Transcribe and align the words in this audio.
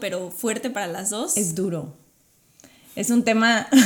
pero 0.00 0.30
fuerte 0.30 0.70
para 0.70 0.86
las 0.86 1.10
dos. 1.10 1.36
Es 1.36 1.54
duro. 1.54 1.96
Es 2.94 3.10
un 3.10 3.24
tema... 3.24 3.68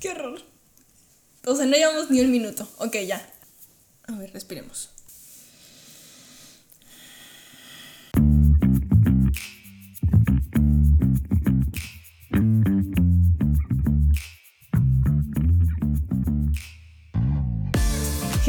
Qué 0.00 0.10
horror. 0.10 0.40
O 1.46 1.56
sea, 1.56 1.66
no 1.66 1.76
llevamos 1.76 2.10
ni 2.10 2.20
un 2.20 2.30
minuto. 2.30 2.68
Ok, 2.78 2.96
ya. 3.06 3.26
A 4.04 4.12
ver, 4.12 4.32
respiremos. 4.32 4.90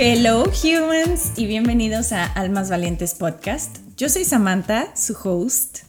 Hello 0.04 0.46
humans 0.46 1.34
y 1.38 1.46
bienvenidos 1.46 2.12
a 2.12 2.26
Almas 2.26 2.72
Valientes 2.72 3.14
Podcast. 3.14 3.78
Yo 3.98 4.10
soy 4.10 4.26
Samantha, 4.26 4.96
su 4.96 5.14
host, 5.14 5.82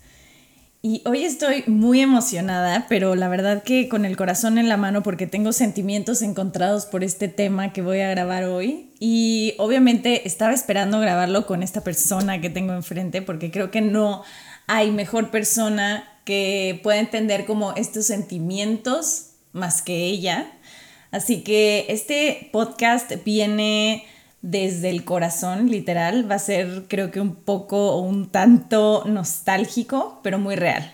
y 0.82 1.00
hoy 1.06 1.24
estoy 1.24 1.64
muy 1.66 2.02
emocionada, 2.02 2.84
pero 2.90 3.14
la 3.14 3.30
verdad 3.30 3.62
que 3.62 3.88
con 3.88 4.04
el 4.04 4.18
corazón 4.18 4.58
en 4.58 4.68
la 4.68 4.76
mano 4.76 5.02
porque 5.02 5.26
tengo 5.26 5.54
sentimientos 5.54 6.20
encontrados 6.20 6.84
por 6.84 7.04
este 7.04 7.28
tema 7.28 7.72
que 7.72 7.80
voy 7.80 8.00
a 8.00 8.10
grabar 8.10 8.44
hoy. 8.44 8.90
Y 9.00 9.54
obviamente 9.56 10.28
estaba 10.28 10.52
esperando 10.52 11.00
grabarlo 11.00 11.46
con 11.46 11.62
esta 11.62 11.82
persona 11.82 12.38
que 12.42 12.50
tengo 12.50 12.74
enfrente 12.74 13.22
porque 13.22 13.50
creo 13.50 13.70
que 13.70 13.80
no 13.80 14.24
hay 14.66 14.90
mejor 14.90 15.30
persona 15.30 16.06
que 16.26 16.78
pueda 16.82 16.98
entender 16.98 17.46
como 17.46 17.72
estos 17.76 18.08
sentimientos 18.08 19.28
más 19.52 19.80
que 19.80 20.04
ella. 20.04 20.52
Así 21.12 21.42
que 21.42 21.86
este 21.90 22.48
podcast 22.52 23.12
viene 23.24 24.06
desde 24.40 24.90
el 24.90 25.04
corazón, 25.04 25.70
literal. 25.70 26.28
Va 26.28 26.36
a 26.36 26.40
ser 26.40 26.84
creo 26.88 27.10
que 27.10 27.20
un 27.20 27.34
poco 27.36 27.92
o 27.92 28.00
un 28.00 28.30
tanto 28.30 29.04
nostálgico, 29.06 30.20
pero 30.22 30.38
muy 30.38 30.56
real. 30.56 30.92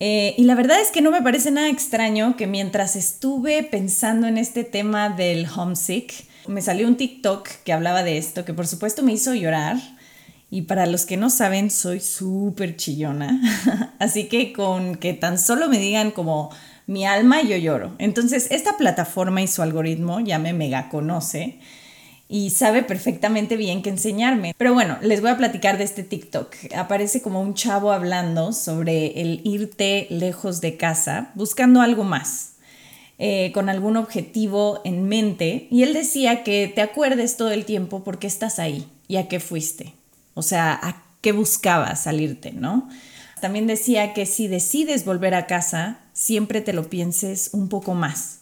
Eh, 0.00 0.34
y 0.36 0.44
la 0.44 0.54
verdad 0.54 0.80
es 0.80 0.90
que 0.90 1.00
no 1.00 1.10
me 1.10 1.22
parece 1.22 1.50
nada 1.50 1.68
extraño 1.68 2.36
que 2.36 2.46
mientras 2.46 2.96
estuve 2.96 3.62
pensando 3.62 4.26
en 4.26 4.36
este 4.36 4.64
tema 4.64 5.10
del 5.10 5.46
homesick, 5.54 6.12
me 6.46 6.62
salió 6.62 6.86
un 6.86 6.96
TikTok 6.96 7.48
que 7.64 7.72
hablaba 7.72 8.02
de 8.02 8.18
esto, 8.18 8.44
que 8.44 8.54
por 8.54 8.66
supuesto 8.66 9.02
me 9.02 9.12
hizo 9.12 9.34
llorar. 9.34 9.76
Y 10.48 10.62
para 10.62 10.86
los 10.86 11.06
que 11.06 11.16
no 11.16 11.28
saben, 11.28 11.70
soy 11.70 12.00
súper 12.00 12.76
chillona. 12.76 13.40
Así 13.98 14.28
que 14.28 14.52
con 14.52 14.94
que 14.96 15.12
tan 15.12 15.38
solo 15.38 15.68
me 15.68 15.78
digan 15.78 16.10
como 16.10 16.50
mi 16.86 17.04
alma, 17.04 17.42
yo 17.42 17.56
lloro. 17.56 17.94
Entonces, 17.98 18.48
esta 18.50 18.76
plataforma 18.76 19.42
y 19.42 19.48
su 19.48 19.62
algoritmo 19.62 20.20
ya 20.20 20.38
me 20.38 20.52
mega 20.52 20.88
conoce 20.88 21.58
y 22.28 22.50
sabe 22.50 22.82
perfectamente 22.82 23.56
bien 23.56 23.82
qué 23.82 23.90
enseñarme. 23.90 24.54
Pero 24.56 24.74
bueno, 24.74 24.98
les 25.00 25.20
voy 25.20 25.30
a 25.30 25.36
platicar 25.36 25.78
de 25.78 25.84
este 25.84 26.02
TikTok. 26.02 26.54
Aparece 26.76 27.22
como 27.22 27.40
un 27.40 27.54
chavo 27.54 27.92
hablando 27.92 28.52
sobre 28.52 29.20
el 29.20 29.40
irte 29.44 30.06
lejos 30.10 30.60
de 30.60 30.76
casa, 30.76 31.30
buscando 31.34 31.80
algo 31.80 32.04
más, 32.04 32.54
eh, 33.18 33.52
con 33.52 33.68
algún 33.68 33.96
objetivo 33.96 34.80
en 34.84 35.08
mente. 35.08 35.68
Y 35.70 35.82
él 35.82 35.92
decía 35.92 36.42
que 36.42 36.70
te 36.72 36.82
acuerdes 36.82 37.36
todo 37.36 37.50
el 37.50 37.64
tiempo 37.64 38.02
por 38.02 38.18
qué 38.18 38.26
estás 38.26 38.58
ahí 38.58 38.88
y 39.08 39.16
a 39.16 39.28
qué 39.28 39.38
fuiste. 39.40 39.94
O 40.34 40.42
sea, 40.42 40.78
a 40.82 41.04
qué 41.20 41.32
buscabas 41.32 42.02
salirte, 42.02 42.52
¿no? 42.52 42.88
También 43.40 43.66
decía 43.66 44.14
que 44.14 44.26
si 44.26 44.48
decides 44.48 45.04
volver 45.04 45.34
a 45.34 45.46
casa, 45.46 46.00
siempre 46.16 46.62
te 46.62 46.72
lo 46.72 46.88
pienses 46.88 47.50
un 47.52 47.68
poco 47.68 47.92
más 47.92 48.40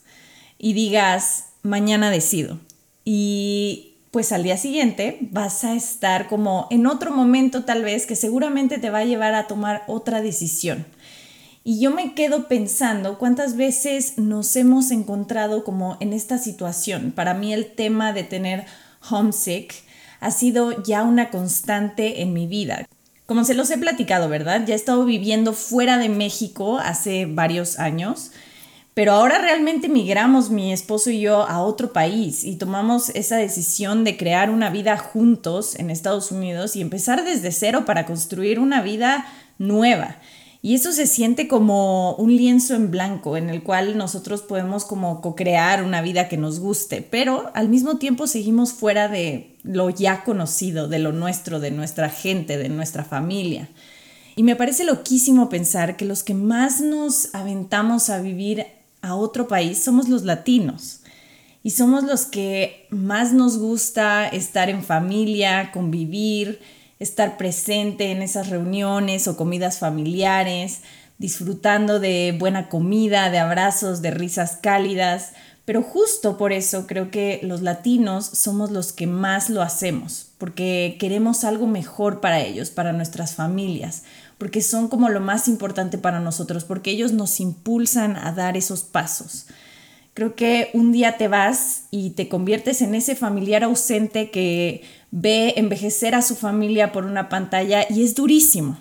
y 0.59 0.75
digas, 0.75 1.47
mañana 1.63 2.09
decido. 2.09 2.61
Y 3.05 3.97
pues 4.13 4.31
al 4.31 4.45
día 4.45 4.57
siguiente 4.57 5.19
vas 5.33 5.65
a 5.65 5.75
estar 5.75 6.29
como 6.29 6.69
en 6.71 6.87
otro 6.87 7.11
momento 7.11 7.65
tal 7.65 7.83
vez 7.83 8.07
que 8.07 8.15
seguramente 8.15 8.79
te 8.79 8.91
va 8.91 8.99
a 8.99 9.05
llevar 9.05 9.35
a 9.35 9.49
tomar 9.49 9.83
otra 9.89 10.23
decisión. 10.23 10.87
Y 11.65 11.81
yo 11.81 11.91
me 11.91 12.15
quedo 12.15 12.47
pensando 12.47 13.19
cuántas 13.19 13.57
veces 13.57 14.19
nos 14.19 14.55
hemos 14.55 14.93
encontrado 14.93 15.65
como 15.65 15.97
en 15.99 16.13
esta 16.13 16.39
situación. 16.39 17.11
Para 17.11 17.35
mí 17.35 17.53
el 17.53 17.75
tema 17.75 18.13
de 18.13 18.23
tener 18.23 18.67
homesick 19.11 19.75
ha 20.21 20.31
sido 20.31 20.81
ya 20.85 21.03
una 21.03 21.31
constante 21.31 22.23
en 22.23 22.33
mi 22.33 22.47
vida. 22.47 22.87
Como 23.27 23.45
se 23.45 23.55
los 23.55 23.71
he 23.71 23.79
platicado, 23.79 24.29
¿verdad? 24.29 24.65
Ya 24.67 24.75
he 24.75 24.77
estado 24.77 25.05
viviendo 25.07 25.55
fuera 25.55 25.97
de 25.97 26.11
México 26.11 26.79
hace 26.79 27.25
varios 27.25 27.79
años, 27.79 28.33
pero 28.93 29.13
ahora 29.13 29.39
realmente 29.39 29.89
migramos 29.89 30.51
mi 30.51 30.75
esposo 30.75 31.09
y 31.09 31.21
yo 31.21 31.49
a 31.49 31.63
otro 31.63 31.93
país 31.93 32.45
y 32.45 32.57
tomamos 32.57 33.09
esa 33.09 33.37
decisión 33.37 34.05
de 34.05 34.19
crear 34.19 34.51
una 34.51 34.69
vida 34.69 34.99
juntos 34.99 35.75
en 35.79 35.91
Estados 35.91 36.33
Unidos 36.33 36.77
y 36.77 36.83
empezar 36.83 37.25
desde 37.25 37.51
cero 37.51 37.85
para 37.87 38.05
construir 38.05 38.61
una 38.61 38.83
vida 38.83 39.27
nueva. 39.59 40.19
Y 40.65 40.75
eso 40.75 40.93
se 40.93 41.07
siente 41.07 41.47
como 41.47 42.15
un 42.15 42.35
lienzo 42.35 42.75
en 42.75 42.91
blanco 42.91 43.37
en 43.37 43.51
el 43.51 43.63
cual 43.63 43.99
nosotros 43.99 44.41
podemos 44.41 44.87
como 44.87 45.21
co-crear 45.21 45.85
una 45.85 46.01
vida 46.01 46.27
que 46.27 46.39
nos 46.39 46.59
guste, 46.59 47.03
pero 47.03 47.51
al 47.53 47.69
mismo 47.69 47.99
tiempo 47.99 48.27
seguimos 48.27 48.73
fuera 48.73 49.09
de 49.09 49.59
lo 49.63 49.91
ya 49.91 50.25
conocido, 50.25 50.89
de 50.89 51.01
lo 51.01 51.13
nuestro, 51.13 51.61
de 51.61 51.71
nuestra 51.71 52.09
gente, 52.09 52.57
de 52.57 52.71
nuestra 52.71 53.05
familia. 53.05 53.69
Y 54.37 54.43
me 54.43 54.57
parece 54.57 54.85
loquísimo 54.85 55.51
pensar 55.51 55.99
que 55.99 56.07
los 56.07 56.23
que 56.23 56.33
más 56.33 56.81
nos 56.81 57.35
aventamos 57.35 58.09
a 58.09 58.23
vivir 58.23 58.65
a 59.03 59.17
otro 59.17 59.47
país 59.47 59.85
somos 59.85 60.09
los 60.09 60.23
latinos. 60.23 61.01
Y 61.63 61.73
somos 61.73 62.05
los 62.05 62.25
que 62.25 62.87
más 62.89 63.35
nos 63.35 63.59
gusta 63.59 64.27
estar 64.29 64.71
en 64.71 64.83
familia, 64.83 65.73
convivir, 65.73 66.59
estar 67.05 67.37
presente 67.37 68.11
en 68.11 68.23
esas 68.23 68.49
reuniones 68.49 69.29
o 69.29 69.37
comidas 69.37 69.79
familiares, 69.79 70.81
disfrutando 71.19 72.01
de 72.01 72.35
buena 72.39 72.69
comida, 72.69 73.31
de 73.31 73.39
abrazos, 73.39 74.03
de 74.03 74.11
risas 74.11 74.59
cálidas, 74.61 75.33
pero 75.65 75.83
justo 75.83 76.37
por 76.37 76.53
eso 76.53 76.87
creo 76.87 77.11
que 77.11 77.41
los 77.43 77.63
latinos 77.63 78.27
somos 78.27 78.71
los 78.71 78.93
que 78.93 79.07
más 79.07 79.49
lo 79.49 79.63
hacemos, 79.63 80.29
porque 80.39 80.97
queremos 80.99 81.45
algo 81.45 81.67
mejor 81.67 82.21
para 82.21 82.41
ellos, 82.41 82.71
para 82.71 82.93
nuestras 82.93 83.35
familias, 83.35 84.03
porque 84.37 84.61
son 84.61 84.89
como 84.89 85.09
lo 85.09 85.21
más 85.21 85.47
importante 85.49 85.97
para 85.97 86.21
nosotros, 86.21 86.65
porque 86.65 86.91
ellos 86.91 87.13
nos 87.13 87.41
impulsan 87.41 88.17
a 88.17 88.33
dar 88.33 88.57
esos 88.57 88.83
pasos. 88.83 89.47
Creo 90.15 90.37
que 90.37 90.71
un 90.75 90.93
día 90.93 91.17
te 91.17 91.27
vas 91.27 91.85
y 91.91 92.11
te 92.11 92.29
conviertes 92.29 92.83
en 92.83 92.95
ese 92.95 93.17
familiar 93.17 93.65
ausente 93.65 94.31
que 94.31 94.83
ve 95.11 95.55
envejecer 95.57 96.15
a 96.15 96.23
su 96.23 96.37
familia 96.37 96.93
por 96.93 97.05
una 97.05 97.29
pantalla 97.29 97.85
y 97.91 98.05
es 98.05 98.15
durísimo. 98.15 98.79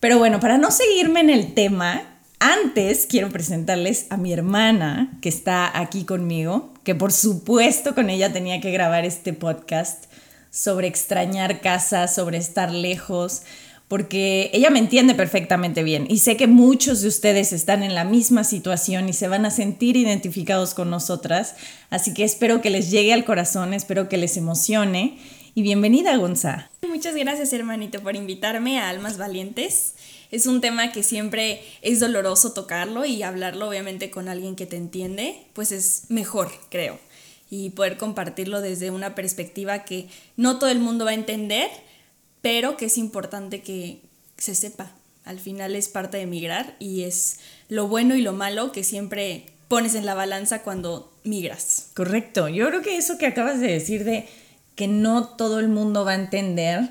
Pero 0.00 0.18
bueno, 0.18 0.40
para 0.40 0.56
no 0.56 0.70
seguirme 0.70 1.20
en 1.20 1.30
el 1.30 1.52
tema, 1.52 2.04
antes 2.38 3.06
quiero 3.06 3.28
presentarles 3.28 4.06
a 4.08 4.16
mi 4.16 4.32
hermana 4.32 5.18
que 5.20 5.28
está 5.28 5.78
aquí 5.78 6.04
conmigo, 6.04 6.72
que 6.84 6.94
por 6.94 7.12
supuesto 7.12 7.94
con 7.94 8.08
ella 8.08 8.32
tenía 8.32 8.60
que 8.60 8.70
grabar 8.70 9.04
este 9.04 9.34
podcast 9.34 10.06
sobre 10.50 10.86
extrañar 10.86 11.60
casa, 11.60 12.08
sobre 12.08 12.38
estar 12.38 12.72
lejos, 12.72 13.42
porque 13.88 14.50
ella 14.52 14.70
me 14.70 14.78
entiende 14.78 15.14
perfectamente 15.14 15.82
bien 15.82 16.06
y 16.08 16.18
sé 16.18 16.36
que 16.36 16.46
muchos 16.46 17.02
de 17.02 17.08
ustedes 17.08 17.52
están 17.52 17.82
en 17.82 17.94
la 17.94 18.04
misma 18.04 18.42
situación 18.42 19.08
y 19.08 19.12
se 19.12 19.28
van 19.28 19.46
a 19.46 19.50
sentir 19.50 19.96
identificados 19.96 20.74
con 20.74 20.90
nosotras, 20.90 21.54
así 21.90 22.12
que 22.12 22.24
espero 22.24 22.60
que 22.60 22.70
les 22.70 22.90
llegue 22.90 23.12
al 23.12 23.24
corazón, 23.24 23.74
espero 23.74 24.08
que 24.08 24.16
les 24.16 24.36
emocione 24.36 25.18
y 25.54 25.62
bienvenida 25.62 26.16
Gonza. 26.16 26.70
Muchas 26.88 27.14
gracias 27.14 27.52
hermanito 27.52 28.02
por 28.02 28.16
invitarme 28.16 28.78
a 28.78 28.88
Almas 28.88 29.18
Valientes. 29.18 29.94
Es 30.30 30.46
un 30.46 30.60
tema 30.60 30.90
que 30.90 31.02
siempre 31.02 31.62
es 31.82 32.00
doloroso 32.00 32.52
tocarlo 32.52 33.04
y 33.04 33.22
hablarlo 33.22 33.68
obviamente 33.68 34.10
con 34.10 34.28
alguien 34.28 34.56
que 34.56 34.66
te 34.66 34.76
entiende, 34.76 35.38
pues 35.52 35.70
es 35.72 36.04
mejor, 36.08 36.50
creo. 36.68 36.98
Y 37.48 37.70
poder 37.70 37.96
compartirlo 37.96 38.60
desde 38.60 38.90
una 38.90 39.14
perspectiva 39.14 39.84
que 39.84 40.08
no 40.36 40.58
todo 40.58 40.68
el 40.70 40.80
mundo 40.80 41.04
va 41.04 41.12
a 41.12 41.14
entender, 41.14 41.70
pero 42.46 42.76
que 42.76 42.84
es 42.84 42.96
importante 42.96 43.60
que 43.60 44.02
se 44.38 44.54
sepa. 44.54 44.92
Al 45.24 45.40
final 45.40 45.74
es 45.74 45.88
parte 45.88 46.18
de 46.18 46.22
emigrar 46.22 46.76
y 46.78 47.02
es 47.02 47.40
lo 47.68 47.88
bueno 47.88 48.14
y 48.14 48.22
lo 48.22 48.32
malo 48.32 48.70
que 48.70 48.84
siempre 48.84 49.46
pones 49.66 49.96
en 49.96 50.06
la 50.06 50.14
balanza 50.14 50.62
cuando 50.62 51.12
migras. 51.24 51.88
Correcto. 51.94 52.46
Yo 52.46 52.68
creo 52.68 52.82
que 52.82 52.98
eso 52.98 53.18
que 53.18 53.26
acabas 53.26 53.58
de 53.58 53.66
decir 53.66 54.04
de 54.04 54.28
que 54.76 54.86
no 54.86 55.26
todo 55.26 55.58
el 55.58 55.66
mundo 55.66 56.04
va 56.04 56.12
a 56.12 56.14
entender 56.22 56.88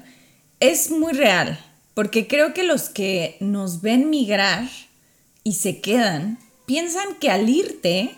es 0.59 0.91
muy 0.91 1.13
real, 1.13 1.57
porque 1.93 2.27
creo 2.27 2.53
que 2.53 2.63
los 2.63 2.89
que 2.89 3.37
nos 3.39 3.79
ven 3.81 4.09
migrar 4.09 4.67
y 5.45 5.53
se 5.53 5.79
quedan 5.79 6.37
piensan 6.65 7.15
que 7.21 7.31
al 7.31 7.47
irte 7.47 8.13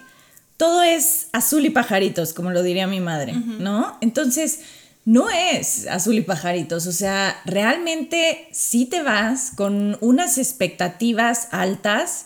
todo 0.58 0.82
es 0.82 1.28
azul 1.34 1.68
y 1.68 1.70
pajaritos, 1.70 2.34
como 2.34 2.50
lo 2.50 2.64
diría 2.64 2.88
mi 2.88 3.00
madre, 3.00 3.34
¿no? 3.34 3.96
Entonces, 4.02 4.62
no 5.08 5.30
es 5.30 5.88
azul 5.88 6.16
y 6.16 6.22
pajaritos, 6.22 6.86
o 6.86 6.92
sea, 6.92 7.42
realmente 7.46 8.50
si 8.52 8.86
te 8.86 9.02
vas 9.04 9.54
con 9.56 9.98
unas 10.02 10.38
expectativas 10.38 11.48
altas, 11.52 12.26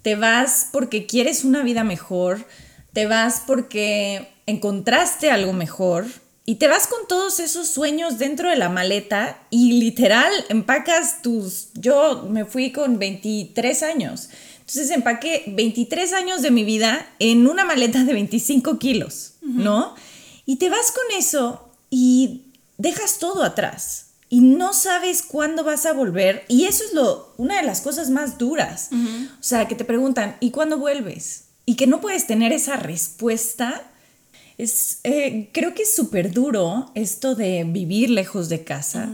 te 0.00 0.16
vas 0.16 0.68
porque 0.72 1.04
quieres 1.04 1.44
una 1.44 1.62
vida 1.62 1.84
mejor, 1.84 2.46
te 2.94 3.04
vas 3.04 3.42
porque 3.46 4.30
encontraste 4.46 5.30
algo 5.30 5.52
mejor 5.52 6.06
Y 6.44 6.56
te 6.56 6.68
vas 6.68 6.86
con 6.88 7.06
todos 7.06 7.38
esos 7.38 7.68
sueños 7.68 8.18
dentro 8.18 8.48
de 8.48 8.56
la 8.56 8.68
maleta 8.68 9.38
y 9.50 9.78
literal 9.78 10.32
empacas 10.48 11.22
tus... 11.22 11.68
Yo 11.74 12.26
me 12.28 12.44
fui 12.44 12.72
con 12.72 12.98
23 12.98 13.82
años. 13.84 14.28
Entonces 14.58 14.90
empaqué 14.90 15.44
23 15.46 16.12
años 16.14 16.42
de 16.42 16.50
mi 16.50 16.64
vida 16.64 17.06
en 17.20 17.46
una 17.46 17.64
maleta 17.64 18.02
de 18.02 18.14
25 18.14 18.78
kilos, 18.78 19.34
¿no? 19.42 19.94
Y 20.44 20.56
te 20.56 20.68
vas 20.68 20.90
con 20.90 21.16
eso 21.16 21.61
y 21.94 22.46
dejas 22.78 23.18
todo 23.18 23.44
atrás 23.44 24.06
y 24.30 24.40
no 24.40 24.72
sabes 24.72 25.20
cuándo 25.20 25.62
vas 25.62 25.84
a 25.84 25.92
volver. 25.92 26.46
Y 26.48 26.64
eso 26.64 26.84
es 26.84 26.94
lo, 26.94 27.34
una 27.36 27.60
de 27.60 27.66
las 27.66 27.82
cosas 27.82 28.08
más 28.08 28.38
duras. 28.38 28.88
O 28.92 29.42
sea, 29.42 29.68
que 29.68 29.74
te 29.74 29.84
preguntan, 29.84 30.36
¿y 30.40 30.52
cuándo 30.52 30.78
vuelves? 30.78 31.48
Y 31.66 31.74
que 31.74 31.86
no 31.86 32.00
puedes 32.00 32.26
tener 32.26 32.50
esa 32.50 32.76
respuesta 32.76 33.82
es, 34.56 35.00
eh, 35.04 35.50
creo 35.52 35.74
que 35.74 35.82
es 35.82 35.94
súper 35.94 36.32
duro 36.32 36.90
esto 36.94 37.34
de 37.34 37.64
vivir 37.64 38.08
lejos 38.08 38.48
de 38.48 38.64
casa, 38.64 39.10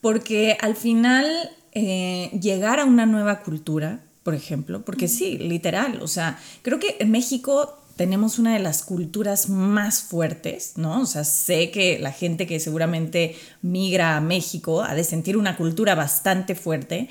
porque 0.00 0.58
al 0.60 0.74
final 0.74 1.30
eh, 1.70 2.36
llegar 2.42 2.80
a 2.80 2.86
una 2.86 3.06
nueva 3.06 3.44
cultura, 3.44 4.00
por 4.24 4.34
ejemplo, 4.34 4.84
porque 4.84 5.06
sí, 5.06 5.38
literal, 5.38 6.00
o 6.02 6.08
sea, 6.08 6.40
creo 6.62 6.80
que 6.80 6.96
en 6.98 7.12
México 7.12 7.78
tenemos 7.96 8.38
una 8.38 8.52
de 8.52 8.58
las 8.60 8.82
culturas 8.82 9.48
más 9.48 10.02
fuertes, 10.02 10.74
¿no? 10.76 11.00
O 11.00 11.06
sea, 11.06 11.24
sé 11.24 11.70
que 11.70 11.98
la 11.98 12.12
gente 12.12 12.46
que 12.46 12.60
seguramente 12.60 13.36
migra 13.62 14.16
a 14.16 14.20
México 14.20 14.82
ha 14.82 14.94
de 14.94 15.02
sentir 15.02 15.36
una 15.36 15.56
cultura 15.56 15.94
bastante 15.94 16.54
fuerte, 16.54 17.08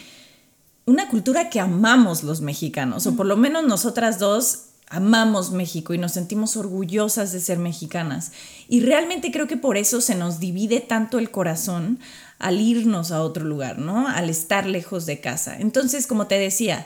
una 0.85 1.09
cultura 1.09 1.49
que 1.49 1.59
amamos 1.59 2.23
los 2.23 2.41
mexicanos, 2.41 3.07
o 3.07 3.15
por 3.15 3.25
lo 3.25 3.35
menos 3.35 3.65
nosotras 3.65 4.19
dos 4.19 4.65
amamos 4.87 5.51
México 5.51 5.95
y 5.95 5.97
nos 5.97 6.11
sentimos 6.11 6.55
orgullosas 6.55 7.31
de 7.31 7.39
ser 7.39 7.57
mexicanas. 7.57 8.31
Y 8.69 8.81
realmente 8.81 9.31
creo 9.31 9.47
que 9.47 9.57
por 9.57 9.77
eso 9.77 9.99
se 9.99 10.13
nos 10.13 10.39
divide 10.39 10.79
tanto 10.79 11.17
el 11.17 11.31
corazón 11.31 11.99
al 12.37 12.61
irnos 12.61 13.11
a 13.11 13.23
otro 13.23 13.45
lugar, 13.45 13.79
¿no? 13.79 14.07
Al 14.07 14.29
estar 14.29 14.67
lejos 14.67 15.07
de 15.07 15.19
casa. 15.19 15.57
Entonces, 15.57 16.05
como 16.05 16.27
te 16.27 16.37
decía, 16.37 16.85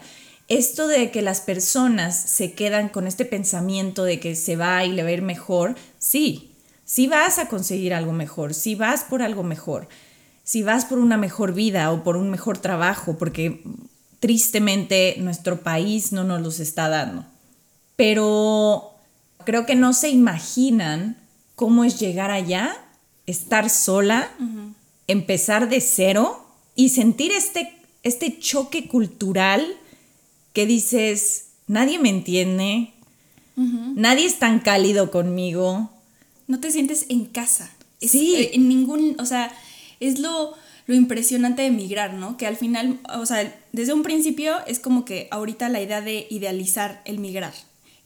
esto 0.49 0.87
de 0.87 1.11
que 1.11 1.21
las 1.21 1.41
personas 1.41 2.19
se 2.19 2.53
quedan 2.53 2.89
con 2.89 3.05
este 3.07 3.23
pensamiento 3.23 4.03
de 4.03 4.19
que 4.19 4.35
se 4.35 4.55
va 4.55 4.83
y 4.83 4.91
le 4.91 5.03
va 5.03 5.09
a 5.09 5.13
ir 5.13 5.21
mejor, 5.21 5.75
sí, 5.99 6.55
sí 6.83 7.07
vas 7.07 7.37
a 7.37 7.47
conseguir 7.47 7.93
algo 7.93 8.11
mejor, 8.11 8.55
sí 8.55 8.73
vas 8.73 9.03
por 9.03 9.21
algo 9.21 9.43
mejor, 9.43 9.87
si 10.43 10.63
vas 10.63 10.85
por 10.85 10.97
una 10.97 11.17
mejor 11.17 11.53
vida 11.53 11.91
o 11.91 12.03
por 12.03 12.17
un 12.17 12.31
mejor 12.31 12.57
trabajo, 12.57 13.15
porque 13.17 13.63
tristemente 14.19 15.15
nuestro 15.19 15.61
país 15.61 16.11
no 16.11 16.23
nos 16.23 16.41
los 16.41 16.59
está 16.59 16.89
dando. 16.89 17.25
Pero 17.95 18.95
creo 19.45 19.67
que 19.67 19.75
no 19.75 19.93
se 19.93 20.09
imaginan 20.09 21.17
cómo 21.55 21.83
es 21.83 21.99
llegar 21.99 22.31
allá, 22.31 22.75
estar 23.27 23.69
sola, 23.69 24.31
empezar 25.07 25.69
de 25.69 25.81
cero 25.81 26.43
y 26.73 26.89
sentir 26.89 27.31
este, 27.31 27.71
este 28.01 28.39
choque 28.39 28.87
cultural 28.87 29.63
que 30.53 30.65
dices, 30.65 31.47
nadie 31.67 31.99
me 31.99 32.09
entiende, 32.09 32.91
nadie 33.55 34.25
es 34.25 34.39
tan 34.39 34.59
cálido 34.59 35.11
conmigo. 35.11 35.89
No 36.47 36.59
te 36.59 36.71
sientes 36.71 37.05
en 37.09 37.25
casa. 37.25 37.71
sí. 38.01 38.35
Eh, 38.35 38.51
en 38.53 38.67
ningún, 38.67 39.15
o 39.19 39.25
sea, 39.25 39.53
es 39.99 40.19
lo, 40.19 40.55
lo 40.89 40.95
impresionante 40.95 41.61
de 41.61 41.67
emigrar, 41.67 42.15
¿no? 42.15 42.35
Que 42.35 42.47
al 42.47 42.57
final, 42.57 42.99
o 43.15 43.23
sea, 43.27 43.55
desde 43.73 43.93
un 43.93 44.01
principio 44.01 44.55
es 44.65 44.79
como 44.79 45.05
que 45.05 45.27
ahorita 45.29 45.69
la 45.69 45.81
idea 45.81 46.01
de 46.01 46.25
idealizar 46.31 47.03
el 47.05 47.19
migrar, 47.19 47.53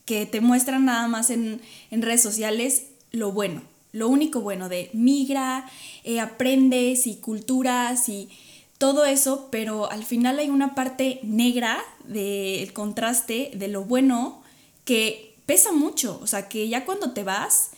que 0.04 0.26
te 0.26 0.42
muestran 0.42 0.84
nada 0.84 1.08
más 1.08 1.30
en, 1.30 1.62
redes 1.90 2.22
sociales 2.22 2.88
lo 3.10 3.32
bueno, 3.32 3.62
lo 3.92 4.08
único 4.08 4.42
bueno 4.42 4.68
de 4.68 4.90
migra, 4.92 5.64
eh, 6.02 6.20
aprendes 6.20 7.06
y 7.06 7.16
culturas 7.16 8.10
y 8.10 8.28
todo 8.76 9.06
eso, 9.06 9.48
pero 9.50 9.90
al 9.90 10.04
final 10.04 10.38
hay 10.38 10.50
una 10.50 10.74
parte 10.74 11.20
negra 11.22 11.82
del 12.06 12.72
contraste 12.72 13.50
de 13.54 13.68
lo 13.68 13.84
bueno 13.84 14.42
que 14.84 15.36
pesa 15.46 15.72
mucho, 15.72 16.18
o 16.22 16.26
sea, 16.26 16.48
que 16.48 16.68
ya 16.68 16.84
cuando 16.84 17.12
te 17.12 17.24
vas 17.24 17.70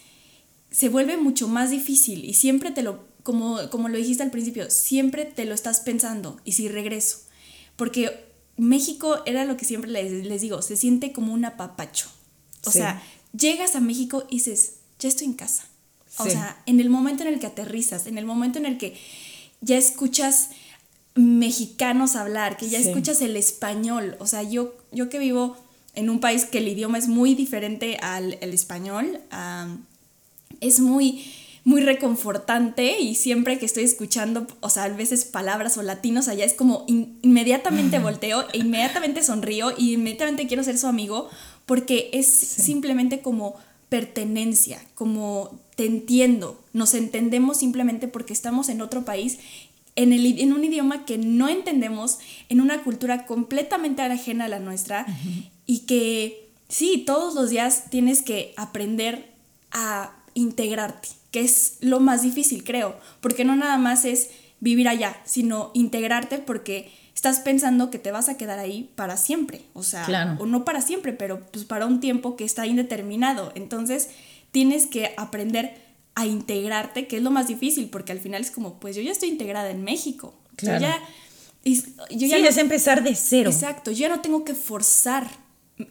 se 0.71 0.89
vuelve 0.89 1.17
mucho 1.17 1.49
más 1.49 1.71
difícil 1.71 2.25
y 2.25 2.35
siempre 2.35 2.71
te 2.71 2.83
lo, 2.83 3.07
como, 3.23 3.71
como 3.71 3.89
lo 3.89 3.97
dijiste 3.97 4.23
al 4.23 4.31
principio, 4.31 4.71
siempre 4.71 5.25
te 5.25 5.45
lo 5.45 5.55
estás 5.55 5.81
pensando 5.81 6.39
y 6.45 6.53
si 6.53 6.69
regreso, 6.69 7.21
porque 7.77 8.27
México 8.57 9.23
era 9.27 9.45
lo 9.45 9.57
que 9.57 9.65
siempre 9.65 9.91
les, 9.91 10.25
les 10.27 10.41
digo, 10.41 10.63
se 10.63 10.77
siente 10.77 11.13
como 11.13 11.33
un 11.33 11.45
apapacho. 11.45 12.09
O 12.65 12.71
sea, 12.71 13.01
llegas 13.39 13.77
a 13.77 13.81
México 13.81 14.25
y 14.29 14.37
dices, 14.37 14.79
ya 14.99 15.09
estoy 15.09 15.29
en 15.29 15.35
casa. 15.35 15.65
O 16.19 16.25
sea, 16.25 16.63
en 16.67 16.81
el 16.81 16.89
momento 16.89 17.23
en 17.23 17.33
el 17.33 17.39
que 17.39 17.47
aterrizas, 17.47 18.07
en 18.07 18.17
el 18.17 18.25
momento 18.25 18.59
en 18.59 18.67
el 18.67 18.79
que 18.79 18.97
ya 19.61 19.77
escuchas 19.77 20.51
mexicanos 21.17 22.15
hablar, 22.15 22.57
que 22.57 22.69
ya 22.69 22.79
escuchas 22.79 23.21
el 23.23 23.37
español. 23.37 24.17
O 24.21 24.27
sea, 24.27 24.43
yo, 24.43 24.75
yo 24.93 25.09
que 25.09 25.19
vivo 25.19 25.57
en 25.95 26.11
un 26.11 26.21
país 26.21 26.45
que 26.45 26.59
el 26.59 26.69
idioma 26.69 26.99
es 26.99 27.09
muy 27.09 27.35
diferente 27.35 27.97
al 28.03 28.39
el 28.41 28.53
español, 28.53 29.19
es 30.61 30.79
muy, 30.79 31.25
muy 31.65 31.81
reconfortante 31.81 33.01
y 33.01 33.15
siempre 33.15 33.59
que 33.59 33.67
estoy 33.67 33.85
escuchando, 33.85 34.47
o 34.61 34.71
sea, 34.71 34.85
a 34.85 34.89
veces 34.91 35.25
palabras 35.25 35.77
o 35.79 35.83
latinos 35.83 36.29
allá 36.29 36.45
es 36.45 36.55
como 36.55 36.85
inmediatamente 36.87 37.99
volteo 38.01 38.45
e 38.53 38.59
inmediatamente 38.59 39.25
sonrío 39.25 39.73
y 39.77 39.95
inmediatamente 39.95 40.47
quiero 40.47 40.63
ser 40.63 40.79
su 40.79 40.87
amigo 40.87 41.29
porque 41.65 42.11
es 42.13 42.27
simplemente 42.27 43.21
como 43.21 43.57
pertenencia, 43.89 44.81
como 44.95 45.59
te 45.77 45.87
entiendo, 45.87 46.61
nos 46.73 46.95
entendemos 46.95 47.59
simplemente 47.59 48.09
porque 48.09 48.33
estamos 48.33 48.69
en 48.69 48.81
otro 48.81 49.05
país, 49.05 49.39
en, 49.97 50.13
el, 50.13 50.39
en 50.39 50.53
un 50.53 50.65
idioma 50.65 51.05
que 51.05 51.19
no 51.19 51.49
entendemos, 51.49 52.19
en 52.49 52.61
una 52.61 52.83
cultura 52.83 53.27
completamente 53.27 54.03
ajena 54.03 54.45
a 54.45 54.49
la 54.49 54.61
nuestra 54.61 55.07
y 55.67 55.81
que 55.81 56.51
sí, 56.69 57.03
todos 57.07 57.35
los 57.35 57.51
días 57.51 57.85
tienes 57.91 58.23
que 58.23 58.55
aprender 58.57 59.33
a 59.73 60.13
integrarte, 60.35 61.09
que 61.31 61.41
es 61.41 61.79
lo 61.81 61.99
más 61.99 62.23
difícil, 62.23 62.63
creo, 62.63 62.97
porque 63.21 63.45
no 63.45 63.57
nada 63.57 63.79
más 63.79 64.05
es 64.05 64.31
vivir 64.61 64.89
allá, 64.89 65.17
sino 65.25 65.71
integrarte 65.75 66.39
porque 66.39 66.93
estás 67.15 67.41
pensando 67.41 67.91
que 67.91 67.99
te 67.99 68.13
vas 68.13 68.29
a 68.29 68.37
quedar 68.37 68.59
ahí 68.59 68.91
para 68.95 69.17
siempre, 69.17 69.63
o 69.73 69.83
sea, 69.83 70.37
o 70.39 70.47
no 70.47 70.65
para 70.65 70.83
siempre, 70.83 71.15
pero 71.15 71.47
pues 71.47 71.65
para 71.65 71.87
un 71.87 72.01
tiempo 72.01 72.37
que 72.37 72.45
está 72.45 72.67
indeterminado. 72.67 73.53
Entonces, 73.55 74.11
tienes 74.51 74.87
que 74.87 75.15
aprender 75.17 75.86
a 76.17 76.27
integrarte, 76.27 77.07
que 77.07 77.19
es 77.19 77.23
lo 77.23 77.31
más 77.31 77.47
difícil, 77.47 77.91
porque 77.91 78.11
al 78.11 78.19
final 78.19 78.41
es 78.41 78.51
como, 78.51 78.81
pues 78.81 78.97
yo 78.97 79.03
ya 79.03 79.13
estoy 79.13 79.29
integrada 79.29 79.71
en 79.71 79.85
México. 79.85 80.35
Claro. 80.57 80.81
Yo 80.81 80.87
ya, 80.87 82.09
yo 82.11 82.27
ya 82.27 82.39
sí, 82.39 82.47
es 82.47 82.57
empezar 82.57 83.05
de 83.05 83.15
cero. 83.15 83.51
Exacto, 83.51 83.91
yo 83.91 83.99
ya 83.99 84.09
no 84.09 84.23
tengo 84.23 84.43
que 84.43 84.55
forzar 84.55 85.29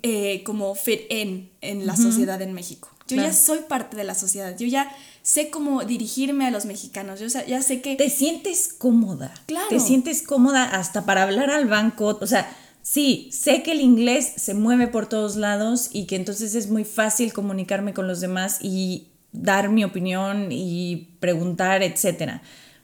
eh, 0.02 0.42
como 0.44 0.74
fit 0.74 1.02
in 1.12 1.52
en 1.62 1.86
la 1.86 1.96
sociedad 1.96 2.42
en 2.42 2.54
México. 2.54 2.90
Yo 3.08 3.18
ya 3.18 3.32
soy 3.34 3.60
parte 3.70 3.96
de 3.96 4.04
la 4.04 4.16
sociedad, 4.16 4.58
yo 4.58 4.66
ya 4.66 4.92
sé 5.22 5.52
cómo 5.52 5.84
dirigirme 5.84 6.48
a 6.48 6.52
los 6.52 6.66
mexicanos, 6.66 7.20
yo 7.20 7.28
ya 7.28 7.62
sé 7.62 7.82
que... 7.82 7.96
Te 7.96 8.10
sientes 8.10 8.74
cómoda. 8.76 9.32
Claro. 9.46 9.68
Te 9.70 9.80
sientes 9.80 10.24
cómoda 10.24 10.64
hasta 10.64 11.06
para 11.06 11.22
hablar 11.22 11.52
al 11.52 11.68
banco, 11.68 12.18
o 12.20 12.26
sea, 12.26 12.52
sí, 12.82 13.30
sé 13.32 13.62
que 13.62 13.74
el 13.74 13.82
inglés 13.82 14.34
se 14.38 14.56
mueve 14.56 14.88
por 14.88 15.08
todos 15.08 15.36
lados 15.36 15.90
y 15.94 16.08
que 16.08 16.16
entonces 16.16 16.56
es 16.56 16.68
muy 16.68 16.84
fácil 16.84 17.32
comunicarme 17.32 17.94
con 17.94 18.08
los 18.08 18.22
demás 18.22 18.58
y 18.64 19.10
dar 19.42 19.70
mi 19.70 19.84
opinión 19.84 20.48
y 20.52 21.18
preguntar, 21.20 21.84
etcétera. 21.84 22.42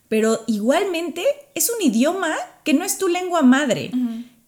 Pero 0.07 0.43
igualmente 0.47 1.23
es 1.55 1.69
un 1.69 1.85
idioma 1.85 2.35
que 2.63 2.73
no 2.73 2.83
es 2.83 2.97
tu 2.97 3.07
lengua 3.07 3.41
madre 3.41 3.91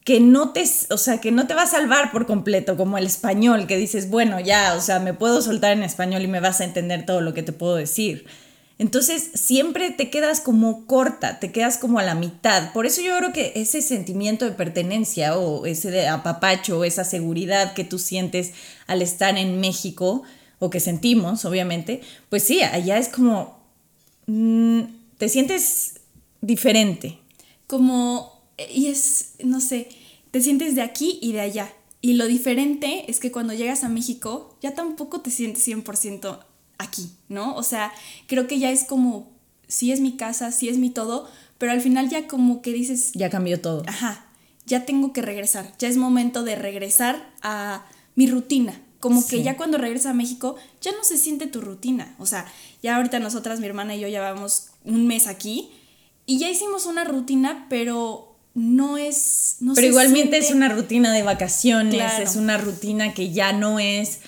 que 0.04 0.20
no 0.20 0.52
te, 0.52 0.64
o 0.90 0.98
sea, 0.98 1.22
que 1.22 1.32
no 1.32 1.48
te 1.48 1.54
va 1.54 1.64
a 1.64 1.68
salvar 1.68 2.12
por 2.12 2.26
completo, 2.26 2.76
como 2.76 2.98
el 2.98 3.06
español, 3.06 3.68
que 3.68 3.78
dices, 3.78 4.10
bueno, 4.10 4.40
ya, 4.40 4.76
o 4.76 4.82
sea, 4.82 5.00
me 5.00 5.14
puedo 5.14 5.42
soltar 5.42 5.72
en 5.72 5.84
español 5.84 6.24
y 6.24 6.28
me 6.28 6.42
vas 6.42 6.60
a 6.60 6.66
entender 6.66 7.06
todo 7.06 7.22
lo 7.22 7.34
que 7.34 7.44
te 7.44 7.54
puedo 7.54 7.76
decir. 7.76 8.26
Entonces, 8.80 9.30
siempre 9.36 9.92
te 9.92 10.10
quedas 10.10 10.42
como 10.42 10.86
corta, 10.88 11.40
te 11.40 11.52
quedas 11.52 11.78
como 11.78 12.00
a 12.00 12.04
la 12.04 12.16
mitad. 12.16 12.74
Por 12.74 12.86
eso 12.86 13.02
yo 13.02 13.18
creo 13.18 13.32
que 13.32 13.54
ese 13.56 13.82
sentimiento 13.82 14.44
de 14.44 14.52
pertenencia 14.52 15.38
o 15.38 15.66
ese 15.66 15.90
de 15.90 16.08
apapacho, 16.08 16.84
esa 16.84 17.06
seguridad 17.06 17.74
que 17.74 17.86
tú 17.86 17.98
sientes 17.98 18.52
al 18.88 19.02
estar 19.02 19.38
en 19.38 19.62
México, 19.62 20.24
o 20.64 20.70
que 20.70 20.80
sentimos, 20.80 21.44
obviamente, 21.44 22.00
pues 22.30 22.44
sí, 22.44 22.62
allá 22.62 22.98
es 22.98 23.10
como, 23.10 23.60
mm, 24.28 24.82
te 25.18 25.28
sientes 25.28 26.00
diferente. 26.42 27.20
Como 27.68 28.34
y 28.58 28.88
es, 28.88 29.34
no 29.44 29.60
sé, 29.60 29.90
te 30.32 30.42
sientes 30.42 30.76
de 30.76 30.82
aquí 30.82 31.20
y 31.22 31.34
de 31.34 31.42
allá. 31.42 31.74
Y 32.02 32.14
lo 32.14 32.28
diferente 32.28 33.10
es 33.10 33.20
que 33.20 33.32
cuando 33.32 33.54
llegas 33.54 33.84
a 33.84 33.90
México 33.90 34.58
ya 34.62 34.74
tampoco 34.74 35.22
te 35.22 35.32
sientes 35.32 35.68
100% 35.68 36.40
aquí, 36.78 37.12
¿no? 37.30 37.56
O 37.56 37.64
sea, 37.64 37.92
creo 38.28 38.48
que 38.48 38.60
ya 38.60 38.72
es 38.72 38.84
como, 38.84 39.32
sí 39.68 39.92
es 39.92 40.00
mi 40.00 40.16
casa, 40.18 40.52
sí 40.52 40.70
es 40.70 40.78
mi 40.78 40.90
todo, 40.90 41.30
pero 41.58 41.72
al 41.72 41.82
final 41.82 42.10
ya 42.10 42.28
como 42.28 42.62
que 42.62 42.72
dices... 42.72 43.12
Ya 43.14 43.30
cambió 43.30 43.60
todo. 43.62 43.84
Ajá, 43.88 44.26
ya 44.66 44.86
tengo 44.86 45.14
que 45.14 45.22
regresar, 45.22 45.74
ya 45.78 45.88
es 45.88 45.98
momento 45.98 46.44
de 46.44 46.56
regresar 46.56 47.34
a 47.42 47.86
mi 48.16 48.28
rutina. 48.28 48.80
Como 49.04 49.28
que 49.28 49.44
ya 49.44 49.58
cuando 49.58 49.78
regresas 49.78 50.12
a 50.12 50.14
México 50.14 50.56
ya 50.80 50.94
no 50.94 51.04
se 51.04 51.18
siente 51.18 51.46
tu 51.48 51.60
rutina. 51.60 52.16
O 52.20 52.26
sea, 52.26 52.46
ya 52.82 52.96
ahorita 52.96 53.20
nosotras, 53.20 53.60
mi 53.60 53.66
hermana 53.66 53.98
y 53.98 54.00
yo, 54.00 54.08
llevamos 54.08 54.68
un 54.86 55.08
mes 55.08 55.28
aquí 55.28 55.70
y 56.26 56.40
ya 56.40 56.50
hicimos 56.50 56.86
una 56.86 57.04
rutina, 57.04 57.66
pero 57.70 58.38
no 58.54 58.98
es... 58.98 59.58
No 59.60 59.74
pero 59.74 59.88
igualmente 59.88 60.38
es 60.38 60.52
una 60.52 60.70
rutina 60.70 61.12
de 61.12 61.22
vacaciones, 61.22 62.18
es 62.18 62.38
una 62.38 62.58
rutina 62.58 63.14
que 63.14 63.34
ya 63.34 63.52
no 63.52 63.78
es 63.78 64.22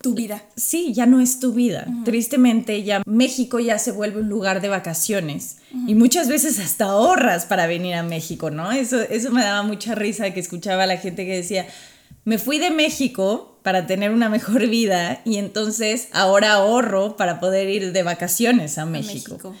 tu 0.00 0.14
vida. 0.14 0.42
Sí, 0.56 0.94
ya 0.94 1.04
no 1.04 1.20
es 1.20 1.38
tu 1.38 1.52
vida. 1.52 1.86
Tristemente, 2.06 2.82
ya 2.82 3.02
México 3.04 3.60
ya 3.60 3.78
se 3.78 3.92
vuelve 3.92 4.20
un 4.20 4.30
lugar 4.30 4.62
de 4.62 4.68
vacaciones. 4.68 5.58
Y 5.86 5.94
muchas 5.94 6.28
veces 6.28 6.58
hasta 6.60 6.86
ahorras 6.86 7.44
para 7.44 7.66
venir 7.66 7.96
a 7.96 8.02
México, 8.02 8.50
¿no? 8.50 8.72
Eso, 8.72 9.02
eso 9.02 9.30
me 9.32 9.42
daba 9.42 9.62
mucha 9.64 9.94
risa 9.94 10.32
que 10.32 10.40
escuchaba 10.40 10.84
a 10.84 10.86
la 10.86 10.96
gente 10.96 11.26
que 11.26 11.36
decía, 11.36 11.66
me 12.24 12.38
fui 12.38 12.58
de 12.58 12.70
México 12.70 13.55
para 13.66 13.84
tener 13.84 14.12
una 14.12 14.28
mejor 14.28 14.68
vida 14.68 15.22
y 15.24 15.38
entonces 15.38 16.06
ahora 16.12 16.52
ahorro 16.52 17.16
para 17.16 17.40
poder 17.40 17.68
ir 17.68 17.90
de 17.90 18.04
vacaciones 18.04 18.78
a 18.78 18.86
México. 18.86 19.32
A 19.32 19.38
México. 19.38 19.54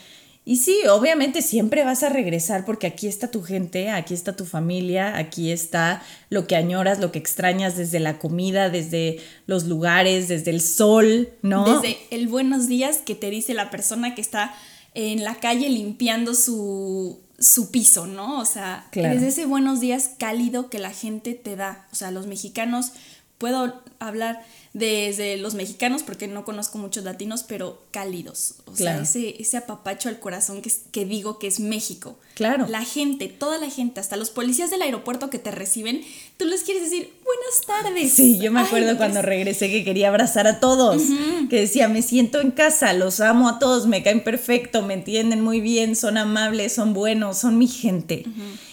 Y 0.44 0.58
sí, 0.58 0.78
obviamente 0.88 1.42
siempre 1.42 1.82
vas 1.82 2.04
a 2.04 2.08
regresar 2.08 2.64
porque 2.64 2.86
aquí 2.86 3.08
está 3.08 3.32
tu 3.32 3.42
gente, 3.42 3.90
aquí 3.90 4.14
está 4.14 4.36
tu 4.36 4.44
familia, 4.44 5.16
aquí 5.16 5.50
está 5.50 6.04
lo 6.30 6.46
que 6.46 6.54
añoras, 6.54 7.00
lo 7.00 7.10
que 7.10 7.18
extrañas 7.18 7.76
desde 7.76 7.98
la 7.98 8.20
comida, 8.20 8.70
desde 8.70 9.18
los 9.46 9.64
lugares, 9.64 10.28
desde 10.28 10.52
el 10.52 10.60
sol, 10.60 11.30
¿no? 11.42 11.80
Desde 11.80 11.98
el 12.12 12.28
buenos 12.28 12.68
días 12.68 12.98
que 12.98 13.16
te 13.16 13.28
dice 13.28 13.54
la 13.54 13.70
persona 13.70 14.14
que 14.14 14.20
está 14.20 14.54
en 14.94 15.24
la 15.24 15.34
calle 15.40 15.68
limpiando 15.68 16.36
su, 16.36 17.18
su 17.38 17.70
piso, 17.70 18.06
¿no? 18.06 18.38
O 18.38 18.44
sea, 18.44 18.86
desde 18.92 19.28
ese 19.28 19.46
buenos 19.46 19.80
días 19.80 20.10
cálido 20.16 20.70
que 20.70 20.78
la 20.78 20.90
gente 20.90 21.34
te 21.34 21.56
da. 21.56 21.86
O 21.92 21.94
sea, 21.94 22.10
los 22.10 22.26
mexicanos, 22.26 22.92
puedo 23.38 23.82
hablar 23.98 24.44
desde 24.72 25.38
los 25.38 25.54
mexicanos, 25.54 26.02
porque 26.02 26.28
no 26.28 26.44
conozco 26.44 26.76
muchos 26.76 27.02
latinos, 27.04 27.44
pero 27.48 27.82
cálidos. 27.92 28.56
O 28.66 28.76
sea, 28.76 29.00
ese, 29.00 29.40
ese 29.40 29.56
apapacho 29.56 30.10
al 30.10 30.18
corazón 30.18 30.60
que, 30.60 30.70
que 30.92 31.06
digo 31.06 31.38
que 31.38 31.46
es 31.46 31.60
México. 31.60 32.18
Claro. 32.34 32.66
La 32.68 32.84
gente, 32.84 33.28
toda 33.28 33.56
la 33.56 33.70
gente, 33.70 34.00
hasta 34.00 34.18
los 34.18 34.28
policías 34.28 34.70
del 34.70 34.82
aeropuerto 34.82 35.30
que 35.30 35.38
te 35.38 35.50
reciben, 35.50 36.02
tú 36.36 36.44
les 36.44 36.62
quieres 36.62 36.82
decir, 36.82 37.10
buenas 37.24 37.84
tardes. 37.84 38.12
Sí, 38.12 38.38
yo 38.38 38.52
me 38.52 38.60
acuerdo 38.60 38.98
cuando 38.98 39.22
regresé 39.22 39.70
que 39.70 39.82
quería 39.82 40.08
abrazar 40.08 40.46
a 40.46 40.60
todos, 40.60 41.02
que 41.48 41.60
decía, 41.60 41.88
me 41.88 42.02
siento 42.02 42.42
en 42.42 42.50
casa, 42.50 42.92
los 42.92 43.20
amo 43.20 43.48
a 43.48 43.58
todos, 43.58 43.86
me 43.86 44.02
caen 44.02 44.22
perfecto, 44.22 44.82
me 44.82 44.92
entienden 44.92 45.40
muy 45.40 45.62
bien, 45.62 45.96
son 45.96 46.18
amables, 46.18 46.74
son 46.74 46.92
buenos, 46.92 47.38
son 47.38 47.56
mi 47.56 47.66
gente. 47.66 48.26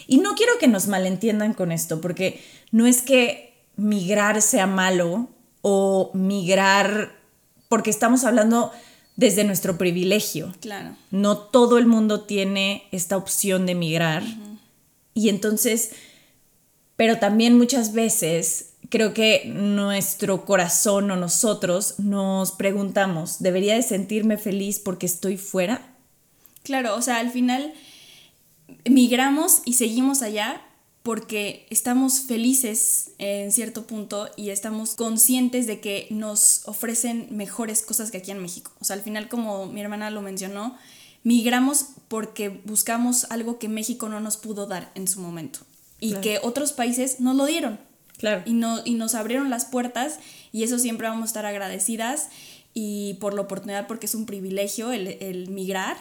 Y 0.05 0.17
no 0.17 0.35
quiero 0.35 0.57
que 0.59 0.67
nos 0.67 0.87
malentiendan 0.87 1.53
con 1.53 1.71
esto, 1.71 2.01
porque 2.01 2.43
no 2.71 2.87
es 2.87 3.01
que 3.01 3.52
migrar 3.75 4.41
sea 4.41 4.67
malo 4.67 5.29
o 5.61 6.11
migrar, 6.13 7.15
porque 7.69 7.89
estamos 7.89 8.23
hablando 8.23 8.71
desde 9.15 9.43
nuestro 9.43 9.77
privilegio. 9.77 10.53
Claro. 10.59 10.95
No 11.11 11.37
todo 11.37 11.77
el 11.77 11.85
mundo 11.85 12.21
tiene 12.21 12.83
esta 12.91 13.17
opción 13.17 13.65
de 13.65 13.75
migrar. 13.75 14.23
Y 15.13 15.29
entonces, 15.29 15.91
pero 16.95 17.19
también 17.19 17.57
muchas 17.57 17.93
veces 17.93 18.73
creo 18.89 19.13
que 19.13 19.45
nuestro 19.47 20.45
corazón 20.45 21.09
o 21.11 21.15
nosotros 21.15 21.95
nos 21.99 22.51
preguntamos, 22.51 23.41
¿debería 23.41 23.75
de 23.75 23.83
sentirme 23.83 24.37
feliz 24.37 24.79
porque 24.79 25.05
estoy 25.05 25.37
fuera? 25.37 25.95
Claro, 26.63 26.95
o 26.95 27.01
sea, 27.01 27.17
al 27.17 27.31
final 27.31 27.73
migramos 28.85 29.61
y 29.65 29.73
seguimos 29.73 30.21
allá 30.21 30.61
porque 31.03 31.67
estamos 31.69 32.21
felices 32.21 33.11
en 33.17 33.51
cierto 33.51 33.85
punto 33.85 34.29
y 34.37 34.49
estamos 34.49 34.95
conscientes 34.95 35.67
de 35.67 35.81
que 35.81 36.07
nos 36.09 36.61
ofrecen 36.65 37.27
mejores 37.31 37.81
cosas 37.81 38.09
que 38.09 38.17
aquí 38.17 38.31
en 38.31 38.41
México. 38.41 38.71
O 38.79 38.85
sea, 38.85 38.95
al 38.95 39.01
final, 39.01 39.27
como 39.27 39.65
mi 39.65 39.81
hermana 39.81 40.09
lo 40.09 40.21
mencionó, 40.21 40.77
migramos 41.23 41.87
porque 42.07 42.47
buscamos 42.47 43.25
algo 43.29 43.59
que 43.59 43.67
México 43.67 44.07
no 44.07 44.21
nos 44.21 44.37
pudo 44.37 44.65
dar 44.65 44.91
en 44.95 45.09
su 45.09 45.19
momento 45.19 45.59
y 45.99 46.15
que 46.15 46.39
otros 46.41 46.71
países 46.71 47.19
nos 47.19 47.35
lo 47.35 47.45
dieron. 47.45 47.79
Claro. 48.17 48.43
Y, 48.45 48.53
no, 48.53 48.79
y 48.85 48.93
nos 48.93 49.13
abrieron 49.15 49.49
las 49.49 49.65
puertas 49.65 50.19
y 50.53 50.63
eso 50.63 50.79
siempre 50.79 51.09
vamos 51.09 51.23
a 51.23 51.27
estar 51.27 51.45
agradecidas 51.45 52.29
y 52.73 53.15
por 53.15 53.33
la 53.33 53.41
oportunidad 53.41 53.87
porque 53.87 54.05
es 54.05 54.15
un 54.15 54.25
privilegio 54.25 54.93
el, 54.93 55.17
el 55.19 55.49
migrar. 55.49 55.97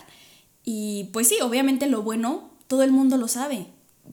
Y 0.64 1.10
pues 1.12 1.26
sí, 1.26 1.38
obviamente 1.40 1.88
lo 1.88 2.02
bueno, 2.02 2.50
todo 2.68 2.84
el 2.84 2.92
mundo 2.92 3.16
lo 3.16 3.26
sabe 3.26 3.66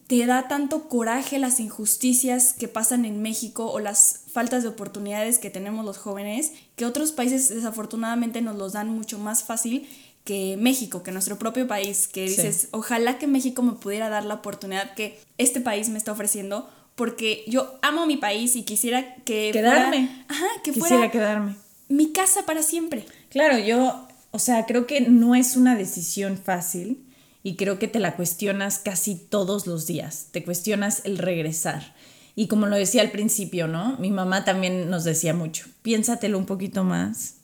te 0.06 0.24
da 0.26 0.48
tanto 0.48 0.88
coraje 0.88 1.38
las 1.38 1.60
injusticias 1.60 2.52
que 2.52 2.68
pasan 2.68 3.04
en 3.04 3.22
México 3.22 3.70
o 3.70 3.78
las 3.80 4.22
faltas 4.32 4.62
de 4.62 4.68
oportunidades 4.68 5.38
que 5.38 5.50
tenemos 5.50 5.84
los 5.84 5.98
jóvenes, 5.98 6.52
que 6.76 6.84
otros 6.84 7.12
países 7.12 7.48
desafortunadamente 7.48 8.40
nos 8.40 8.56
los 8.56 8.72
dan 8.72 8.88
mucho 8.88 9.18
más 9.18 9.44
fácil 9.44 9.88
que 10.24 10.56
México, 10.58 11.02
que 11.02 11.12
nuestro 11.12 11.38
propio 11.38 11.66
país, 11.66 12.06
que 12.06 12.22
dices, 12.22 12.68
ojalá 12.72 13.18
que 13.18 13.26
México 13.26 13.62
me 13.62 13.72
pudiera 13.72 14.08
dar 14.08 14.24
la 14.24 14.34
oportunidad 14.34 14.94
que 14.94 15.18
este 15.38 15.60
país 15.60 15.88
me 15.88 15.98
está 15.98 16.12
ofreciendo, 16.12 16.68
porque 16.94 17.44
yo 17.46 17.78
amo 17.82 18.06
mi 18.06 18.16
país 18.16 18.54
y 18.56 18.62
quisiera 18.62 19.14
que... 19.24 19.50
Quedarme. 19.52 20.24
ajá, 20.28 20.46
que 20.62 20.72
quisiera 20.72 21.10
quedarme. 21.10 21.56
Mi 21.88 22.12
casa 22.12 22.44
para 22.46 22.62
siempre. 22.62 23.06
Claro, 23.30 23.58
yo, 23.58 24.06
o 24.30 24.38
sea, 24.38 24.66
creo 24.66 24.86
que 24.86 25.00
no 25.00 25.34
es 25.34 25.56
una 25.56 25.74
decisión 25.74 26.36
fácil 26.36 27.02
y 27.42 27.56
creo 27.56 27.78
que 27.78 27.88
te 27.88 28.00
la 28.00 28.16
cuestionas 28.16 28.78
casi 28.78 29.14
todos 29.14 29.66
los 29.66 29.86
días, 29.86 30.28
te 30.30 30.44
cuestionas 30.44 31.02
el 31.04 31.18
regresar. 31.18 31.94
Y 32.36 32.46
como 32.46 32.66
lo 32.66 32.76
decía 32.76 33.02
al 33.02 33.10
principio, 33.10 33.66
¿no? 33.66 33.96
Mi 33.98 34.10
mamá 34.10 34.44
también 34.44 34.88
nos 34.90 35.04
decía 35.04 35.34
mucho, 35.34 35.66
piénsatelo 35.82 36.38
un 36.38 36.46
poquito 36.46 36.84
más. 36.84 37.36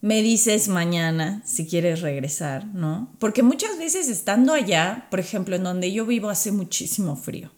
Me 0.00 0.22
dices 0.22 0.68
mañana 0.68 1.42
si 1.44 1.66
quieres 1.66 2.02
regresar, 2.02 2.66
¿no? 2.66 3.12
Porque 3.18 3.42
muchas 3.42 3.78
veces 3.78 4.08
estando 4.08 4.52
allá, 4.52 5.08
por 5.10 5.18
ejemplo, 5.18 5.56
en 5.56 5.64
donde 5.64 5.92
yo 5.92 6.06
vivo 6.06 6.30
hace 6.30 6.52
muchísimo 6.52 7.16
frío. 7.16 7.50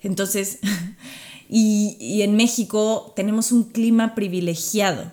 Entonces, 0.00 0.58
y, 1.48 1.96
y 1.98 2.22
en 2.22 2.36
México 2.36 3.14
tenemos 3.16 3.52
un 3.52 3.64
clima 3.64 4.14
privilegiado. 4.14 5.12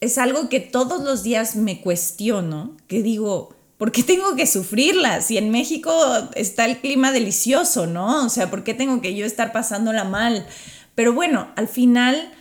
Es 0.00 0.18
algo 0.18 0.48
que 0.48 0.58
todos 0.58 1.04
los 1.04 1.22
días 1.22 1.54
me 1.54 1.80
cuestiono, 1.80 2.76
que 2.88 3.02
digo, 3.02 3.54
¿por 3.84 3.92
qué 3.92 4.02
tengo 4.02 4.34
que 4.34 4.46
sufrirla? 4.46 5.20
Si 5.20 5.36
en 5.36 5.50
México 5.50 5.92
está 6.36 6.64
el 6.64 6.78
clima 6.78 7.12
delicioso, 7.12 7.86
¿no? 7.86 8.24
O 8.24 8.30
sea, 8.30 8.48
¿por 8.48 8.64
qué 8.64 8.72
tengo 8.72 9.02
que 9.02 9.14
yo 9.14 9.26
estar 9.26 9.52
pasándola 9.52 10.04
mal? 10.04 10.46
Pero 10.94 11.12
bueno, 11.12 11.50
al 11.54 11.68
final, 11.68 12.32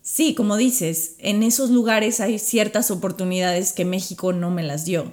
sí, 0.00 0.34
como 0.34 0.56
dices, 0.56 1.16
en 1.18 1.42
esos 1.42 1.68
lugares 1.68 2.20
hay 2.20 2.38
ciertas 2.38 2.90
oportunidades 2.90 3.74
que 3.74 3.84
México 3.84 4.32
no 4.32 4.50
me 4.50 4.62
las 4.62 4.86
dio, 4.86 5.12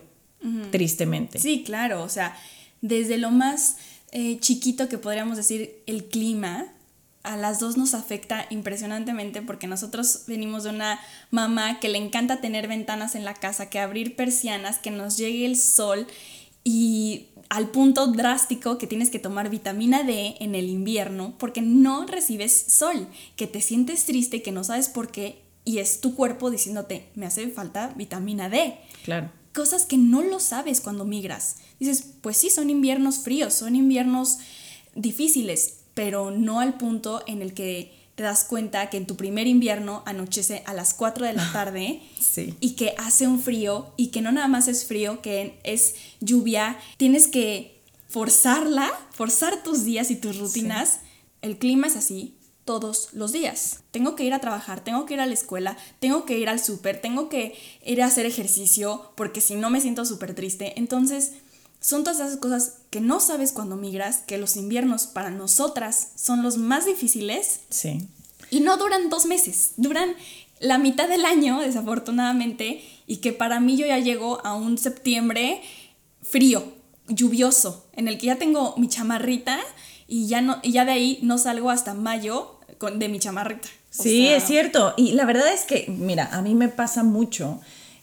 tristemente. 0.71 1.37
Sí, 1.37 1.63
claro, 1.65 2.01
o 2.03 2.07
sea, 2.07 2.33
desde 2.79 3.17
lo 3.17 3.31
más 3.31 3.75
eh, 4.13 4.37
chiquito 4.39 4.87
que 4.87 4.97
podríamos 4.97 5.35
decir 5.35 5.83
el 5.85 6.05
clima, 6.05 6.65
a 7.23 7.37
las 7.37 7.59
dos 7.59 7.77
nos 7.77 7.93
afecta 7.93 8.45
impresionantemente 8.49 9.41
porque 9.41 9.65
nosotros 9.65 10.23
venimos 10.27 10.63
de 10.63 10.71
una 10.71 10.99
mamá 11.31 11.79
que 11.79 11.89
le 11.89 11.97
encanta 11.97 12.41
tener 12.41 12.67
ventanas 12.67 13.15
en 13.15 13.23
la 13.23 13.33
casa, 13.33 13.69
que 13.69 13.79
abrir 13.79 14.15
persianas, 14.15 14.77
que 14.77 14.91
nos 14.91 15.17
llegue 15.17 15.45
el 15.45 15.55
sol 15.55 16.05
y 16.65 17.27
al 17.49 17.69
punto 17.69 18.07
drástico 18.07 18.77
que 18.77 18.87
tienes 18.87 19.09
que 19.09 19.19
tomar 19.19 19.49
vitamina 19.49 20.03
D 20.03 20.35
en 20.39 20.53
el 20.53 20.69
invierno 20.69 21.33
porque 21.37 21.61
no 21.61 22.05
recibes 22.05 22.65
sol, 22.67 23.07
que 23.35 23.47
te 23.47 23.61
sientes 23.61 24.05
triste, 24.05 24.41
que 24.41 24.51
no 24.51 24.63
sabes 24.63 24.89
por 24.89 25.09
qué 25.09 25.41
y 25.65 25.77
es 25.77 26.01
tu 26.01 26.15
cuerpo 26.15 26.51
diciéndote, 26.51 27.09
me 27.15 27.25
hace 27.25 27.47
falta 27.49 27.93
vitamina 27.95 28.49
D. 28.49 28.77
Claro. 29.03 29.31
Cosas 29.53 29.85
que 29.85 29.97
no 29.97 30.21
lo 30.23 30.39
sabes 30.39 30.81
cuando 30.81 31.05
migras. 31.05 31.57
Dices, 31.79 32.05
pues 32.21 32.37
sí, 32.37 32.49
son 32.49 32.69
inviernos 32.69 33.19
fríos, 33.19 33.53
son 33.53 33.75
inviernos 33.75 34.39
difíciles, 34.95 35.82
pero 35.93 36.31
no 36.31 36.59
al 36.59 36.75
punto 36.75 37.23
en 37.27 37.41
el 37.41 37.53
que 37.53 37.91
te 38.15 38.23
das 38.23 38.43
cuenta 38.43 38.89
que 38.89 38.97
en 38.97 39.07
tu 39.07 39.15
primer 39.15 39.47
invierno 39.47 40.03
anochece 40.05 40.63
a 40.65 40.73
las 40.73 40.93
4 40.93 41.25
de 41.25 41.33
la 41.33 41.51
tarde 41.51 42.01
y 42.59 42.71
que 42.71 42.93
hace 42.97 43.27
un 43.27 43.39
frío 43.39 43.91
y 43.97 44.07
que 44.07 44.21
no 44.21 44.31
nada 44.31 44.47
más 44.47 44.67
es 44.67 44.85
frío, 44.85 45.21
que 45.21 45.59
es 45.63 45.95
lluvia, 46.19 46.77
tienes 46.97 47.27
que 47.27 47.81
forzarla, 48.09 48.91
forzar 49.11 49.63
tus 49.63 49.83
días 49.83 50.11
y 50.11 50.15
tus 50.15 50.37
rutinas. 50.37 50.99
El 51.41 51.57
clima 51.57 51.87
es 51.87 51.95
así 51.95 52.35
todos 52.65 53.09
los 53.13 53.31
días. 53.31 53.79
Tengo 53.89 54.15
que 54.15 54.23
ir 54.23 54.33
a 54.33 54.39
trabajar, 54.39 54.83
tengo 54.83 55.05
que 55.05 55.15
ir 55.15 55.19
a 55.19 55.25
la 55.25 55.33
escuela, 55.33 55.75
tengo 55.99 56.25
que 56.25 56.37
ir 56.37 56.49
al 56.49 56.63
súper, 56.63 57.01
tengo 57.01 57.29
que 57.29 57.55
ir 57.83 58.01
a 58.03 58.05
hacer 58.05 58.27
ejercicio 58.27 59.11
porque 59.15 59.41
si 59.41 59.55
no 59.55 59.71
me 59.71 59.81
siento 59.81 60.05
súper 60.05 60.35
triste. 60.35 60.73
Entonces, 60.77 61.33
son 61.83 62.05
todas 62.05 62.21
esas 62.21 62.37
cosas 62.37 62.77
que 62.89 63.01
no 63.01 63.19
sabes 63.19 63.51
cuando 63.51 63.75
migras, 63.75 64.23
que 64.25 64.37
los 64.37 64.55
inviernos 64.55 65.05
para 65.05 65.29
nosotras 65.29 66.13
son 66.15 66.41
los 66.41 66.57
más 66.57 66.85
difíciles. 66.85 67.59
Sí. 67.69 68.07
Y 68.49 68.61
no 68.61 68.77
duran 68.77 69.09
dos 69.09 69.25
meses, 69.25 69.73
duran 69.75 70.15
la 70.61 70.77
mitad 70.77 71.09
del 71.09 71.25
año, 71.25 71.59
desafortunadamente, 71.59 72.81
y 73.05 73.17
que 73.17 73.33
para 73.33 73.59
mí 73.59 73.75
yo 73.75 73.85
ya 73.85 73.99
llego 73.99 74.39
a 74.45 74.55
un 74.55 74.77
septiembre 74.77 75.61
frío, 76.21 76.63
lluvioso, 77.09 77.85
en 77.91 78.07
el 78.07 78.17
que 78.17 78.27
ya 78.27 78.37
tengo 78.37 78.75
mi 78.77 78.87
chamarrita 78.87 79.59
y 80.07 80.27
ya, 80.27 80.39
no, 80.39 80.59
y 80.63 80.71
ya 80.71 80.85
de 80.85 80.93
ahí 80.93 81.19
no 81.21 81.37
salgo 81.37 81.69
hasta 81.69 81.93
mayo 81.93 82.59
con, 82.77 82.97
de 82.97 83.09
mi 83.09 83.19
chamarrita. 83.19 83.67
Sí, 83.89 84.29
es 84.29 84.45
cierto. 84.45 84.93
Y 84.95 85.11
la 85.11 85.25
verdad 85.25 85.51
es 85.51 85.65
que, 85.65 85.85
mira, 85.89 86.29
a 86.31 86.41
mí 86.41 86.55
me 86.55 86.69
pasa 86.69 87.03
mucho 87.03 87.59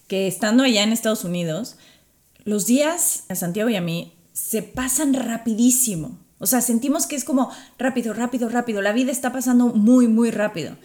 que 0.06 0.28
estando 0.28 0.64
allá 0.64 0.82
en 0.82 0.92
Estados 0.92 1.24
Unidos, 1.24 1.76
los 2.44 2.66
días 2.66 3.24
a 3.28 3.34
Santiago 3.34 3.70
y 3.70 3.76
a 3.76 3.80
mí 3.80 4.14
se 4.32 4.62
pasan 4.62 5.14
rapidísimo. 5.14 6.18
O 6.38 6.46
sea, 6.46 6.62
sentimos 6.62 7.06
que 7.06 7.16
es 7.16 7.24
como 7.24 7.50
rápido, 7.78 8.14
rápido, 8.14 8.48
rápido. 8.48 8.80
La 8.80 8.92
vida 8.92 9.12
está 9.12 9.30
pasando 9.30 9.66
muy, 9.66 10.08
muy 10.08 10.30
rápido. 10.30 10.76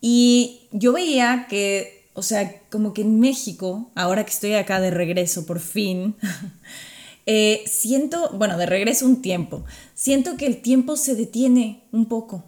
Y 0.00 0.68
yo 0.72 0.92
veía 0.92 1.46
que, 1.48 2.08
o 2.14 2.22
sea, 2.22 2.60
como 2.70 2.94
que 2.94 3.02
en 3.02 3.20
México, 3.20 3.90
ahora 3.94 4.24
que 4.24 4.32
estoy 4.32 4.54
acá 4.54 4.80
de 4.80 4.90
regreso, 4.90 5.44
por 5.44 5.60
fin, 5.60 6.16
eh, 7.26 7.62
siento, 7.66 8.30
bueno, 8.34 8.56
de 8.56 8.66
regreso 8.66 9.04
un 9.04 9.20
tiempo, 9.20 9.64
siento 9.94 10.36
que 10.38 10.46
el 10.46 10.62
tiempo 10.62 10.96
se 10.96 11.14
detiene 11.14 11.84
un 11.92 12.06
poco. 12.06 12.44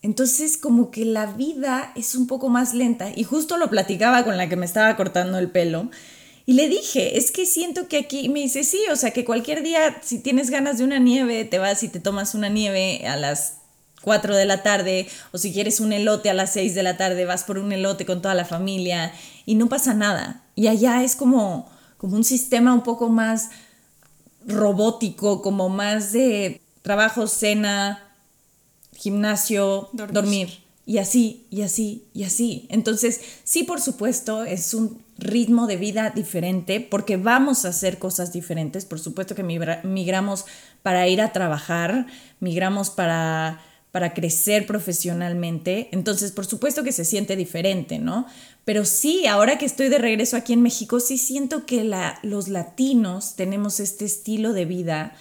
Entonces, 0.00 0.56
como 0.58 0.90
que 0.90 1.04
la 1.04 1.26
vida 1.26 1.92
es 1.96 2.14
un 2.14 2.26
poco 2.26 2.48
más 2.48 2.74
lenta. 2.74 3.10
Y 3.14 3.24
justo 3.24 3.56
lo 3.56 3.70
platicaba 3.70 4.22
con 4.22 4.36
la 4.36 4.50
que 4.50 4.56
me 4.56 4.66
estaba 4.66 4.96
cortando 4.96 5.38
el 5.38 5.50
pelo. 5.50 5.90
Y 6.46 6.54
le 6.54 6.68
dije, 6.68 7.16
es 7.16 7.30
que 7.30 7.46
siento 7.46 7.88
que 7.88 7.96
aquí, 7.96 8.28
me 8.28 8.40
dice, 8.40 8.64
sí, 8.64 8.80
o 8.92 8.96
sea, 8.96 9.12
que 9.12 9.24
cualquier 9.24 9.62
día, 9.62 10.00
si 10.02 10.18
tienes 10.18 10.50
ganas 10.50 10.78
de 10.78 10.84
una 10.84 10.98
nieve, 10.98 11.44
te 11.44 11.58
vas 11.58 11.82
y 11.82 11.88
te 11.88 12.00
tomas 12.00 12.34
una 12.34 12.50
nieve 12.50 13.06
a 13.06 13.16
las 13.16 13.58
4 14.02 14.36
de 14.36 14.44
la 14.44 14.62
tarde, 14.62 15.08
o 15.32 15.38
si 15.38 15.52
quieres 15.52 15.80
un 15.80 15.92
elote 15.92 16.28
a 16.28 16.34
las 16.34 16.52
6 16.52 16.74
de 16.74 16.82
la 16.82 16.98
tarde, 16.98 17.24
vas 17.24 17.44
por 17.44 17.58
un 17.58 17.72
elote 17.72 18.04
con 18.04 18.20
toda 18.20 18.34
la 18.34 18.44
familia 18.44 19.12
y 19.46 19.54
no 19.54 19.68
pasa 19.68 19.94
nada. 19.94 20.42
Y 20.54 20.68
allá 20.68 21.02
es 21.02 21.16
como, 21.16 21.70
como 21.96 22.16
un 22.16 22.24
sistema 22.24 22.74
un 22.74 22.82
poco 22.82 23.08
más 23.08 23.48
robótico, 24.46 25.40
como 25.40 25.70
más 25.70 26.12
de 26.12 26.60
trabajo, 26.82 27.26
cena, 27.26 28.12
gimnasio, 28.94 29.88
dormir. 29.92 30.62
Y 30.86 30.98
así, 30.98 31.46
y 31.48 31.62
así, 31.62 32.04
y 32.12 32.24
así. 32.24 32.66
Entonces, 32.68 33.22
sí, 33.42 33.64
por 33.64 33.80
supuesto, 33.80 34.44
es 34.44 34.74
un 34.74 35.03
ritmo 35.18 35.66
de 35.66 35.76
vida 35.76 36.10
diferente 36.10 36.80
porque 36.80 37.16
vamos 37.16 37.64
a 37.64 37.68
hacer 37.68 37.98
cosas 37.98 38.32
diferentes. 38.32 38.84
Por 38.84 38.98
supuesto 39.00 39.34
que 39.34 39.42
migramos 39.42 40.44
para 40.82 41.06
ir 41.08 41.20
a 41.20 41.32
trabajar, 41.32 42.06
migramos 42.40 42.90
para, 42.90 43.60
para 43.92 44.12
crecer 44.12 44.66
profesionalmente. 44.66 45.88
Entonces, 45.92 46.32
por 46.32 46.46
supuesto 46.46 46.82
que 46.82 46.92
se 46.92 47.04
siente 47.04 47.36
diferente, 47.36 47.98
¿no? 47.98 48.26
Pero 48.64 48.84
sí, 48.84 49.26
ahora 49.26 49.58
que 49.58 49.66
estoy 49.66 49.88
de 49.88 49.98
regreso 49.98 50.36
aquí 50.36 50.52
en 50.52 50.62
México, 50.62 50.98
sí 51.00 51.18
siento 51.18 51.66
que 51.66 51.84
la, 51.84 52.18
los 52.22 52.48
latinos 52.48 53.36
tenemos 53.36 53.78
este 53.78 54.04
estilo 54.04 54.52
de 54.52 54.64
vida 54.64 55.14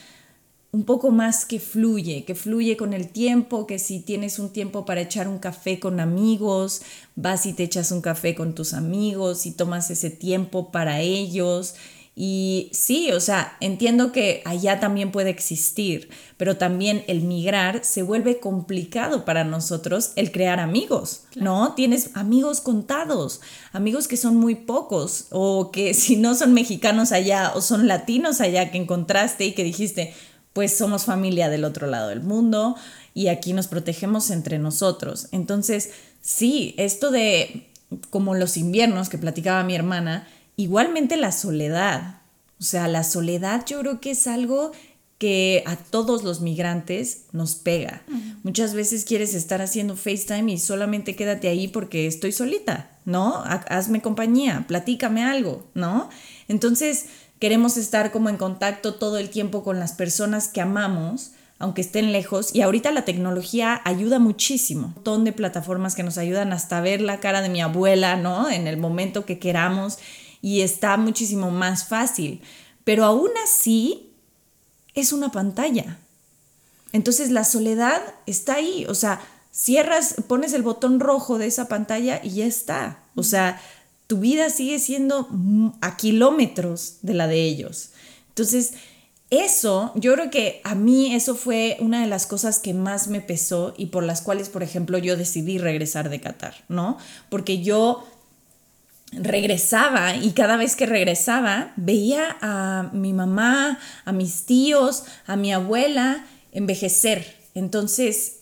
un 0.74 0.86
poco 0.86 1.12
más 1.12 1.46
que 1.46 1.60
fluye, 1.60 2.26
que 2.26 2.34
fluye 2.34 2.76
con 2.76 2.94
el 2.94 3.10
tiempo, 3.10 3.68
que 3.68 3.78
si 3.78 4.00
tienes 4.00 4.40
un 4.40 4.50
tiempo 4.50 4.86
para 4.86 5.02
echar 5.02 5.28
un 5.28 5.38
café 5.38 5.80
con 5.80 6.00
amigos, 6.00 6.82
vas 7.16 7.46
y 7.46 7.54
te 7.54 7.62
echas 7.62 7.92
un 7.92 8.02
café 8.02 8.34
con 8.34 8.56
tus 8.56 8.74
amigos 8.74 9.46
y 9.46 9.52
tomas 9.52 9.92
ese 9.92 10.10
tiempo 10.10 10.72
para 10.72 11.00
ellos. 11.00 11.76
Y 12.16 12.70
sí, 12.74 13.12
o 13.12 13.20
sea, 13.20 13.56
entiendo 13.60 14.12
que 14.12 14.42
allá 14.46 14.80
también 14.80 15.12
puede 15.12 15.30
existir, 15.30 16.10
pero 16.38 16.58
también 16.58 17.04
el 17.08 17.22
migrar 17.22 17.84
se 17.84 18.02
vuelve 18.02 18.40
complicado 18.40 19.26
para 19.26 19.44
nosotros 19.44 20.12
el 20.16 20.32
crear 20.32 20.60
amigos, 20.60 21.26
¿no? 21.36 21.74
Tienes 21.74 22.12
amigos 22.16 22.62
contados, 22.62 23.42
amigos 23.74 24.08
que 24.08 24.18
son 24.18 24.38
muy 24.38 24.56
pocos, 24.56 25.28
o 25.30 25.70
que 25.72 25.94
si 25.94 26.16
no 26.16 26.34
son 26.34 26.54
mexicanos 26.54 27.12
allá 27.12 27.52
o 27.56 27.62
son 27.62 27.88
latinos 27.88 28.42
allá 28.42 28.72
que 28.72 28.80
encontraste 28.80 29.46
y 29.46 29.54
que 29.54 29.64
dijiste, 29.64 30.14
pues 30.54 30.78
somos 30.78 31.06
familia 31.06 31.50
del 31.50 31.66
otro 31.66 31.88
lado 31.88 32.10
del 32.10 32.22
mundo 32.22 32.76
y 33.14 33.28
aquí 33.28 33.54
nos 33.54 33.68
protegemos 33.68 34.30
entre 34.30 34.60
nosotros. 34.60 35.28
Entonces, 35.32 35.92
sí, 36.22 36.76
esto 36.78 37.12
de 37.12 37.68
como 38.10 38.36
los 38.36 38.58
inviernos 38.58 39.10
que 39.10 39.18
platicaba 39.18 39.64
mi 39.64 39.76
hermana, 39.76 40.28
igualmente 40.56 41.18
la 41.18 41.32
soledad. 41.32 42.22
O 42.60 42.64
sea, 42.64 42.88
la 42.88 43.04
soledad 43.04 43.66
yo 43.66 43.80
creo 43.80 44.00
que 44.00 44.12
es 44.12 44.28
algo 44.28 44.72
que 45.18 45.64
a 45.66 45.78
todos 45.78 46.24
los 46.24 46.42
migrantes 46.42 47.26
nos 47.32 47.56
pega. 47.56 48.04
Muchas 48.44 48.74
veces 48.74 49.06
quieres 49.06 49.34
estar 49.34 49.62
haciendo 49.62 49.96
FaceTime 49.96 50.52
y 50.52 50.58
solamente 50.58 51.16
quédate 51.16 51.48
ahí 51.48 51.68
porque 51.68 52.08
estoy 52.08 52.32
solita, 52.32 52.92
¿no? 53.06 53.42
Hazme 53.46 54.02
compañía, 54.02 54.66
platícame 54.68 55.24
algo, 55.24 55.66
¿no? 55.76 56.10
Entonces, 56.50 57.06
queremos 57.40 57.78
estar 57.78 58.12
como 58.12 58.30
en 58.30 58.38
contacto 58.38 58.96
todo 58.96 59.18
el 59.18 59.30
tiempo 59.30 59.64
con 59.64 59.80
las 59.80 59.94
personas 59.94 60.48
que 60.48 60.62
amamos, 60.62 61.32
aunque 61.60 61.82
estén 61.82 62.12
lejos. 62.12 62.54
Y 62.54 62.62
ahorita 62.62 62.92
la 62.92 63.06
tecnología 63.06 63.82
ayuda 63.86 64.20
muchísimo. 64.20 64.88
Un 64.88 64.94
montón 64.96 65.24
de 65.24 65.34
plataformas 65.34 65.96
que 65.96 66.04
nos 66.04 66.18
ayudan 66.18 66.54
hasta 66.54 66.82
ver 66.82 67.02
la 67.02 67.20
cara 67.20 67.42
de 67.42 67.50
mi 67.50 67.62
abuela, 67.62 68.16
¿no? 68.16 68.50
En 68.50 68.68
el 68.68 68.78
momento 68.78 69.26
que 69.26 69.40
queramos. 69.40 69.98
Y 70.42 70.62
está 70.62 70.98
muchísimo 70.98 71.52
más 71.52 71.86
fácil. 71.86 72.42
Pero 72.84 73.06
aún 73.06 73.30
así, 73.46 74.14
es 74.94 75.14
una 75.14 75.32
pantalla. 75.32 75.98
Entonces 76.92 77.32
la 77.32 77.44
soledad 77.44 78.02
está 78.26 78.56
ahí. 78.56 78.86
O 78.88 78.96
sea, 78.96 79.22
cierras, 79.52 80.16
pones 80.28 80.54
el 80.54 80.64
botón 80.64 81.00
rojo 81.00 81.38
de 81.38 81.48
esa 81.48 81.68
pantalla 81.68 82.20
y 82.24 82.32
ya 82.32 82.46
está. 82.46 83.00
O 83.16 83.24
sea, 83.24 83.62
tu 84.08 84.20
vida 84.20 84.50
sigue 84.50 84.80
siendo 84.80 85.28
a 85.82 85.98
kilómetros 85.98 86.98
de 87.02 87.14
la 87.14 87.28
de 87.28 87.44
ellos. 87.44 87.92
Entonces, 88.30 88.74
eso, 89.30 89.92
yo 89.96 90.14
creo 90.14 90.30
que 90.30 90.62
a 90.64 90.76
mí 90.76 91.16
eso 91.16 91.36
fue 91.36 91.78
una 91.80 92.02
de 92.02 92.08
las 92.08 92.28
cosas 92.28 92.60
que 92.60 92.74
más 92.74 93.08
me 93.08 93.22
pesó 93.22 93.74
y 93.78 93.88
por 93.88 94.04
las 94.04 94.22
cuales, 94.22 94.50
por 94.50 94.62
ejemplo, 94.62 94.98
yo 94.98 95.18
decidí 95.18 95.58
regresar 95.58 96.10
de 96.10 96.22
Qatar, 96.22 96.54
¿no? 96.70 96.98
Porque 97.30 97.64
yo 97.64 98.06
regresaba 99.12 100.16
y 100.16 100.32
cada 100.32 100.58
vez 100.58 100.76
que 100.76 100.86
regresaba 100.86 101.74
veía 101.76 102.38
a 102.42 102.90
mi 102.94 103.14
mamá, 103.14 103.80
a 104.06 104.12
mis 104.12 104.46
tíos, 104.46 105.06
a 105.26 105.36
mi 105.36 105.52
abuela 105.52 106.26
envejecer. 106.52 107.36
Entonces, 107.56 108.42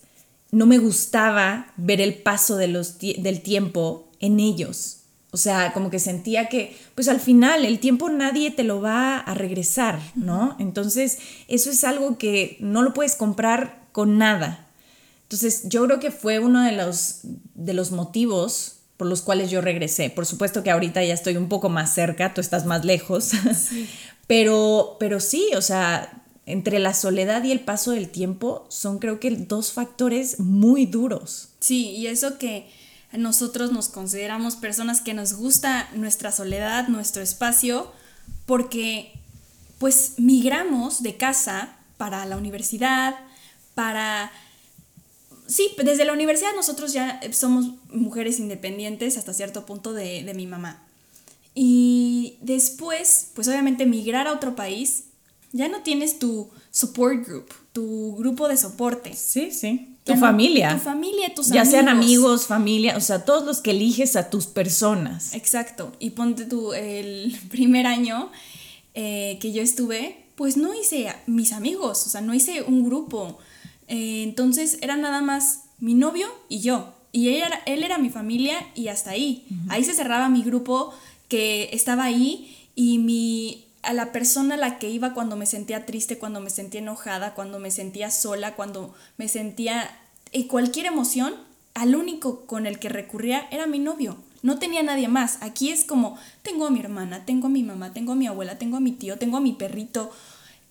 no 0.52 0.66
me 0.66 0.78
gustaba 0.78 1.72
ver 1.78 2.02
el 2.02 2.16
paso 2.16 2.58
de 2.58 2.68
los, 2.68 2.98
del 3.00 3.42
tiempo 3.42 4.10
en 4.20 4.40
ellos. 4.40 5.01
O 5.34 5.38
sea, 5.38 5.72
como 5.72 5.90
que 5.90 6.00
sentía 6.00 6.50
que, 6.50 6.78
pues 6.94 7.08
al 7.08 7.22
final, 7.22 7.64
el 7.64 7.80
tiempo 7.80 8.10
nadie 8.10 8.52
te 8.52 8.64
lo 8.64 8.82
va 8.82 9.18
a 9.18 9.34
regresar, 9.34 10.00
¿no? 10.14 10.58
Entonces, 10.60 11.20
eso 11.48 11.70
es 11.72 11.86
algo 11.86 12.18
que 12.18 12.58
no 12.60 12.82
lo 12.82 12.94
puedes 12.94 13.16
comprar 13.16 13.88
con 13.94 14.18
nada. 14.18 14.68
Entonces, 15.24 15.70
yo 15.70 15.86
creo 15.86 16.02
que 16.02 16.12
fue 16.12 16.40
uno 16.40 16.62
de 16.62 16.74
los, 16.74 17.22
de 17.56 17.74
los 17.74 17.92
motivos 17.92 18.80
por 18.98 19.08
los 19.08 19.22
cuales 19.22 19.50
yo 19.50 19.62
regresé. 19.62 20.10
Por 20.10 20.26
supuesto 20.26 20.62
que 20.62 20.70
ahorita 20.70 21.04
ya 21.04 21.14
estoy 21.14 21.38
un 21.38 21.48
poco 21.48 21.70
más 21.70 21.94
cerca, 21.94 22.34
tú 22.34 22.42
estás 22.42 22.66
más 22.66 22.84
lejos, 22.84 23.32
pero, 24.28 24.98
pero 25.00 25.22
sí, 25.22 25.50
o 25.56 25.62
sea, 25.62 26.22
entre 26.46 26.80
la 26.80 26.94
soledad 26.94 27.44
y 27.44 27.52
el 27.52 27.62
paso 27.62 27.92
del 27.92 28.10
tiempo 28.10 28.66
son 28.70 29.00
creo 29.00 29.20
que 29.22 29.32
dos 29.32 29.72
factores 29.72 30.40
muy 30.40 30.86
duros. 30.86 31.50
Sí, 31.62 31.92
y 31.92 32.08
eso 32.08 32.38
que 32.38 32.70
nosotros 33.14 33.72
nos 33.72 33.90
consideramos 33.90 34.56
personas 34.56 35.02
que 35.02 35.14
nos 35.14 35.34
gusta 35.34 35.90
nuestra 35.94 36.32
soledad, 36.32 36.88
nuestro 36.88 37.22
espacio, 37.22 37.92
porque 38.46 39.14
pues 39.78 40.14
migramos 40.18 41.04
de 41.04 41.18
casa 41.18 41.78
para 41.98 42.26
la 42.26 42.38
universidad, 42.38 43.16
para... 43.76 44.32
Sí, 45.48 45.76
desde 45.84 46.06
la 46.06 46.14
universidad 46.14 46.52
nosotros 46.56 46.94
ya 46.94 47.20
somos 47.34 47.74
mujeres 47.90 48.40
independientes 48.40 49.18
hasta 49.18 49.34
cierto 49.34 49.66
punto 49.66 49.94
de, 49.94 50.24
de 50.24 50.34
mi 50.34 50.48
mamá. 50.48 50.86
Y 51.54 52.38
después, 52.42 53.32
pues 53.36 53.48
obviamente 53.48 53.86
migrar 53.86 54.28
a 54.28 54.34
otro 54.34 54.56
país, 54.56 55.06
ya 55.52 55.68
no 55.68 55.82
tienes 55.82 56.20
tu 56.20 56.50
support 56.72 57.26
group, 57.28 57.50
tu 57.74 58.16
grupo 58.18 58.48
de 58.48 58.58
soporte. 58.58 59.14
Sí, 59.14 59.52
sí. 59.52 59.98
Tu 60.04 60.16
familia. 60.16 60.74
Tu 60.74 60.80
familia, 60.80 61.34
tus 61.34 61.50
ya 61.50 61.64
sean 61.64 61.88
amigos, 61.88 62.48
familia, 62.48 62.98
o 62.98 63.02
sea, 63.02 63.24
todos 63.24 63.46
los 63.46 63.62
que 63.62 63.72
eliges 63.72 64.16
a 64.16 64.30
tus 64.30 64.48
personas. 64.48 65.36
Exacto. 65.36 65.94
Y 66.00 66.12
ponte 66.12 66.46
tú, 66.46 66.74
el 66.74 67.38
primer 67.50 67.86
año 67.86 68.32
eh, 68.94 69.38
que 69.40 69.52
yo 69.52 69.62
estuve, 69.62 70.26
pues 70.36 70.58
no 70.58 70.74
hice 70.74 71.14
mis 71.28 71.54
amigos, 71.54 72.06
o 72.08 72.10
sea, 72.10 72.22
no 72.22 72.34
hice 72.34 72.64
un 72.64 72.84
grupo. 72.84 73.38
Eh, 73.88 74.24
entonces 74.24 74.80
era 74.82 74.98
nada 74.98 75.22
más 75.22 75.66
mi 75.80 75.94
novio 75.94 76.28
y 76.50 76.62
yo. 76.62 76.94
Y 77.12 77.28
él 77.30 77.44
era, 77.44 77.62
él 77.66 77.84
era 77.84 77.98
mi 77.98 78.10
familia 78.10 78.58
y 78.74 78.88
hasta 78.88 79.12
ahí. 79.12 79.46
Ahí 79.68 79.84
se 79.84 79.94
cerraba 79.94 80.30
mi 80.30 80.44
grupo 80.44 80.94
que 81.28 81.70
estaba 81.74 82.06
ahí 82.06 82.70
y 82.74 83.00
mi 83.00 83.66
a 83.84 83.94
la 83.94 84.12
persona 84.12 84.56
a 84.56 84.58
la 84.58 84.80
que 84.80 84.90
iba 84.90 85.14
cuando 85.14 85.36
me 85.36 85.46
sentía 85.46 85.86
triste, 85.86 86.18
cuando 86.18 86.40
me 86.40 86.50
sentía 86.50 86.82
enojada, 86.82 87.34
cuando 87.34 87.60
me 87.60 87.72
sentía 87.72 88.12
sola, 88.12 88.56
cuando 88.56 88.94
me 89.18 89.28
sentía 89.28 89.90
en 90.32 90.48
cualquier 90.48 90.86
emoción, 90.86 91.34
al 91.74 91.96
único 91.96 92.46
con 92.46 92.68
el 92.68 92.80
que 92.80 92.90
recurría 92.90 93.48
era 93.52 93.66
mi 93.68 93.80
novio. 93.80 94.18
No 94.44 94.60
tenía 94.60 94.84
nadie 94.84 95.08
más. 95.08 95.38
Aquí 95.42 95.70
es 95.70 95.86
como, 95.86 96.18
tengo 96.42 96.66
a 96.66 96.72
mi 96.72 96.80
hermana, 96.80 97.26
tengo 97.26 97.48
a 97.48 97.50
mi 97.50 97.64
mamá, 97.64 97.94
tengo 97.94 98.14
a 98.14 98.16
mi 98.16 98.28
abuela, 98.28 98.58
tengo 98.58 98.78
a 98.78 98.82
mi 98.82 98.92
tío, 98.92 99.18
tengo 99.18 99.38
a 99.38 99.42
mi 99.42 99.54
perrito. 99.54 100.12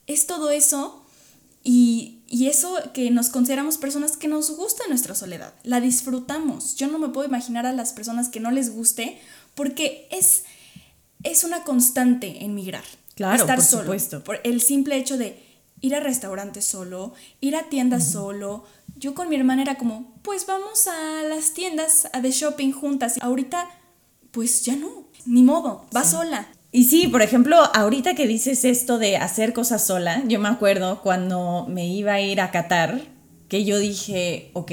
Es 0.07 0.27
todo 0.27 0.51
eso 0.51 1.05
Y, 1.63 2.21
y 2.27 2.47
eso 2.47 2.79
que 2.95 3.11
nos 3.11 3.29
consideramos 3.29 3.77
personas 3.77 4.17
que 4.17 4.29
nos 4.29 4.51
gusta 4.57 4.85
nuestra 4.89 5.15
soledad, 5.15 5.53
la 5.63 5.81
disfrutamos. 5.81 6.75
Yo 6.77 6.89
no 6.89 6.99
me 6.99 7.09
puedo 7.09 7.29
imaginar 7.29 7.67
a 7.67 7.73
las 7.75 7.93
personas 7.93 8.31
que 8.31 8.41
no 8.41 8.51
les 8.51 8.71
guste 8.75 9.21
porque 9.55 10.09
es, 10.11 10.45
es 11.23 11.45
una 11.45 11.65
constante 11.65 12.45
en 12.45 12.55
migrar. 12.55 12.85
Claro, 13.15 13.43
estar 13.43 13.57
por 13.57 13.65
solo. 13.65 13.83
supuesto. 13.83 14.25
Por 14.25 14.41
el 14.45 14.61
simple 14.61 14.97
hecho 14.97 15.19
de 15.19 15.43
ir 15.81 15.95
a 15.95 16.01
restaurantes 16.01 16.65
solo, 16.65 17.15
ir 17.41 17.57
a 17.57 17.65
tiendas 17.65 18.11
solo. 18.13 18.65
Yo 18.97 19.15
con 19.15 19.29
mi 19.29 19.37
hermana 19.37 19.63
era 19.63 19.77
como, 19.77 20.15
pues 20.23 20.47
vamos 20.47 20.87
a 20.87 21.23
las 21.23 21.53
tiendas 21.53 22.09
a 22.13 22.21
de 22.21 22.31
shopping 22.31 22.73
juntas. 22.73 23.17
Ahorita, 23.21 23.69
pues 24.31 24.65
ya 24.65 24.77
no, 24.77 25.09
ni 25.27 25.43
modo, 25.43 25.87
va 25.95 26.05
sola. 26.05 26.49
Y 26.73 26.85
sí, 26.85 27.09
por 27.09 27.23
ejemplo, 27.23 27.57
ahorita 27.75 28.15
que 28.15 28.29
dices 28.29 28.65
esto 28.65 28.99
de 28.99 29.17
hacer 29.17 29.53
cosas 29.53 29.85
sola, 29.85 30.23
yo 30.27 30.39
me 30.39 30.49
acuerdo 30.49 31.03
cuando 31.03 31.67
me 31.69 31.89
iba 31.89 32.13
a 32.13 32.21
ir 32.21 32.41
a 32.41 32.53
Qatar, 32.53 33.01
que 33.49 33.65
yo 33.65 33.79
dije, 33.79 34.51
ok, 34.53 34.71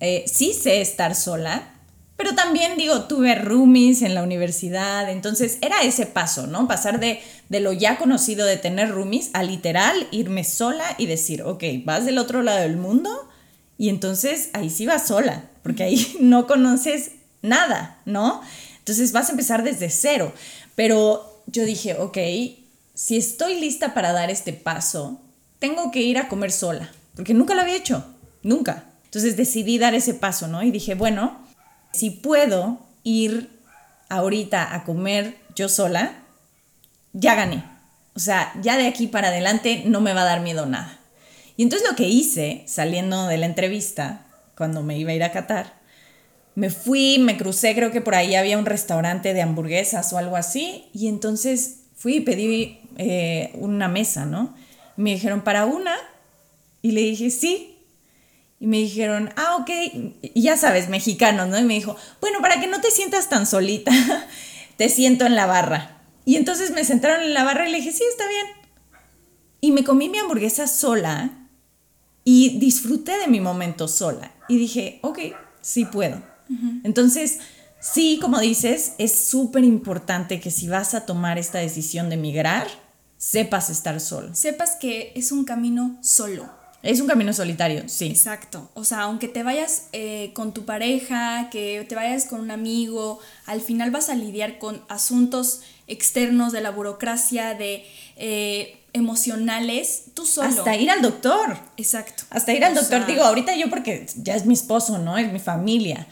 eh, 0.00 0.24
sí 0.26 0.52
sé 0.52 0.80
estar 0.80 1.14
sola, 1.14 1.73
pero 2.16 2.34
también 2.34 2.76
digo, 2.76 3.04
tuve 3.04 3.34
roomies 3.34 4.02
en 4.02 4.14
la 4.14 4.22
universidad, 4.22 5.10
entonces 5.10 5.58
era 5.60 5.82
ese 5.82 6.06
paso, 6.06 6.46
¿no? 6.46 6.68
Pasar 6.68 7.00
de, 7.00 7.20
de 7.48 7.60
lo 7.60 7.72
ya 7.72 7.98
conocido 7.98 8.46
de 8.46 8.56
tener 8.56 8.90
roomies 8.90 9.30
a 9.32 9.42
literal 9.42 10.06
irme 10.12 10.44
sola 10.44 10.84
y 10.96 11.06
decir, 11.06 11.42
ok, 11.42 11.64
vas 11.84 12.06
del 12.06 12.18
otro 12.18 12.42
lado 12.42 12.60
del 12.60 12.76
mundo 12.76 13.28
y 13.76 13.88
entonces 13.88 14.50
ahí 14.52 14.70
sí 14.70 14.86
vas 14.86 15.08
sola, 15.08 15.50
porque 15.62 15.82
ahí 15.82 16.16
no 16.20 16.46
conoces 16.46 17.12
nada, 17.42 17.98
¿no? 18.04 18.40
Entonces 18.78 19.12
vas 19.12 19.28
a 19.28 19.32
empezar 19.32 19.64
desde 19.64 19.90
cero. 19.90 20.32
Pero 20.74 21.42
yo 21.46 21.64
dije, 21.64 21.94
ok, 21.94 22.18
si 22.94 23.16
estoy 23.16 23.60
lista 23.60 23.94
para 23.94 24.12
dar 24.12 24.30
este 24.30 24.52
paso, 24.52 25.20
tengo 25.58 25.90
que 25.90 26.02
ir 26.02 26.18
a 26.18 26.28
comer 26.28 26.52
sola, 26.52 26.92
porque 27.16 27.34
nunca 27.34 27.54
lo 27.54 27.62
había 27.62 27.76
hecho, 27.76 28.04
nunca. 28.42 28.84
Entonces 29.04 29.36
decidí 29.36 29.78
dar 29.78 29.94
ese 29.94 30.14
paso, 30.14 30.48
¿no? 30.48 30.62
Y 30.62 30.70
dije, 30.70 30.94
bueno, 30.94 31.43
si 31.94 32.10
puedo 32.10 32.80
ir 33.04 33.50
ahorita 34.08 34.74
a 34.74 34.84
comer 34.84 35.36
yo 35.54 35.68
sola, 35.68 36.12
ya 37.12 37.34
gané. 37.34 37.64
O 38.14 38.20
sea, 38.20 38.52
ya 38.60 38.76
de 38.76 38.86
aquí 38.86 39.06
para 39.06 39.28
adelante 39.28 39.84
no 39.86 40.00
me 40.00 40.12
va 40.12 40.22
a 40.22 40.26
dar 40.26 40.40
miedo 40.40 40.66
nada. 40.66 40.98
Y 41.56 41.62
entonces 41.62 41.88
lo 41.88 41.96
que 41.96 42.08
hice 42.08 42.64
saliendo 42.66 43.26
de 43.26 43.38
la 43.38 43.46
entrevista, 43.46 44.26
cuando 44.56 44.82
me 44.82 44.98
iba 44.98 45.12
a 45.12 45.14
ir 45.14 45.22
a 45.22 45.32
Qatar, 45.32 45.74
me 46.56 46.70
fui, 46.70 47.18
me 47.18 47.36
crucé, 47.36 47.74
creo 47.74 47.90
que 47.90 48.00
por 48.00 48.14
ahí 48.14 48.34
había 48.34 48.58
un 48.58 48.66
restaurante 48.66 49.34
de 49.34 49.42
hamburguesas 49.42 50.12
o 50.12 50.18
algo 50.18 50.36
así, 50.36 50.86
y 50.92 51.08
entonces 51.08 51.80
fui 51.96 52.16
y 52.16 52.20
pedí 52.20 52.80
eh, 52.96 53.50
una 53.54 53.88
mesa, 53.88 54.26
¿no? 54.26 54.54
Me 54.96 55.10
dijeron, 55.10 55.42
¿para 55.42 55.64
una? 55.64 55.94
Y 56.82 56.92
le 56.92 57.00
dije, 57.00 57.30
sí. 57.30 57.73
Y 58.64 58.66
me 58.66 58.78
dijeron, 58.78 59.28
ah, 59.36 59.58
ok, 59.60 59.68
y 60.22 60.40
ya 60.40 60.56
sabes, 60.56 60.88
mexicanos, 60.88 61.48
¿no? 61.48 61.58
Y 61.58 61.64
me 61.64 61.74
dijo, 61.74 61.96
bueno, 62.22 62.40
para 62.40 62.62
que 62.62 62.66
no 62.66 62.80
te 62.80 62.90
sientas 62.90 63.28
tan 63.28 63.46
solita, 63.46 63.92
te 64.78 64.88
siento 64.88 65.26
en 65.26 65.36
la 65.36 65.44
barra. 65.44 66.00
Y 66.24 66.36
entonces 66.36 66.70
me 66.70 66.82
sentaron 66.82 67.24
en 67.24 67.34
la 67.34 67.44
barra 67.44 67.68
y 67.68 67.72
le 67.72 67.76
dije, 67.76 67.92
sí, 67.92 68.02
está 68.08 68.26
bien. 68.26 68.46
Y 69.60 69.72
me 69.72 69.84
comí 69.84 70.08
mi 70.08 70.16
hamburguesa 70.16 70.66
sola 70.66 71.46
y 72.24 72.58
disfruté 72.58 73.18
de 73.18 73.26
mi 73.26 73.38
momento 73.38 73.86
sola. 73.86 74.32
Y 74.48 74.56
dije, 74.56 74.98
ok, 75.02 75.18
sí 75.60 75.84
puedo. 75.84 76.22
Entonces, 76.84 77.40
sí, 77.80 78.18
como 78.18 78.40
dices, 78.40 78.94
es 78.96 79.28
súper 79.28 79.62
importante 79.62 80.40
que 80.40 80.50
si 80.50 80.68
vas 80.68 80.94
a 80.94 81.04
tomar 81.04 81.36
esta 81.36 81.58
decisión 81.58 82.08
de 82.08 82.16
migrar, 82.16 82.66
sepas 83.18 83.68
estar 83.68 84.00
solo. 84.00 84.34
Sepas 84.34 84.76
que 84.76 85.12
es 85.16 85.32
un 85.32 85.44
camino 85.44 85.98
solo. 86.00 86.63
Es 86.84 87.00
un 87.00 87.06
camino 87.06 87.32
solitario, 87.32 87.84
sí. 87.88 88.06
Exacto. 88.06 88.70
O 88.74 88.84
sea, 88.84 89.02
aunque 89.02 89.26
te 89.26 89.42
vayas 89.42 89.88
eh, 89.92 90.32
con 90.34 90.52
tu 90.52 90.64
pareja, 90.66 91.48
que 91.50 91.84
te 91.88 91.94
vayas 91.94 92.26
con 92.26 92.40
un 92.40 92.50
amigo, 92.50 93.18
al 93.46 93.60
final 93.62 93.90
vas 93.90 94.10
a 94.10 94.14
lidiar 94.14 94.58
con 94.58 94.82
asuntos 94.88 95.62
externos 95.86 96.52
de 96.52 96.60
la 96.60 96.70
burocracia, 96.70 97.54
de 97.54 97.84
eh, 98.16 98.76
emocionales, 98.92 100.04
tú 100.14 100.26
solo. 100.26 100.48
Hasta 100.48 100.76
ir 100.76 100.90
al 100.90 101.00
doctor. 101.02 101.56
Exacto. 101.76 102.24
Hasta 102.30 102.52
ir 102.52 102.64
al 102.64 102.72
O 102.72 102.80
doctor. 102.80 102.98
sea, 102.98 103.06
Digo, 103.06 103.24
ahorita 103.24 103.56
yo 103.56 103.70
porque 103.70 104.06
ya 104.16 104.34
es 104.36 104.44
mi 104.44 104.54
esposo, 104.54 104.98
¿no? 104.98 105.16
Es 105.16 105.32
mi 105.32 105.38
familia. 105.38 106.06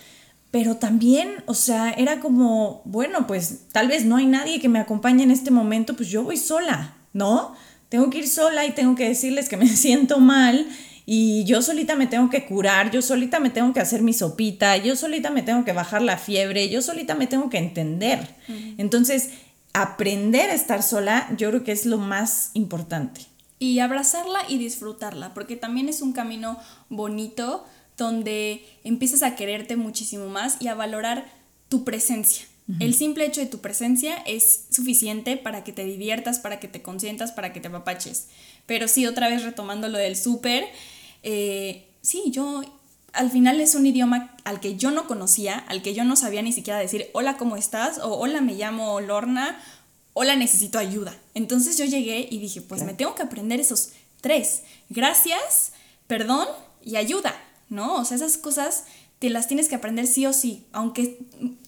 Pero 0.50 0.76
también, 0.76 1.42
o 1.46 1.54
sea, 1.54 1.90
era 1.92 2.20
como, 2.20 2.82
bueno, 2.84 3.26
pues 3.26 3.68
tal 3.72 3.88
vez 3.88 4.04
no 4.04 4.16
hay 4.16 4.26
nadie 4.26 4.60
que 4.60 4.68
me 4.68 4.78
acompañe 4.80 5.22
en 5.22 5.30
este 5.30 5.50
momento, 5.50 5.96
pues 5.96 6.08
yo 6.10 6.22
voy 6.24 6.36
sola, 6.36 6.96
¿no? 7.12 7.54
Tengo 7.92 8.08
que 8.08 8.20
ir 8.20 8.26
sola 8.26 8.64
y 8.64 8.70
tengo 8.70 8.94
que 8.94 9.06
decirles 9.06 9.50
que 9.50 9.58
me 9.58 9.68
siento 9.76 10.18
mal 10.18 10.66
y 11.04 11.44
yo 11.44 11.60
solita 11.60 11.94
me 11.94 12.06
tengo 12.06 12.30
que 12.30 12.46
curar, 12.46 12.90
yo 12.90 13.02
solita 13.02 13.38
me 13.38 13.50
tengo 13.50 13.74
que 13.74 13.80
hacer 13.80 14.00
mi 14.00 14.14
sopita, 14.14 14.78
yo 14.78 14.96
solita 14.96 15.28
me 15.28 15.42
tengo 15.42 15.62
que 15.66 15.74
bajar 15.74 16.00
la 16.00 16.16
fiebre, 16.16 16.70
yo 16.70 16.80
solita 16.80 17.14
me 17.14 17.26
tengo 17.26 17.50
que 17.50 17.58
entender. 17.58 18.34
Entonces, 18.78 19.32
aprender 19.74 20.48
a 20.48 20.54
estar 20.54 20.82
sola, 20.82 21.28
yo 21.36 21.50
creo 21.50 21.64
que 21.64 21.72
es 21.72 21.84
lo 21.84 21.98
más 21.98 22.50
importante. 22.54 23.20
y 23.58 23.78
abrazarla 23.80 24.40
y 24.48 24.56
disfrutarla, 24.56 25.34
porque 25.34 25.56
también 25.56 25.90
es 25.90 26.00
un 26.00 26.14
camino 26.14 26.58
bonito 26.88 27.66
donde 27.98 28.64
empiezas 28.84 29.22
a 29.22 29.36
quererte 29.36 29.76
muchísimo 29.76 30.28
más 30.28 30.56
y 30.60 30.68
a 30.68 30.74
valorar 30.74 31.26
tu 31.68 31.84
presencia. 31.84 32.46
El 32.78 32.94
simple 32.94 33.26
hecho 33.26 33.40
de 33.40 33.46
tu 33.46 33.58
presencia 33.58 34.16
es 34.24 34.66
suficiente 34.70 35.36
para 35.36 35.64
que 35.64 35.72
te 35.72 35.84
diviertas, 35.84 36.38
para 36.38 36.60
que 36.60 36.68
te 36.68 36.80
consientas, 36.80 37.32
para 37.32 37.52
que 37.52 37.60
te 37.60 37.68
apapaches. 37.68 38.28
Pero 38.66 38.88
sí, 38.88 39.06
otra 39.06 39.28
vez 39.28 39.42
retomando 39.42 39.88
lo 39.88 39.98
del 39.98 40.16
súper, 40.16 40.64
eh, 41.22 41.86
sí, 42.02 42.24
yo 42.30 42.62
al 43.12 43.30
final 43.30 43.60
es 43.60 43.74
un 43.74 43.86
idioma 43.86 44.34
al 44.44 44.60
que 44.60 44.76
yo 44.76 44.90
no 44.90 45.06
conocía, 45.06 45.58
al 45.58 45.82
que 45.82 45.94
yo 45.94 46.04
no 46.04 46.16
sabía 46.16 46.42
ni 46.42 46.52
siquiera 46.52 46.78
decir 46.78 47.08
hola, 47.12 47.36
¿cómo 47.36 47.56
estás? 47.56 47.98
o 47.98 48.14
hola, 48.14 48.40
me 48.40 48.54
llamo 48.54 49.00
Lorna, 49.00 49.60
hola, 50.14 50.36
necesito 50.36 50.78
ayuda. 50.78 51.16
Entonces 51.34 51.76
yo 51.76 51.84
llegué 51.84 52.26
y 52.30 52.38
dije, 52.38 52.62
pues 52.62 52.84
me 52.84 52.94
tengo 52.94 53.14
que 53.14 53.22
aprender 53.22 53.60
esos 53.60 53.90
tres. 54.20 54.62
Gracias, 54.88 55.72
perdón 56.06 56.46
y 56.82 56.96
ayuda, 56.96 57.34
¿no? 57.68 57.96
O 57.96 58.04
sea, 58.04 58.16
esas 58.16 58.38
cosas 58.38 58.84
te 59.22 59.30
las 59.30 59.46
tienes 59.46 59.68
que 59.68 59.76
aprender 59.76 60.08
sí 60.08 60.26
o 60.26 60.32
sí. 60.32 60.64
Aunque 60.72 61.16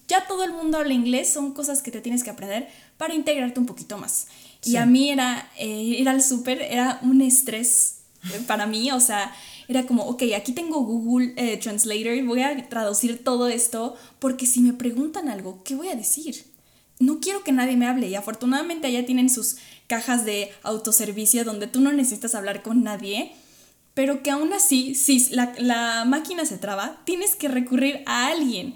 ya 0.08 0.26
todo 0.26 0.42
el 0.42 0.50
mundo 0.50 0.76
habla 0.76 0.92
inglés, 0.92 1.32
son 1.32 1.52
cosas 1.54 1.82
que 1.82 1.92
te 1.92 2.00
tienes 2.00 2.24
que 2.24 2.30
aprender 2.30 2.66
para 2.96 3.14
integrarte 3.14 3.60
un 3.60 3.66
poquito 3.66 3.96
más. 3.96 4.26
Y 4.64 4.74
a 4.74 4.86
mí 4.86 5.10
era 5.10 5.48
eh, 5.56 5.68
ir 5.68 6.08
al 6.08 6.20
súper, 6.20 6.60
era 6.62 6.98
un 7.02 7.22
estrés 7.22 7.98
para 8.48 8.66
mí, 8.66 8.90
o 8.90 8.98
sea, 8.98 9.32
era 9.68 9.86
como, 9.86 10.02
ok, 10.02 10.24
aquí 10.36 10.50
tengo 10.50 10.80
Google 10.80 11.32
eh, 11.36 11.56
Translator, 11.58 12.20
voy 12.24 12.42
a 12.42 12.68
traducir 12.68 13.22
todo 13.22 13.46
esto, 13.46 13.94
porque 14.18 14.46
si 14.46 14.58
me 14.60 14.72
preguntan 14.72 15.28
algo, 15.28 15.62
¿qué 15.62 15.76
voy 15.76 15.90
a 15.90 15.94
decir? 15.94 16.46
No 16.98 17.20
quiero 17.20 17.44
que 17.44 17.52
nadie 17.52 17.76
me 17.76 17.86
hable 17.86 18.08
y 18.08 18.16
afortunadamente 18.16 18.88
allá 18.88 19.06
tienen 19.06 19.30
sus 19.30 19.58
cajas 19.86 20.24
de 20.24 20.50
autoservicio 20.64 21.44
donde 21.44 21.68
tú 21.68 21.80
no 21.80 21.92
necesitas 21.92 22.34
hablar 22.34 22.62
con 22.62 22.82
nadie, 22.82 23.32
pero 23.94 24.22
que 24.22 24.30
aún 24.30 24.52
así, 24.52 24.94
si 24.94 25.28
la, 25.30 25.52
la 25.58 26.04
máquina 26.04 26.44
se 26.44 26.58
traba, 26.58 27.00
tienes 27.04 27.36
que 27.36 27.48
recurrir 27.48 28.02
a 28.06 28.26
alguien. 28.26 28.74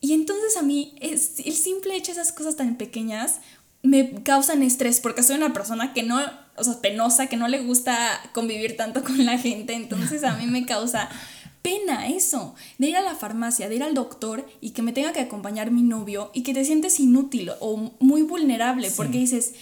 Y 0.00 0.12
entonces 0.12 0.56
a 0.56 0.62
mí 0.62 0.94
es, 1.00 1.40
el 1.44 1.54
simple 1.54 1.96
hecho 1.96 2.14
de 2.14 2.20
esas 2.20 2.32
cosas 2.32 2.56
tan 2.56 2.76
pequeñas 2.76 3.40
me 3.82 4.22
causan 4.22 4.62
estrés 4.62 5.00
porque 5.00 5.22
soy 5.22 5.36
una 5.36 5.52
persona 5.52 5.92
que 5.92 6.02
no, 6.02 6.20
o 6.56 6.64
sea, 6.64 6.80
penosa, 6.80 7.28
que 7.28 7.36
no 7.36 7.48
le 7.48 7.60
gusta 7.62 8.20
convivir 8.32 8.76
tanto 8.76 9.02
con 9.02 9.24
la 9.24 9.38
gente, 9.38 9.74
entonces 9.74 10.22
a 10.24 10.36
mí 10.36 10.46
me 10.46 10.66
causa 10.66 11.08
pena 11.62 12.06
eso, 12.08 12.54
de 12.78 12.88
ir 12.88 12.96
a 12.96 13.02
la 13.02 13.14
farmacia, 13.14 13.68
de 13.68 13.76
ir 13.76 13.82
al 13.82 13.94
doctor 13.94 14.46
y 14.60 14.70
que 14.70 14.82
me 14.82 14.92
tenga 14.92 15.12
que 15.12 15.20
acompañar 15.20 15.70
mi 15.70 15.82
novio 15.82 16.30
y 16.32 16.42
que 16.42 16.54
te 16.54 16.64
sientes 16.64 17.00
inútil 17.00 17.50
o 17.60 17.92
muy 17.98 18.22
vulnerable 18.22 18.88
Sí. 18.90 18.94
porque 18.96 19.18
dices, 19.18 19.54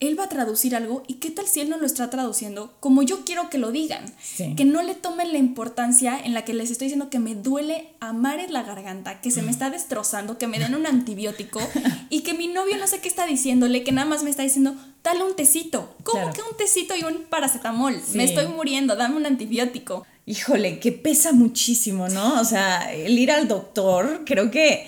él 0.00 0.16
va 0.18 0.24
a 0.24 0.28
traducir 0.28 0.76
algo 0.76 1.02
y 1.08 1.14
qué 1.14 1.30
tal 1.30 1.46
si 1.48 1.58
él 1.60 1.68
no 1.68 1.76
lo 1.76 1.84
está 1.84 2.08
traduciendo 2.08 2.72
como 2.78 3.02
yo 3.02 3.24
quiero 3.24 3.50
que 3.50 3.58
lo 3.58 3.72
digan, 3.72 4.04
Sí. 4.22 4.54
que 4.56 4.64
no 4.64 4.82
le 4.82 4.94
tomen 4.94 5.32
la 5.32 5.38
importancia 5.38 6.18
en 6.22 6.34
la 6.34 6.44
que 6.44 6.54
les 6.54 6.70
estoy 6.70 6.86
diciendo 6.86 7.10
que 7.10 7.18
me 7.18 7.34
duele 7.34 7.88
a 7.98 8.12
mares 8.12 8.50
la 8.52 8.62
garganta, 8.62 9.20
que 9.20 9.30
se 9.32 9.42
me 9.42 9.50
está 9.50 9.70
destrozando, 9.70 10.38
que 10.38 10.46
me 10.46 10.58
den 10.60 10.74
un 10.76 10.86
antibiótico 10.86 11.60
y 12.10 12.20
que 12.20 12.34
mi 12.34 12.46
novio 12.46 12.76
no 12.78 12.86
sé 12.86 13.00
qué 13.00 13.08
está 13.08 13.26
diciéndole, 13.26 13.82
que 13.82 13.90
nada 13.92 14.06
más 14.08 14.22
me 14.22 14.30
está 14.30 14.44
diciendo, 14.44 14.74
dale 15.02 15.24
un 15.24 15.34
tecito. 15.34 15.94
¿Cómo 16.04 16.22
Claro. 16.22 16.32
que 16.32 16.42
un 16.48 16.56
tecito 16.56 16.94
y 16.94 17.02
un 17.02 17.24
paracetamol? 17.24 17.94
Sí. 18.00 18.16
Me 18.16 18.24
estoy 18.24 18.46
muriendo, 18.46 18.94
dame 18.94 19.16
un 19.16 19.26
antibiótico. 19.26 20.06
Híjole, 20.26 20.78
que 20.78 20.92
pesa 20.92 21.32
muchísimo, 21.32 22.08
¿no? 22.08 22.40
O 22.40 22.44
sea, 22.44 22.92
el 22.92 23.18
ir 23.18 23.30
al 23.32 23.48
doctor, 23.48 24.22
creo 24.26 24.50
que 24.50 24.86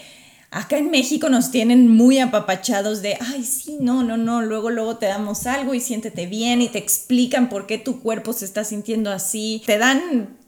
acá 0.50 0.78
en 0.78 0.90
México 0.90 1.28
nos 1.28 1.50
tienen 1.50 1.88
muy 1.88 2.18
apapachados 2.18 3.02
de, 3.02 3.16
ay, 3.20 3.44
sí, 3.44 3.78
no, 3.80 4.02
no, 4.02 4.16
no, 4.16 4.42
luego, 4.42 4.70
luego 4.70 4.96
te 4.96 5.06
damos 5.06 5.46
algo 5.46 5.74
y 5.74 5.80
siéntete 5.80 6.26
bien 6.26 6.60
y 6.60 6.68
te 6.68 6.78
explican 6.78 7.48
por 7.48 7.66
qué 7.66 7.78
tu 7.78 8.00
cuerpo 8.00 8.32
se 8.32 8.44
está 8.44 8.64
sintiendo 8.64 9.10
así, 9.10 9.62
te 9.66 9.78
dan 9.78 10.38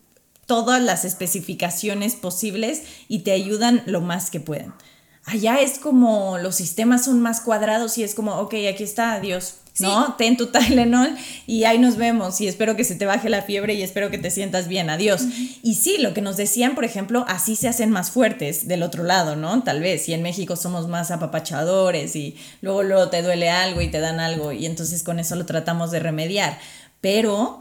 todas 0.46 0.82
las 0.82 1.04
especificaciones 1.04 2.16
posibles 2.16 2.82
y 3.08 3.20
te 3.20 3.32
ayudan 3.32 3.82
lo 3.86 4.00
más 4.00 4.30
que 4.30 4.40
pueden. 4.40 4.72
Allá 5.24 5.60
es 5.60 5.78
como 5.78 6.36
los 6.38 6.56
sistemas 6.56 7.04
son 7.04 7.20
más 7.20 7.40
cuadrados 7.40 7.96
y 7.96 8.02
es 8.02 8.14
como, 8.14 8.38
ok, 8.40 8.54
aquí 8.68 8.82
está, 8.82 9.12
adiós. 9.12 9.54
¿No? 9.78 10.14
Ten 10.14 10.36
tu 10.36 10.46
Tylenol 10.48 11.16
y 11.46 11.64
ahí 11.64 11.78
nos 11.78 11.96
vemos 11.96 12.40
y 12.40 12.48
espero 12.48 12.76
que 12.76 12.84
se 12.84 12.94
te 12.94 13.06
baje 13.06 13.28
la 13.28 13.42
fiebre 13.42 13.74
y 13.74 13.82
espero 13.82 14.10
que 14.10 14.18
te 14.18 14.30
sientas 14.30 14.68
bien, 14.68 14.90
adiós. 14.90 15.22
Y 15.62 15.76
sí, 15.76 15.98
lo 15.98 16.14
que 16.14 16.20
nos 16.20 16.36
decían, 16.36 16.74
por 16.74 16.84
ejemplo, 16.84 17.24
así 17.28 17.56
se 17.56 17.68
hacen 17.68 17.90
más 17.90 18.10
fuertes 18.10 18.68
del 18.68 18.82
otro 18.82 19.02
lado, 19.02 19.36
¿no? 19.36 19.62
Tal 19.62 19.80
vez, 19.80 20.08
y 20.08 20.14
en 20.14 20.22
México 20.22 20.56
somos 20.56 20.88
más 20.88 21.10
apapachadores 21.10 22.16
y 22.16 22.36
luego, 22.60 22.82
luego 22.82 23.08
te 23.08 23.22
duele 23.22 23.50
algo 23.50 23.80
y 23.80 23.90
te 23.90 24.00
dan 24.00 24.20
algo 24.20 24.52
y 24.52 24.66
entonces 24.66 25.02
con 25.02 25.18
eso 25.18 25.36
lo 25.36 25.46
tratamos 25.46 25.90
de 25.90 26.00
remediar. 26.00 26.58
Pero... 27.00 27.60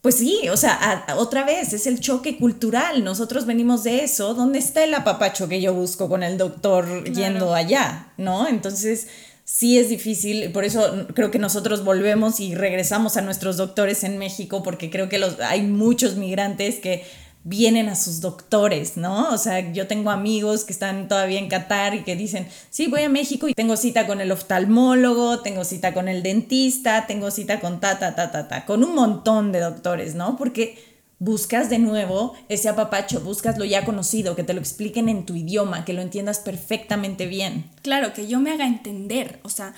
Pues 0.00 0.14
sí, 0.14 0.48
o 0.48 0.56
sea, 0.56 1.04
otra 1.16 1.42
vez 1.44 1.72
es 1.72 1.88
el 1.88 1.98
choque 1.98 2.38
cultural. 2.38 3.02
Nosotros 3.02 3.46
venimos 3.46 3.82
de 3.82 4.04
eso. 4.04 4.32
¿Dónde 4.32 4.60
está 4.60 4.84
el 4.84 4.94
apapacho 4.94 5.48
que 5.48 5.60
yo 5.60 5.74
busco 5.74 6.08
con 6.08 6.22
el 6.22 6.38
doctor 6.38 7.02
yendo 7.12 7.52
allá? 7.52 8.12
¿No? 8.16 8.46
Entonces, 8.46 9.08
sí 9.50 9.78
es 9.78 9.88
difícil, 9.88 10.52
por 10.52 10.66
eso 10.66 11.06
creo 11.14 11.30
que 11.30 11.38
nosotros 11.38 11.82
volvemos 11.82 12.38
y 12.38 12.54
regresamos 12.54 13.16
a 13.16 13.22
nuestros 13.22 13.56
doctores 13.56 14.04
en 14.04 14.18
México, 14.18 14.62
porque 14.62 14.90
creo 14.90 15.08
que 15.08 15.16
los, 15.16 15.40
hay 15.40 15.62
muchos 15.62 16.16
migrantes 16.16 16.80
que 16.80 17.06
vienen 17.44 17.88
a 17.88 17.96
sus 17.96 18.20
doctores, 18.20 18.98
¿no? 18.98 19.30
O 19.30 19.38
sea, 19.38 19.72
yo 19.72 19.86
tengo 19.86 20.10
amigos 20.10 20.64
que 20.64 20.74
están 20.74 21.08
todavía 21.08 21.38
en 21.38 21.48
Qatar 21.48 21.94
y 21.94 22.02
que 22.02 22.14
dicen, 22.14 22.46
sí, 22.68 22.88
voy 22.88 23.04
a 23.04 23.08
México 23.08 23.48
y 23.48 23.54
tengo 23.54 23.78
cita 23.78 24.06
con 24.06 24.20
el 24.20 24.30
oftalmólogo, 24.32 25.40
tengo 25.40 25.64
cita 25.64 25.94
con 25.94 26.08
el 26.08 26.22
dentista, 26.22 27.06
tengo 27.06 27.30
cita 27.30 27.58
con 27.58 27.80
ta, 27.80 27.98
ta, 27.98 28.14
ta, 28.14 28.30
ta, 28.30 28.48
ta, 28.48 28.66
con 28.66 28.84
un 28.84 28.94
montón 28.94 29.50
de 29.50 29.60
doctores, 29.60 30.14
¿no? 30.14 30.36
Porque 30.36 30.76
buscas 31.18 31.68
de 31.68 31.78
nuevo 31.78 32.34
ese 32.48 32.68
apapacho, 32.68 33.20
buscas 33.20 33.58
lo 33.58 33.64
ya 33.64 33.84
conocido, 33.84 34.36
que 34.36 34.44
te 34.44 34.54
lo 34.54 34.60
expliquen 34.60 35.08
en 35.08 35.26
tu 35.26 35.34
idioma, 35.34 35.84
que 35.84 35.92
lo 35.92 36.02
entiendas 36.02 36.38
perfectamente 36.38 37.26
bien. 37.26 37.64
Claro, 37.82 38.12
que 38.12 38.26
yo 38.26 38.40
me 38.40 38.50
haga 38.50 38.66
entender, 38.66 39.40
o 39.42 39.48
sea, 39.48 39.74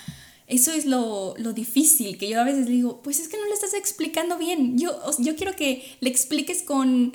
eso 0.47 0.73
es 0.73 0.85
lo, 0.85 1.35
difícil, 1.55 2.19
que 2.19 2.29
yo 2.29 2.41
a 2.41 2.45
veces 2.45 2.67
digo, 2.67 3.01
pues 3.03 3.21
es 3.21 3.29
que 3.29 3.39
no 3.39 3.47
le 3.47 3.55
estás 3.55 3.75
explicando 3.75 4.37
bien, 4.37 4.79
yo, 4.79 4.99
yo 5.19 5.37
quiero 5.37 5.55
que 5.55 5.85
le 6.01 6.11
expliques 6.11 6.63
con 6.63 7.15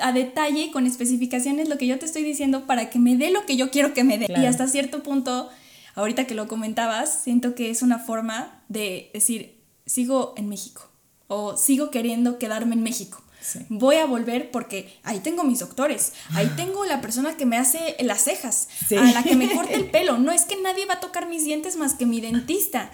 a 0.00 0.10
detalle, 0.10 0.72
con 0.72 0.84
especificaciones 0.84 1.68
lo 1.68 1.78
que 1.78 1.86
yo 1.86 1.96
te 1.98 2.06
estoy 2.06 2.24
diciendo 2.24 2.66
para 2.66 2.90
que 2.90 2.98
me 2.98 3.16
dé 3.16 3.30
lo 3.30 3.46
que 3.46 3.56
yo 3.56 3.70
quiero 3.70 3.94
que 3.94 4.02
me 4.02 4.18
dé. 4.18 4.26
Y 4.28 4.46
hasta 4.46 4.66
cierto 4.66 5.04
punto, 5.04 5.48
ahorita 5.94 6.26
que 6.26 6.34
lo 6.34 6.48
comentabas, 6.48 7.22
siento 7.22 7.54
que 7.54 7.70
es 7.70 7.82
una 7.82 8.00
forma 8.00 8.64
de 8.68 9.10
decir, 9.14 9.54
sigo 9.84 10.34
en 10.36 10.48
México 10.48 10.90
o 11.28 11.56
sigo 11.56 11.92
queriendo 11.92 12.38
quedarme 12.38 12.74
en 12.74 12.82
México. 12.82 13.22
Voy 13.68 13.96
a 13.96 14.06
volver 14.06 14.50
porque 14.50 14.98
ahí 15.02 15.20
tengo 15.20 15.44
mis 15.44 15.60
doctores, 15.60 16.12
ahí 16.32 16.48
ah. 16.50 16.56
tengo 16.56 16.84
la 16.84 17.00
persona 17.00 17.36
que 17.36 17.46
me 17.46 17.56
hace 17.56 17.96
las 18.00 18.22
cejas, 18.22 18.68
a 18.90 19.12
la 19.12 19.22
que 19.22 19.36
me 19.36 19.54
corta 19.54 19.74
el 19.74 19.86
pelo. 19.90 20.18
No 20.18 20.32
es 20.32 20.44
que 20.44 20.60
nadie 20.60 20.86
va 20.86 20.94
a 20.94 21.00
tocar 21.00 21.28
mis 21.28 21.44
dientes 21.44 21.76
más 21.76 21.94
que 21.94 22.06
mi 22.06 22.20
dentista. 22.20 22.90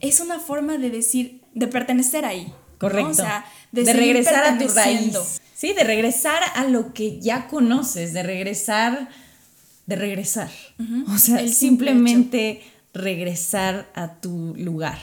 Es 0.00 0.20
una 0.20 0.40
forma 0.40 0.78
de 0.78 0.90
decir, 0.90 1.40
de 1.54 1.66
pertenecer 1.66 2.24
ahí. 2.24 2.52
Correcto. 2.78 3.10
O 3.10 3.14
sea, 3.14 3.44
de, 3.72 3.92
regresar 3.92 4.44
a 4.44 4.58
tu 4.58 4.66
raíz. 4.68 5.40
Sí, 5.54 5.72
de 5.74 5.84
regresar 5.84 6.42
a 6.54 6.64
lo 6.64 6.94
que 6.94 7.20
ya 7.20 7.46
conoces, 7.46 8.12
de 8.14 8.22
regresar, 8.22 9.10
de 9.86 9.96
regresar. 9.96 10.50
O 11.08 11.18
sea, 11.18 11.46
simplemente 11.48 12.62
regresar 12.94 13.90
a 13.94 14.14
tu 14.14 14.54
lugar. 14.56 14.98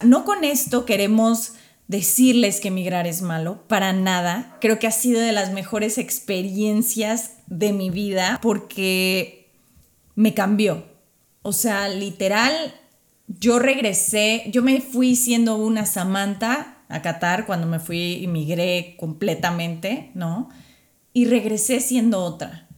No 0.00 0.24
con 0.24 0.44
esto 0.44 0.84
queremos 0.84 1.54
decirles 1.90 2.60
que 2.60 2.68
emigrar 2.68 3.08
es 3.08 3.20
malo, 3.20 3.66
para 3.66 3.92
nada. 3.92 4.56
Creo 4.60 4.78
que 4.78 4.86
ha 4.86 4.92
sido 4.92 5.20
de 5.20 5.32
las 5.32 5.50
mejores 5.50 5.98
experiencias 5.98 7.32
de 7.48 7.72
mi 7.72 7.90
vida 7.90 8.38
porque 8.42 9.50
me 10.14 10.32
cambió. 10.32 10.86
O 11.42 11.52
sea, 11.52 11.88
literal, 11.88 12.54
yo 13.26 13.58
regresé, 13.58 14.44
yo 14.52 14.62
me 14.62 14.80
fui 14.80 15.16
siendo 15.16 15.56
una 15.56 15.84
Samantha 15.84 16.84
a 16.88 17.02
Qatar 17.02 17.44
cuando 17.44 17.66
me 17.66 17.80
fui, 17.80 18.22
emigré 18.22 18.94
completamente, 18.96 20.12
¿no? 20.14 20.48
Y 21.12 21.24
regresé 21.24 21.80
siendo 21.80 22.22
otra. 22.22 22.68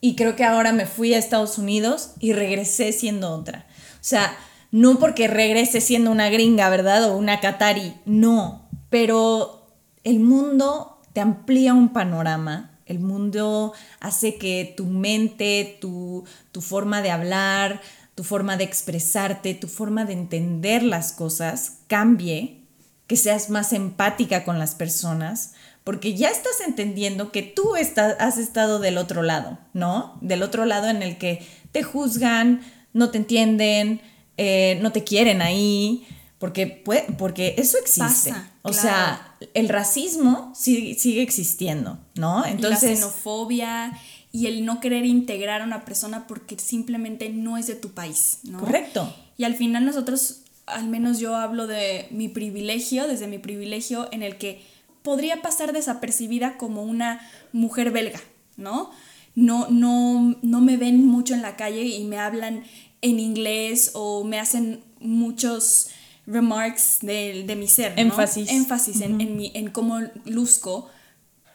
Y 0.00 0.14
creo 0.14 0.36
que 0.36 0.44
ahora 0.44 0.72
me 0.72 0.86
fui 0.86 1.12
a 1.12 1.18
Estados 1.18 1.58
Unidos 1.58 2.12
y 2.20 2.34
regresé 2.34 2.92
siendo 2.92 3.32
otra. 3.32 3.66
O 3.94 4.02
sea, 4.04 4.32
no 4.70 4.98
porque 4.98 5.28
regrese 5.28 5.80
siendo 5.80 6.10
una 6.10 6.30
gringa, 6.30 6.68
¿verdad? 6.70 7.10
O 7.10 7.16
una 7.16 7.40
Qatari, 7.40 7.94
no, 8.04 8.68
pero 8.88 9.68
el 10.04 10.20
mundo 10.20 11.00
te 11.12 11.20
amplía 11.20 11.74
un 11.74 11.92
panorama, 11.92 12.78
el 12.86 13.00
mundo 13.00 13.72
hace 14.00 14.36
que 14.36 14.74
tu 14.76 14.86
mente, 14.86 15.78
tu, 15.80 16.24
tu 16.52 16.60
forma 16.60 17.02
de 17.02 17.10
hablar, 17.10 17.80
tu 18.14 18.24
forma 18.24 18.56
de 18.56 18.64
expresarte, 18.64 19.54
tu 19.54 19.68
forma 19.68 20.04
de 20.04 20.12
entender 20.12 20.82
las 20.82 21.12
cosas 21.12 21.78
cambie, 21.86 22.64
que 23.06 23.16
seas 23.16 23.50
más 23.50 23.72
empática 23.72 24.44
con 24.44 24.58
las 24.58 24.74
personas, 24.74 25.54
porque 25.84 26.14
ya 26.14 26.28
estás 26.28 26.60
entendiendo 26.66 27.32
que 27.32 27.42
tú 27.42 27.76
estás, 27.76 28.16
has 28.20 28.38
estado 28.38 28.78
del 28.78 28.98
otro 28.98 29.22
lado, 29.22 29.58
¿no? 29.72 30.18
Del 30.20 30.42
otro 30.42 30.64
lado 30.64 30.88
en 30.88 31.02
el 31.02 31.16
que 31.18 31.46
te 31.72 31.82
juzgan, 31.82 32.60
no 32.92 33.10
te 33.10 33.18
entienden, 33.18 34.00
eh, 34.42 34.78
no 34.80 34.90
te 34.90 35.04
quieren 35.04 35.42
ahí, 35.42 36.06
porque, 36.38 36.82
porque 37.18 37.56
eso 37.58 37.76
existe. 37.76 38.32
o 38.62 38.72
sea, 38.72 39.36
el 39.52 39.68
racismo 39.68 40.50
sigue, 40.56 40.94
sigue 40.94 41.20
existiendo, 41.20 41.98
¿no? 42.14 42.46
Entonces, 42.46 42.82
la 42.82 42.96
xenofobia 42.96 44.00
y 44.32 44.46
el 44.46 44.64
no 44.64 44.80
querer 44.80 45.04
integrar 45.04 45.60
a 45.60 45.66
una 45.66 45.84
persona 45.84 46.26
porque 46.26 46.58
simplemente 46.58 47.28
no 47.28 47.58
es 47.58 47.66
de 47.66 47.74
tu 47.74 47.90
país, 47.90 48.38
¿no? 48.44 48.60
Correcto. 48.60 49.14
Y 49.36 49.44
al 49.44 49.56
final 49.56 49.84
nosotros, 49.84 50.40
al 50.64 50.86
menos 50.86 51.18
yo 51.18 51.36
hablo 51.36 51.66
de 51.66 52.08
mi 52.10 52.28
privilegio, 52.28 53.06
desde 53.06 53.26
mi 53.26 53.36
privilegio 53.36 54.08
en 54.10 54.22
el 54.22 54.38
que 54.38 54.62
podría 55.02 55.42
pasar 55.42 55.74
desapercibida 55.74 56.56
como 56.56 56.82
una 56.82 57.20
mujer 57.52 57.90
belga, 57.90 58.20
¿no? 58.56 58.90
No, 59.34 59.68
no, 59.68 60.34
no 60.40 60.60
me 60.62 60.78
ven 60.78 61.06
mucho 61.06 61.34
en 61.34 61.42
la 61.42 61.56
calle 61.56 61.82
y 61.82 62.04
me 62.04 62.18
hablan 62.18 62.64
en 63.02 63.18
inglés 63.18 63.92
o 63.94 64.24
me 64.24 64.38
hacen 64.38 64.82
muchos 65.00 65.88
remarks 66.26 66.98
de, 67.00 67.44
de 67.46 67.56
mi 67.56 67.68
ser. 67.68 67.92
¿no? 67.92 68.02
Énfasis. 68.02 68.50
Énfasis 68.50 69.00
en, 69.00 69.20
en, 69.20 69.36
mi, 69.36 69.52
en 69.54 69.70
cómo 69.70 70.00
luzco. 70.24 70.88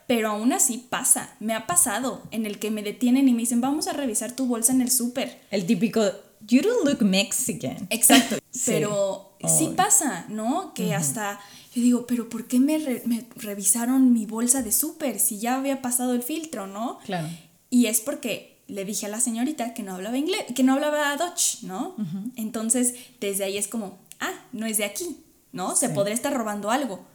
Pero 0.08 0.30
aún 0.30 0.54
así 0.54 0.86
pasa, 0.90 1.36
me 1.40 1.56
ha 1.56 1.66
pasado 1.66 2.22
en 2.30 2.46
el 2.46 2.60
que 2.60 2.70
me 2.70 2.84
detienen 2.84 3.28
y 3.28 3.34
me 3.34 3.40
dicen, 3.40 3.60
vamos 3.60 3.88
a 3.88 3.94
revisar 3.94 4.34
tu 4.34 4.46
bolsa 4.46 4.72
en 4.72 4.82
el 4.82 4.92
súper. 4.92 5.42
El 5.50 5.66
típico, 5.66 6.04
you 6.48 6.62
don't 6.62 6.86
look 6.86 7.02
Mexican. 7.02 7.88
Exacto, 7.90 8.38
pero 8.66 9.36
sí 9.48 9.74
pasa, 9.76 10.28
¿no? 10.30 10.76
Que 10.76 10.94
hasta 10.94 11.40
yo 11.74 11.82
digo, 11.82 12.06
pero 12.06 12.30
¿por 12.30 12.46
qué 12.48 12.60
me, 12.60 12.78
me 13.06 13.26
revisaron 13.36 14.14
mi 14.14 14.28
bolsa 14.28 14.62
de 14.62 14.72
súper 14.72 15.20
si 15.20 15.40
ya 15.40 15.56
había 15.56 15.82
pasado 15.82 16.14
el 16.14 16.22
filtro, 16.22 16.68
¿no? 16.68 17.00
Claro. 17.04 17.28
Y 17.72 17.88
es 17.88 18.00
porque 18.00 18.55
le 18.68 18.86
dije 18.86 19.06
a 19.06 19.10
la 19.10 19.20
señorita 19.20 19.74
que 19.74 19.84
no 19.84 19.94
hablaba 19.94 20.18
inglés, 20.18 20.44
que 20.56 20.64
no 20.64 20.74
hablaba 20.74 21.16
Dutch, 21.18 21.62
¿no? 21.64 21.96
Entonces, 22.36 22.96
desde 23.20 23.44
ahí 23.44 23.58
es 23.58 23.68
como, 23.68 24.00
ah, 24.20 24.34
no 24.54 24.66
es 24.66 24.78
de 24.78 24.86
aquí, 24.86 25.18
¿no? 25.52 25.76
Se 25.76 25.90
podría 25.90 26.16
estar 26.16 26.34
robando 26.34 26.72
algo. 26.72 27.06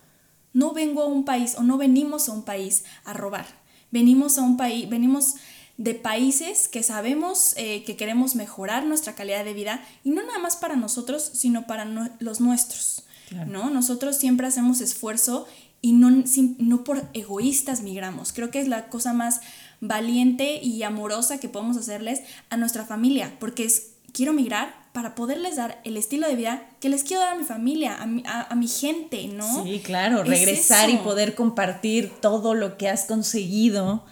No 0.53 0.73
vengo 0.73 1.03
a 1.03 1.07
un 1.07 1.25
país 1.25 1.55
o 1.57 1.63
no 1.63 1.77
venimos 1.77 2.29
a 2.29 2.33
un 2.33 2.43
país 2.43 2.85
a 3.05 3.13
robar. 3.13 3.47
Venimos 3.91 4.39
a 4.39 4.43
un 4.43 4.57
país, 4.57 4.89
venimos 4.89 5.35
de 5.77 5.95
países 5.95 6.69
que 6.69 6.83
sabemos 6.83 7.55
que 7.57 7.97
queremos 7.97 8.35
mejorar 8.35 8.85
nuestra 8.85 9.15
calidad 9.15 9.45
de 9.45 9.55
vida 9.55 9.83
y 10.05 10.11
no 10.11 10.23
nada 10.23 10.39
más 10.39 10.57
para 10.57 10.77
nosotros, 10.77 11.23
sino 11.35 11.67
para 11.67 11.85
los 12.21 12.41
nuestros, 12.41 13.05
¿no? 13.47 13.71
Nosotros 13.71 14.17
siempre 14.17 14.47
hacemos 14.47 14.81
esfuerzo 14.81 15.47
y 15.83 15.93
no, 15.93 16.25
no 16.59 16.85
por 16.85 17.09
egoístas 17.15 17.81
migramos. 17.81 18.33
Creo 18.33 18.51
que 18.51 18.61
es 18.61 18.69
la 18.69 18.89
cosa 18.89 19.15
más 19.15 19.41
valiente 19.81 20.61
y 20.63 20.83
amorosa 20.83 21.39
que 21.39 21.49
podemos 21.49 21.77
hacerles 21.77 22.21
a 22.51 22.57
nuestra 22.57 22.85
familia, 22.85 23.37
porque 23.39 23.65
es, 23.65 23.93
quiero 24.13 24.33
migrar 24.33 24.81
para 24.93 25.15
poderles 25.15 25.57
dar 25.57 25.81
el 25.85 25.97
estilo 25.97 26.29
de 26.29 26.35
vida 26.35 26.63
que 26.81 26.89
les 26.89 27.05
quiero 27.05 27.23
dar 27.23 27.35
a 27.35 27.39
mi 27.39 27.45
familia, 27.45 27.97
a 28.01 28.07
mi, 28.07 28.23
a, 28.27 28.55
mi 28.57 28.67
gente, 28.67 29.29
¿no? 29.29 29.65
Sí, 29.65 29.81
claro, 29.85 30.25
regresar 30.25 30.91
y 30.91 30.97
poder 30.99 31.35
compartir 31.35 32.11
todo 32.21 32.55
lo 32.55 32.77
que 32.77 32.89
has 32.89 33.05
conseguido, 33.05 34.05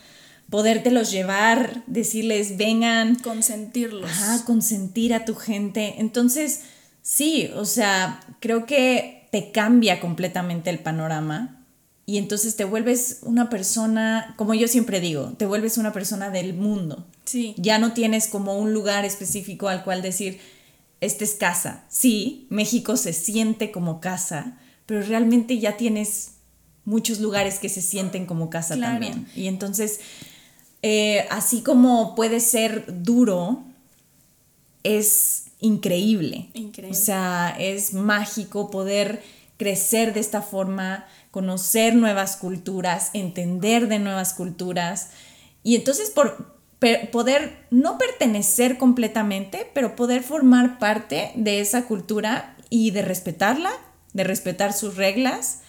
podértelos 0.50 1.10
llevar, 1.10 1.82
decirles, 1.86 2.56
vengan. 2.56 3.16
Consentirlos. 3.16 4.08
Ajá, 4.08 4.44
consentir 4.44 5.14
a 5.14 5.24
tu 5.24 5.34
gente. 5.34 5.96
Entonces, 5.98 6.62
sí, 7.02 7.50
o 7.56 7.64
sea, 7.64 8.20
creo 8.38 8.64
que 8.64 9.28
te 9.32 9.50
cambia 9.50 10.00
completamente 10.00 10.70
el 10.70 10.78
panorama 10.78 11.57
y 12.08 12.16
entonces 12.16 12.56
te 12.56 12.64
vuelves 12.64 13.18
una 13.20 13.50
persona, 13.50 14.32
como 14.38 14.54
yo 14.54 14.66
siempre 14.66 14.98
digo, 14.98 15.34
te 15.36 15.44
vuelves 15.44 15.76
una 15.76 15.92
persona 15.92 16.30
del 16.30 16.54
mundo. 16.54 17.06
Sí. 17.26 17.54
Ya 17.58 17.78
no 17.78 17.92
tienes 17.92 18.28
como 18.28 18.58
un 18.58 18.72
lugar 18.72 19.04
específico 19.04 19.68
al 19.68 19.84
cual 19.84 20.00
decir, 20.00 20.40
este 21.02 21.26
es 21.26 21.34
casa. 21.34 21.84
Sí, 21.90 22.46
México 22.48 22.96
se 22.96 23.12
siente 23.12 23.70
como 23.70 24.00
casa, 24.00 24.58
pero 24.86 25.02
realmente 25.02 25.58
ya 25.58 25.76
tienes 25.76 26.30
muchos 26.86 27.20
lugares 27.20 27.58
que 27.58 27.68
se 27.68 27.82
sienten 27.82 28.24
como 28.24 28.48
casa 28.48 28.80
también. 28.80 29.28
Y 29.36 29.46
entonces, 29.46 30.00
eh, 30.80 31.26
así 31.28 31.60
como 31.60 32.14
puede 32.14 32.40
ser 32.40 32.86
duro, 33.02 33.64
es 34.82 35.48
increíble. 35.60 36.48
Increíble. 36.54 36.98
O 36.98 36.98
sea, 36.98 37.54
es 37.58 37.92
mágico 37.92 38.70
poder 38.70 39.22
crecer 39.58 40.14
de 40.14 40.20
esta 40.20 40.40
forma, 40.40 41.06
conocer 41.30 41.94
nuevas 41.94 42.36
culturas, 42.36 43.10
entender 43.12 43.88
de 43.88 43.98
nuevas 43.98 44.34
culturas. 44.34 45.10
Y 45.62 45.76
entonces 45.76 46.10
por 46.10 46.58
poder 47.10 47.66
no 47.70 47.98
pertenecer 47.98 48.78
completamente, 48.78 49.70
pero 49.74 49.96
poder 49.96 50.22
formar 50.22 50.78
parte 50.78 51.32
de 51.34 51.60
esa 51.60 51.86
cultura 51.86 52.56
y 52.70 52.92
de 52.92 53.02
respetarla, 53.02 53.70
de 54.12 54.24
respetar 54.24 54.72
sus 54.72 54.96
reglas, 54.96 55.62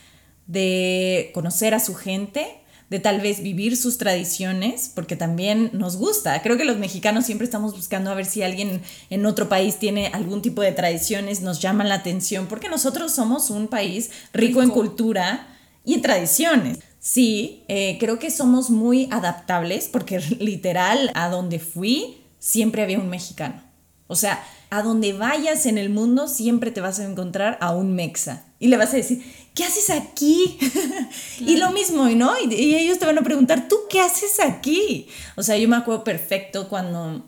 de 0.45 1.32
conocer 1.34 1.74
a 1.74 1.80
su 1.80 1.95
gente, 1.95 2.62
de 2.89 2.99
tal 2.99 3.21
vez 3.21 3.43
vivir 3.43 3.78
sus 3.78 3.97
tradiciones, 3.97 4.91
porque 4.93 5.15
también 5.15 5.69
nos 5.73 5.97
gusta. 5.97 6.41
Creo 6.41 6.58
que 6.58 6.65
los 6.65 6.78
mexicanos 6.78 7.25
siempre 7.25 7.45
estamos 7.45 7.75
buscando 7.75 8.10
a 8.10 8.15
ver 8.15 8.25
si 8.25 8.41
alguien 8.41 8.82
en 9.10 9.25
otro 9.25 9.47
país 9.47 9.78
tiene 9.78 10.08
algún 10.08 10.41
tipo 10.41 10.62
de 10.62 10.71
tradiciones, 10.71 11.41
nos 11.41 11.60
llaman 11.60 11.89
la 11.89 11.95
atención, 11.95 12.47
porque 12.47 12.69
nosotros 12.69 13.13
somos 13.13 13.49
un 13.49 13.67
país 13.67 14.10
rico, 14.34 14.62
en 14.62 14.69
cultura 14.69 15.47
y 15.86 15.93
en 15.93 16.02
tradiciones. 16.02 16.80
Sí, 16.99 17.63
eh, 17.67 17.97
creo 17.99 18.19
que 18.19 18.32
somos 18.32 18.69
muy 18.69 19.08
adaptables, 19.12 19.88
porque 19.88 20.19
literal, 20.39 21.12
a 21.13 21.30
donde 21.30 21.60
fui, 21.60 22.17
siempre 22.39 22.82
había 22.82 22.99
un 22.99 23.10
mexicano. 23.10 23.62
O 24.08 24.15
sea, 24.15 24.43
a 24.71 24.82
donde 24.82 25.13
vayas 25.13 25.65
en 25.67 25.78
el 25.78 25.89
mundo 25.89 26.28
siempre 26.28 26.71
te 26.71 26.82
vas 26.82 26.99
a 26.99 27.06
encontrar 27.06 27.58
a 27.62 27.75
un 27.75 27.93
mexa. 27.93 28.45
Y 28.60 28.67
le 28.67 28.78
vas 28.78 28.93
a 28.93 28.97
decir, 28.97 29.23
¿qué 29.53 29.63
haces 29.63 29.89
aquí? 29.89 30.57
y 31.39 31.57
lo 31.57 31.71
mismo, 31.71 32.07
¿no? 32.09 32.33
Y, 32.39 32.75
ellos 32.75 32.99
te 32.99 33.05
van 33.05 33.17
a 33.17 33.23
preguntar, 33.23 33.67
¿tú 33.67 33.77
qué 33.89 34.01
haces 34.01 34.39
aquí? 34.39 35.07
O 35.35 35.43
sea, 35.43 35.57
yo 35.57 35.67
me 35.67 35.77
acuerdo 35.77 36.03
perfecto 36.03 36.69
cuando 36.69 37.25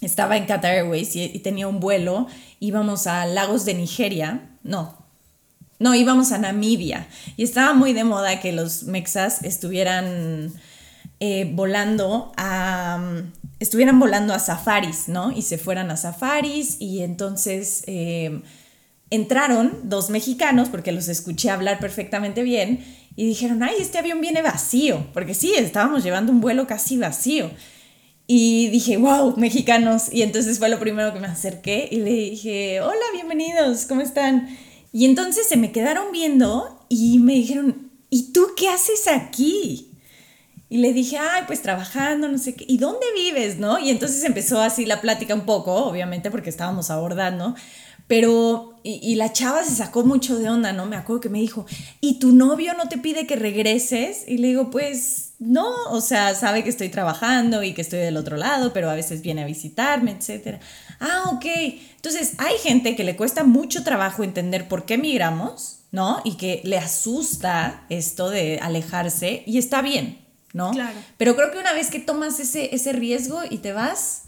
estaba 0.00 0.36
en 0.36 0.46
Qatar 0.46 0.74
Airways 0.74 1.16
y, 1.16 1.38
tenía 1.40 1.68
un 1.68 1.80
vuelo, 1.80 2.26
íbamos 2.60 3.06
a 3.06 3.26
Lagos 3.26 3.64
de 3.64 3.74
Nigeria, 3.74 4.50
no, 4.62 4.96
no, 5.78 5.94
íbamos 5.94 6.32
a 6.32 6.38
Namibia. 6.38 7.08
Y 7.36 7.44
estaba 7.44 7.74
muy 7.74 7.92
de 7.92 8.04
moda 8.04 8.40
que 8.40 8.52
los 8.52 8.84
mexas 8.84 9.42
estuvieran 9.42 10.52
eh, 11.20 11.50
volando 11.52 12.32
a 12.36 13.22
estuvieran 13.64 13.98
volando 13.98 14.34
a 14.34 14.38
safaris, 14.38 15.08
¿no? 15.08 15.32
Y 15.32 15.42
se 15.42 15.58
fueran 15.58 15.90
a 15.90 15.96
safaris 15.96 16.76
y 16.80 17.02
entonces 17.02 17.82
eh, 17.86 18.42
entraron 19.14 19.80
dos 19.84 20.10
mexicanos, 20.10 20.68
porque 20.68 20.92
los 20.92 21.08
escuché 21.08 21.50
hablar 21.50 21.78
perfectamente 21.78 22.42
bien, 22.42 22.84
y 23.16 23.26
dijeron, 23.26 23.62
ay, 23.62 23.76
este 23.78 23.98
avión 23.98 24.20
viene 24.20 24.42
vacío, 24.42 25.06
porque 25.12 25.34
sí, 25.34 25.52
estábamos 25.56 26.02
llevando 26.02 26.32
un 26.32 26.40
vuelo 26.40 26.66
casi 26.66 26.98
vacío. 26.98 27.50
Y 28.26 28.68
dije, 28.68 28.96
wow, 28.96 29.36
mexicanos. 29.36 30.04
Y 30.10 30.22
entonces 30.22 30.58
fue 30.58 30.68
lo 30.68 30.80
primero 30.80 31.12
que 31.12 31.20
me 31.20 31.26
acerqué 31.26 31.88
y 31.90 31.96
le 31.96 32.10
dije, 32.10 32.80
hola, 32.80 33.04
bienvenidos, 33.12 33.84
¿cómo 33.86 34.00
están? 34.00 34.48
Y 34.92 35.04
entonces 35.04 35.46
se 35.46 35.56
me 35.56 35.72
quedaron 35.72 36.10
viendo 36.10 36.86
y 36.88 37.18
me 37.18 37.34
dijeron, 37.34 37.90
¿y 38.10 38.32
tú 38.32 38.48
qué 38.56 38.68
haces 38.68 39.08
aquí? 39.08 39.90
Y 40.70 40.78
le 40.78 40.92
dije, 40.92 41.18
ay, 41.18 41.42
pues 41.46 41.62
trabajando, 41.62 42.28
no 42.28 42.38
sé 42.38 42.54
qué, 42.54 42.64
¿y 42.66 42.78
dónde 42.78 43.06
vives, 43.14 43.58
no? 43.58 43.78
Y 43.78 43.90
entonces 43.90 44.24
empezó 44.24 44.60
así 44.60 44.86
la 44.86 45.00
plática 45.00 45.34
un 45.34 45.44
poco, 45.44 45.74
obviamente, 45.84 46.30
porque 46.30 46.50
estábamos 46.50 46.90
abordando, 46.90 47.54
pero, 48.06 48.73
y, 48.86 49.14
la 49.14 49.32
chava 49.32 49.64
se 49.64 49.74
sacó 49.74 50.04
mucho 50.04 50.38
de 50.38 50.50
onda, 50.50 50.74
¿no? 50.74 50.84
Me 50.84 50.96
acuerdo 50.96 51.22
que 51.22 51.30
me 51.30 51.40
dijo, 51.40 51.64
¿y 52.02 52.18
tu 52.18 52.32
novio 52.32 52.74
no 52.74 52.86
te 52.86 52.98
pide 52.98 53.26
que 53.26 53.34
regreses? 53.34 54.24
Y 54.28 54.36
le 54.36 54.48
digo, 54.48 54.70
pues 54.70 55.32
no, 55.38 55.72
o 55.88 56.02
sea, 56.02 56.34
sabe 56.34 56.62
que 56.62 56.68
estoy 56.68 56.90
trabajando 56.90 57.62
y 57.62 57.72
que 57.72 57.80
estoy 57.80 58.00
del 58.00 58.18
otro 58.18 58.36
lado, 58.36 58.74
pero 58.74 58.90
a 58.90 58.94
veces 58.94 59.22
viene 59.22 59.42
a 59.42 59.46
visitarme, 59.46 60.10
etc. 60.10 60.58
Ah, 61.00 61.30
ok. 61.32 61.46
Entonces, 61.96 62.34
hay 62.36 62.58
gente 62.58 62.94
que 62.94 63.04
le 63.04 63.16
cuesta 63.16 63.42
mucho 63.42 63.84
trabajo 63.84 64.22
entender 64.22 64.68
por 64.68 64.84
qué 64.84 64.98
migramos, 64.98 65.78
¿no? 65.90 66.20
Y 66.22 66.36
que 66.36 66.60
le 66.64 66.76
asusta 66.76 67.86
esto 67.88 68.28
de 68.28 68.58
alejarse, 68.60 69.44
y 69.46 69.56
está 69.56 69.80
bien, 69.80 70.18
¿no? 70.52 70.72
Claro. 70.72 70.98
Pero 71.16 71.36
creo 71.36 71.50
que 71.50 71.58
una 71.58 71.72
vez 71.72 71.90
que 71.90 72.00
tomas 72.00 72.38
ese, 72.38 72.74
ese 72.74 72.92
riesgo 72.92 73.40
y 73.48 73.58
te 73.58 73.72
vas, 73.72 74.24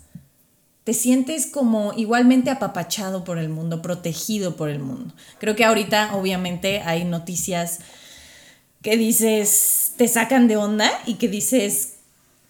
te 0.86 0.94
sientes 0.94 1.48
como 1.48 1.92
igualmente 1.94 2.48
apapachado 2.48 3.24
por 3.24 3.38
el 3.38 3.48
mundo, 3.48 3.82
protegido 3.82 4.54
por 4.54 4.68
el 4.68 4.78
mundo. 4.78 5.12
Creo 5.40 5.56
que 5.56 5.64
ahorita 5.64 6.14
obviamente 6.14 6.80
hay 6.80 7.04
noticias 7.04 7.80
que 8.82 8.96
dices, 8.96 9.94
te 9.96 10.06
sacan 10.06 10.46
de 10.46 10.56
onda 10.56 10.88
y 11.04 11.14
que 11.14 11.26
dices, 11.26 11.94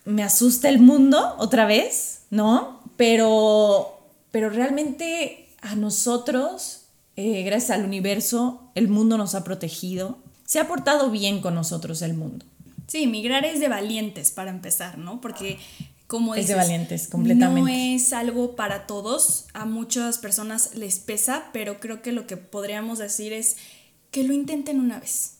me 0.04 0.22
asusta 0.22 0.68
el 0.68 0.80
mundo 0.80 1.34
otra 1.38 1.64
vez, 1.64 2.24
¿no? 2.28 2.82
Pero, 2.98 4.02
pero 4.32 4.50
realmente 4.50 5.48
a 5.62 5.74
nosotros, 5.74 6.82
eh, 7.16 7.42
gracias 7.42 7.70
al 7.70 7.86
universo, 7.86 8.70
el 8.74 8.88
mundo 8.88 9.16
nos 9.16 9.34
ha 9.34 9.44
protegido. 9.44 10.18
Se 10.44 10.60
ha 10.60 10.68
portado 10.68 11.10
bien 11.10 11.40
con 11.40 11.54
nosotros 11.54 12.02
el 12.02 12.12
mundo. 12.12 12.44
Sí, 12.86 13.06
migrar 13.06 13.46
es 13.46 13.60
de 13.60 13.68
valientes 13.68 14.30
para 14.30 14.50
empezar, 14.50 14.98
¿no? 14.98 15.22
Porque 15.22 15.58
como 16.06 16.34
dices, 16.34 16.50
es 16.50 16.56
de 16.56 16.62
valientes, 16.62 17.08
completamente. 17.08 17.60
No 17.60 17.68
es 17.68 18.12
algo 18.12 18.54
para 18.54 18.86
todos, 18.86 19.46
a 19.54 19.64
muchas 19.64 20.18
personas 20.18 20.74
les 20.74 20.98
pesa, 20.98 21.50
pero 21.52 21.80
creo 21.80 22.02
que 22.02 22.12
lo 22.12 22.26
que 22.26 22.36
podríamos 22.36 22.98
decir 22.98 23.32
es 23.32 23.56
que 24.10 24.22
lo 24.22 24.32
intenten 24.32 24.78
una 24.78 25.00
vez, 25.00 25.38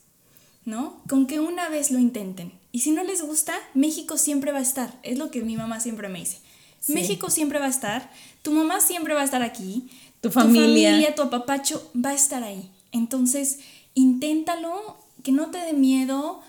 ¿no? 0.65 1.01
Con 1.07 1.25
que 1.25 1.39
una 1.39 1.69
vez 1.69 1.91
lo 1.91 1.99
intenten. 1.99 2.51
Y 2.71 2.81
si 2.81 2.91
no 2.91 3.03
les 3.03 3.21
gusta, 3.21 3.53
México 3.73 4.17
siempre 4.17 4.51
va 4.51 4.59
a 4.59 4.63
estar, 4.63 4.99
es 5.03 5.17
lo 5.17 5.31
que 5.31 5.41
mi 5.41 5.55
mamá 5.55 5.79
siempre 5.79 6.09
me 6.09 6.19
dice. 6.19 6.39
México 6.87 7.29
siempre 7.29 7.59
va 7.59 7.65
a 7.65 7.69
estar, 7.69 8.11
tu 8.41 8.51
mamá 8.51 8.79
siempre 8.79 9.13
va 9.13 9.21
a 9.21 9.25
estar 9.25 9.41
aquí, 9.41 9.89
tu 10.21 10.31
familia, 10.31 10.61
tu, 10.61 10.67
familia, 10.67 11.15
tu 11.15 11.21
apapacho 11.23 11.91
va 11.93 12.11
a 12.11 12.13
estar 12.13 12.43
ahí. 12.43 12.69
Entonces, 12.91 13.59
inténtalo, 13.93 14.97
que 15.23 15.31
no 15.31 15.49
te 15.49 15.57
dé 15.57 15.73
miedo, 15.73 16.41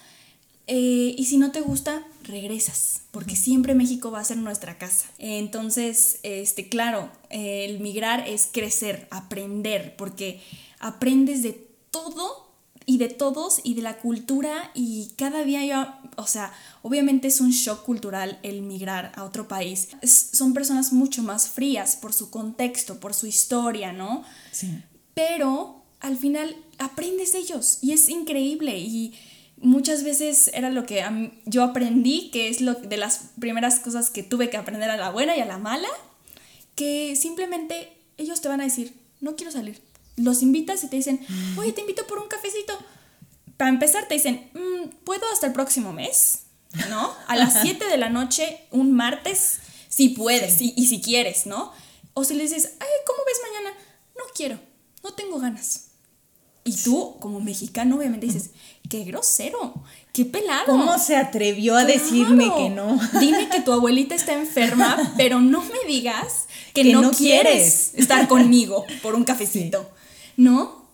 eh, 0.68 1.14
y 1.16 1.24
si 1.24 1.38
no 1.38 1.50
te 1.50 1.62
gusta, 1.62 2.06
regresas, 2.24 3.00
porque 3.10 3.36
siempre 3.36 3.74
México 3.74 4.10
va 4.10 4.20
a 4.20 4.24
ser 4.24 4.36
nuestra 4.36 4.76
casa. 4.76 5.06
Entonces, 5.18 6.20
este, 6.22 6.68
claro, 6.68 7.10
el 7.30 7.80
migrar 7.80 8.28
es 8.28 8.48
crecer, 8.52 9.08
aprender, 9.10 9.96
porque 9.96 10.42
aprendes 10.78 11.42
de 11.42 11.66
todo 11.90 12.48
y 12.84 12.98
de 12.98 13.08
todos 13.08 13.60
y 13.64 13.74
de 13.74 13.82
la 13.82 13.96
cultura 13.98 14.70
y 14.74 15.10
cada 15.16 15.42
día 15.42 15.64
yo, 15.64 15.94
o 16.16 16.26
sea, 16.26 16.52
obviamente 16.82 17.28
es 17.28 17.40
un 17.40 17.50
shock 17.50 17.82
cultural 17.84 18.38
el 18.42 18.62
migrar 18.62 19.12
a 19.14 19.24
otro 19.24 19.48
país. 19.48 19.88
son 20.02 20.52
personas 20.52 20.92
mucho 20.92 21.22
más 21.22 21.48
frías 21.48 21.96
por 21.96 22.12
su 22.12 22.30
contexto, 22.30 23.00
por 23.00 23.14
su 23.14 23.26
historia, 23.26 23.92
¿no? 23.92 24.22
Sí. 24.52 24.82
Pero 25.14 25.82
al 26.00 26.16
final 26.16 26.56
aprendes 26.78 27.32
de 27.32 27.38
ellos 27.38 27.78
y 27.82 27.92
es 27.92 28.08
increíble 28.08 28.78
y 28.78 29.14
muchas 29.60 30.04
veces 30.04 30.50
era 30.54 30.70
lo 30.70 30.86
que 30.86 31.04
yo 31.44 31.62
aprendí, 31.62 32.30
que 32.30 32.48
es 32.48 32.60
lo 32.60 32.74
de 32.74 32.96
las 32.96 33.30
primeras 33.40 33.80
cosas 33.80 34.10
que 34.10 34.22
tuve 34.22 34.50
que 34.50 34.56
aprender 34.56 34.90
a 34.90 34.96
la 34.96 35.10
buena 35.10 35.36
y 35.36 35.40
a 35.40 35.46
la 35.46 35.58
mala, 35.58 35.88
que 36.74 37.16
simplemente 37.16 37.92
ellos 38.16 38.40
te 38.40 38.48
van 38.48 38.60
a 38.60 38.64
decir, 38.64 38.94
no 39.20 39.36
quiero 39.36 39.52
salir. 39.52 39.80
Los 40.16 40.42
invitas 40.42 40.82
y 40.84 40.88
te 40.88 40.96
dicen, 40.96 41.24
oye, 41.56 41.72
te 41.72 41.80
invito 41.80 42.06
por 42.06 42.18
un 42.18 42.28
cafecito. 42.28 42.76
Para 43.56 43.70
empezar 43.70 44.06
te 44.08 44.14
dicen, 44.14 44.50
mm, 44.54 44.88
¿puedo 45.04 45.22
hasta 45.32 45.46
el 45.46 45.52
próximo 45.52 45.92
mes? 45.92 46.40
¿No? 46.88 47.12
A 47.26 47.36
las 47.36 47.60
7 47.62 47.84
de 47.86 47.96
la 47.96 48.08
noche, 48.08 48.60
un 48.70 48.92
martes, 48.92 49.58
si 49.88 50.10
puedes 50.10 50.60
y, 50.60 50.74
y 50.76 50.86
si 50.86 51.00
quieres, 51.00 51.46
¿no? 51.46 51.72
O 52.14 52.24
si 52.24 52.34
le 52.34 52.42
dices, 52.42 52.74
ay, 52.80 52.88
¿cómo 53.06 53.20
ves 53.26 53.38
mañana? 53.42 53.76
No 54.16 54.24
quiero, 54.34 54.58
no 55.02 55.14
tengo 55.14 55.38
ganas. 55.38 55.87
Y 56.68 56.72
tú, 56.72 57.14
como 57.18 57.40
mexicano, 57.40 57.96
obviamente 57.96 58.26
dices, 58.26 58.50
qué 58.90 59.02
grosero, 59.02 59.72
qué 60.12 60.26
pelado. 60.26 60.66
¿Cómo 60.66 60.98
se 60.98 61.16
atrevió 61.16 61.74
a 61.76 61.86
decirme 61.86 62.52
que 62.54 62.68
no? 62.68 63.00
Dime 63.20 63.48
que 63.48 63.62
tu 63.62 63.72
abuelita 63.72 64.14
está 64.14 64.34
enferma, 64.34 65.14
pero 65.16 65.40
no 65.40 65.64
me 65.64 65.88
digas 65.88 66.44
que, 66.74 66.84
no, 66.84 67.10
quieres 67.10 67.94
estar 67.94 68.28
conmigo 68.28 68.84
por 69.00 69.14
un 69.14 69.24
cafecito. 69.24 69.90
¿No? 70.36 70.84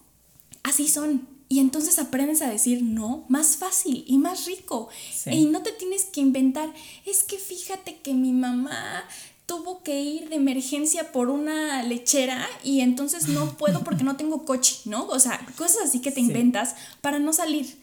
Así 0.63 0.87
son. 0.87 1.27
Y 1.49 1.59
entonces 1.59 1.99
aprendes 1.99 2.41
a 2.41 2.49
decir 2.49 2.81
no 2.85 3.25
más 3.29 3.57
fácil 3.57 4.05
y 4.07 4.19
más 4.19 4.47
rico. 4.47 4.91
Y 5.27 5.47
no 5.47 5.65
te 5.65 5.73
tienes 5.73 6.05
que 6.05 6.21
inventar, 6.21 6.73
es 7.05 7.25
que 7.25 7.39
fíjate 7.39 7.97
que 7.97 8.15
mi 8.15 8.31
mamá 8.31 9.05
tuvo 9.47 9.83
que 9.83 10.01
ir 10.01 10.29
de 10.29 10.37
emergencia 10.37 11.13
por 11.13 11.29
una 11.29 11.83
lechera 11.83 12.49
y 12.63 12.81
entonces 12.81 13.29
no 13.29 13.57
puedo 13.57 13.85
porque 13.85 14.05
no 14.05 14.17
tengo 14.17 14.45
coche, 14.45 14.81
¿no? 14.87 15.07
O 15.07 15.19
sea, 15.19 15.47
cosas 15.57 15.85
así 15.85 16.01
que 16.01 16.11
te 16.11 16.21
inventas 16.21 16.75
para 17.01 17.19
no 17.19 17.33
salir. 17.33 17.79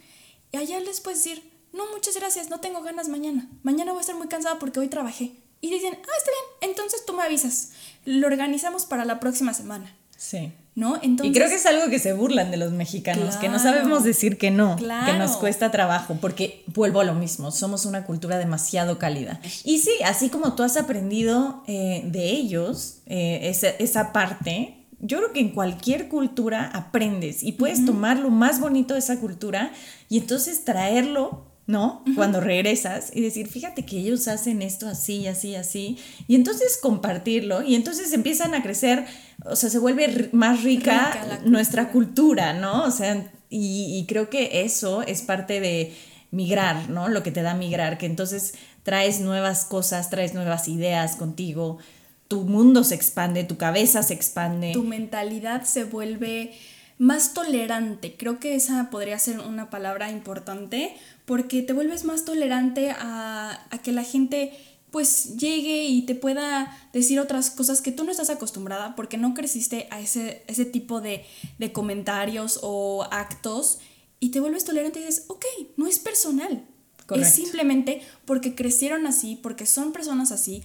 Y 0.52 0.58
allá 0.58 0.80
les 0.80 1.02
puedes 1.02 1.24
decir, 1.24 1.52
no, 1.74 1.90
muchas 1.92 2.16
gracias, 2.16 2.50
no 2.50 2.60
tengo 2.60 2.82
ganas 2.82 3.10
mañana. 3.10 3.50
Mañana 3.64 3.92
voy 3.92 4.00
a 4.00 4.02
estar 4.02 4.16
muy 4.16 4.28
cansada 4.28 4.60
porque 4.60 4.80
hoy 4.80 4.88
trabajé. 4.88 5.32
Y 5.62 5.70
dicen, 5.70 5.94
ah, 5.94 6.18
está 6.18 6.32
bien, 6.32 6.72
entonces 6.72 7.06
tú 7.06 7.14
me 7.14 7.24
avisas. 7.24 7.72
Lo 8.04 8.28
organizamos 8.28 8.86
para 8.86 9.06
la 9.06 9.20
próxima 9.20 9.54
semana. 9.54 9.96
Sí. 10.22 10.54
¿No? 10.76 10.98
Entonces, 11.02 11.32
y 11.32 11.38
creo 11.38 11.50
que 11.50 11.56
es 11.56 11.66
algo 11.66 11.90
que 11.90 11.98
se 11.98 12.14
burlan 12.14 12.52
de 12.52 12.58
los 12.58 12.72
mexicanos, 12.72 13.38
que 13.38 13.50
no 13.50 13.58
sabemos 13.58 14.04
decir 14.04 14.38
que 14.38 14.52
no, 14.52 14.78
que 14.78 15.14
nos 15.18 15.36
cuesta 15.36 15.72
trabajo, 15.72 16.18
porque 16.22 16.64
vuelvo 16.68 17.02
a 17.02 17.04
lo 17.04 17.14
mismo, 17.14 17.52
somos 17.52 17.86
una 17.86 18.06
cultura 18.06 18.38
demasiado 18.38 19.00
cálida. 19.00 19.42
Y 19.66 19.80
sí, 19.80 19.92
así 20.06 20.30
como 20.30 20.54
tú 20.54 20.64
has 20.64 20.78
aprendido 20.78 21.64
eh, 21.68 22.04
de 22.06 22.30
ellos, 22.30 23.00
eh, 23.08 23.50
esa, 23.50 23.70
esa 23.70 24.14
parte, 24.14 24.86
yo 25.00 25.18
creo 25.18 25.34
que 25.34 25.40
en 25.42 25.50
cualquier 25.50 26.08
cultura 26.08 26.70
aprendes 26.72 27.44
y 27.44 27.54
puedes 27.54 27.84
tomar 27.84 28.20
lo 28.20 28.30
más 28.30 28.62
bonito 28.62 28.94
de 28.94 29.00
esa 29.00 29.20
cultura 29.20 29.74
y 30.08 30.20
entonces 30.20 30.64
traerlo, 30.64 31.51
¿no? 31.72 32.04
Cuando 32.16 32.42
regresas 32.42 33.12
y 33.16 33.22
decir, 33.22 33.48
fíjate 33.48 33.86
que 33.86 33.98
ellos 33.98 34.28
hacen 34.28 34.62
esto 34.62 34.90
así, 34.90 35.26
así, 35.26 35.56
así. 35.56 35.98
Y 36.28 36.36
entonces 36.36 36.78
compartirlo 36.82 37.64
y 37.64 37.76
entonces 37.76 38.12
empiezan 38.12 38.54
a 38.54 38.62
crecer, 38.62 39.06
o 39.46 39.56
sea, 39.56 39.70
se 39.70 39.80
vuelve 39.80 40.28
más 40.34 40.64
rica, 40.64 41.40
nuestra 41.46 41.90
cultura, 41.90 42.52
¿no? 42.52 42.84
O 42.84 42.92
sea, 42.92 43.32
y, 43.50 43.98
y 43.98 44.06
creo 44.06 44.30
que 44.30 44.64
eso 44.64 45.02
es 45.02 45.22
parte 45.22 45.62
de 45.62 45.96
migrar, 46.30 46.90
¿no? 46.90 47.08
Lo 47.08 47.24
que 47.24 47.32
te 47.32 47.42
da 47.42 47.54
migrar, 47.54 47.98
que 47.98 48.06
entonces 48.06 48.56
traes 48.84 49.22
nuevas 49.22 49.64
cosas, 49.64 50.10
traes 50.10 50.34
nuevas 50.34 50.68
ideas 50.68 51.16
contigo 51.16 51.80
tu 52.28 52.46
mundo 52.46 52.86
se 52.86 52.96
expande, 52.96 53.44
tu 53.44 53.58
cabeza 53.58 54.04
se 54.04 54.14
expande. 54.14 54.72
Tu 54.72 54.86
mentalidad 54.86 55.64
se 55.64 55.84
vuelve 55.84 56.54
más 57.02 57.34
tolerante. 57.34 58.16
Creo 58.16 58.40
que 58.40 58.54
esa 58.54 58.92
podría 58.92 59.18
ser 59.18 59.40
una 59.40 59.72
palabra 59.72 60.12
importante 60.12 60.96
porque 61.26 61.62
te 61.62 61.74
vuelves 61.74 62.04
más 62.04 62.26
tolerante 62.26 62.92
a, 62.92 63.68
que 63.84 63.92
la 63.92 64.04
gente 64.04 64.54
pues 64.92 65.38
llegue 65.38 65.86
y 65.86 66.02
te 66.02 66.16
pueda 66.16 66.78
decir 66.92 67.20
otras 67.20 67.50
cosas 67.50 67.82
que 67.82 67.94
tú 67.94 68.04
no 68.04 68.12
estás 68.12 68.30
acostumbrada 68.30 68.96
porque 68.96 69.18
no 69.18 69.34
creciste 69.34 69.88
a 69.90 70.02
ese, 70.02 70.44
ese 70.48 70.66
tipo 70.66 71.00
de, 71.00 71.26
de 71.60 71.72
comentarios 71.72 72.60
o 72.62 73.08
actos 73.10 73.80
y 74.20 74.30
te 74.30 74.40
vuelves 74.40 74.66
tolerante 74.66 75.00
y 75.00 75.06
dices, 75.06 75.26
ok, 75.28 75.46
no 75.78 75.88
es 75.88 76.00
personal. 76.00 76.66
Correcto. 77.06 77.28
Es 77.28 77.34
simplemente 77.34 78.02
porque 78.26 78.54
crecieron 78.54 79.08
así, 79.08 79.40
porque 79.42 79.66
son 79.66 79.94
personas 79.94 80.32
así, 80.32 80.64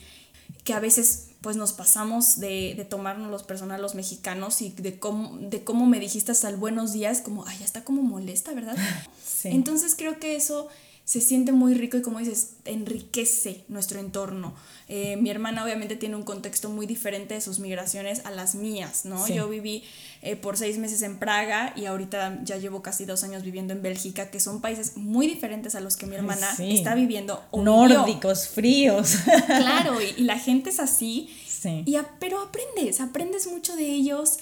que 0.65 0.75
a 0.75 0.81
veces 0.81 1.26
pues 1.47 1.55
nos 1.57 1.73
pasamos 1.73 2.41
de, 2.41 2.75
de 2.77 2.85
tomarnos 2.85 3.31
los 3.31 3.45
personal 3.45 3.81
los 3.81 3.95
mexicanos 3.95 4.61
y 4.63 4.71
de 4.71 4.99
cómo, 4.99 5.39
de 5.39 5.63
cómo 5.63 5.87
me 5.87 6.01
dijiste 6.01 6.33
hasta 6.33 6.49
el 6.49 6.57
buenos 6.57 6.93
días, 6.93 7.21
como, 7.21 7.47
ay, 7.47 7.59
ya 7.61 7.65
está 7.65 7.85
como 7.85 8.03
molesta, 8.03 8.53
¿verdad? 8.53 8.77
Sí. 9.25 9.51
Entonces 9.53 9.95
creo 9.97 10.19
que 10.19 10.35
eso 10.35 10.67
se 11.07 11.21
siente 11.21 11.53
muy 11.53 11.75
rico 11.75 11.97
y 11.97 12.03
como 12.03 12.19
dices, 12.19 12.55
enriquece 12.65 13.65
nuestro 13.69 14.01
entorno. 14.01 14.57
Eh, 14.89 15.17
mi 15.17 15.31
hermana 15.31 15.63
obviamente 15.63 15.95
tiene 15.95 16.17
un 16.17 16.25
contexto 16.25 16.69
muy 16.69 16.85
diferente 16.85 17.35
de 17.35 17.41
sus 17.41 17.61
migraciones 17.61 18.27
a 18.27 18.33
las 18.33 18.57
mías, 18.57 19.05
¿no? 19.05 19.25
Yo 19.29 19.49
viví 19.49 19.85
eh, 20.23 20.35
por 20.35 20.57
seis 20.57 20.79
meses 20.79 21.03
en 21.03 21.21
Praga 21.21 21.73
y 21.77 21.85
ahorita 21.85 22.41
ya 22.43 22.57
llevo 22.57 22.83
casi 22.83 23.05
dos 23.05 23.23
años 23.23 23.45
viviendo 23.45 23.73
en 23.73 23.83
Bélgica, 23.83 24.33
que 24.33 24.41
son 24.41 24.61
países 24.61 24.97
muy 24.97 25.29
diferentes 25.29 25.77
a 25.77 25.81
los 25.81 25.97
que 25.97 26.07
mi 26.07 26.17
hermana 26.17 26.49
está 26.59 26.97
viviendo. 26.97 27.41
Nórdicos, 27.53 28.49
fríos. 28.49 29.19
Claro, 29.47 29.99
y, 30.01 30.25
la 30.25 30.41
gente 30.41 30.71
es 30.71 30.81
así. 30.81 31.31
Sí. 31.47 31.85
Y 31.87 31.97
pero 32.19 32.41
aprendes, 32.41 33.01
aprendes 33.01 33.47
mucho 33.47 33.77
de 33.77 33.87
ellos 33.87 34.39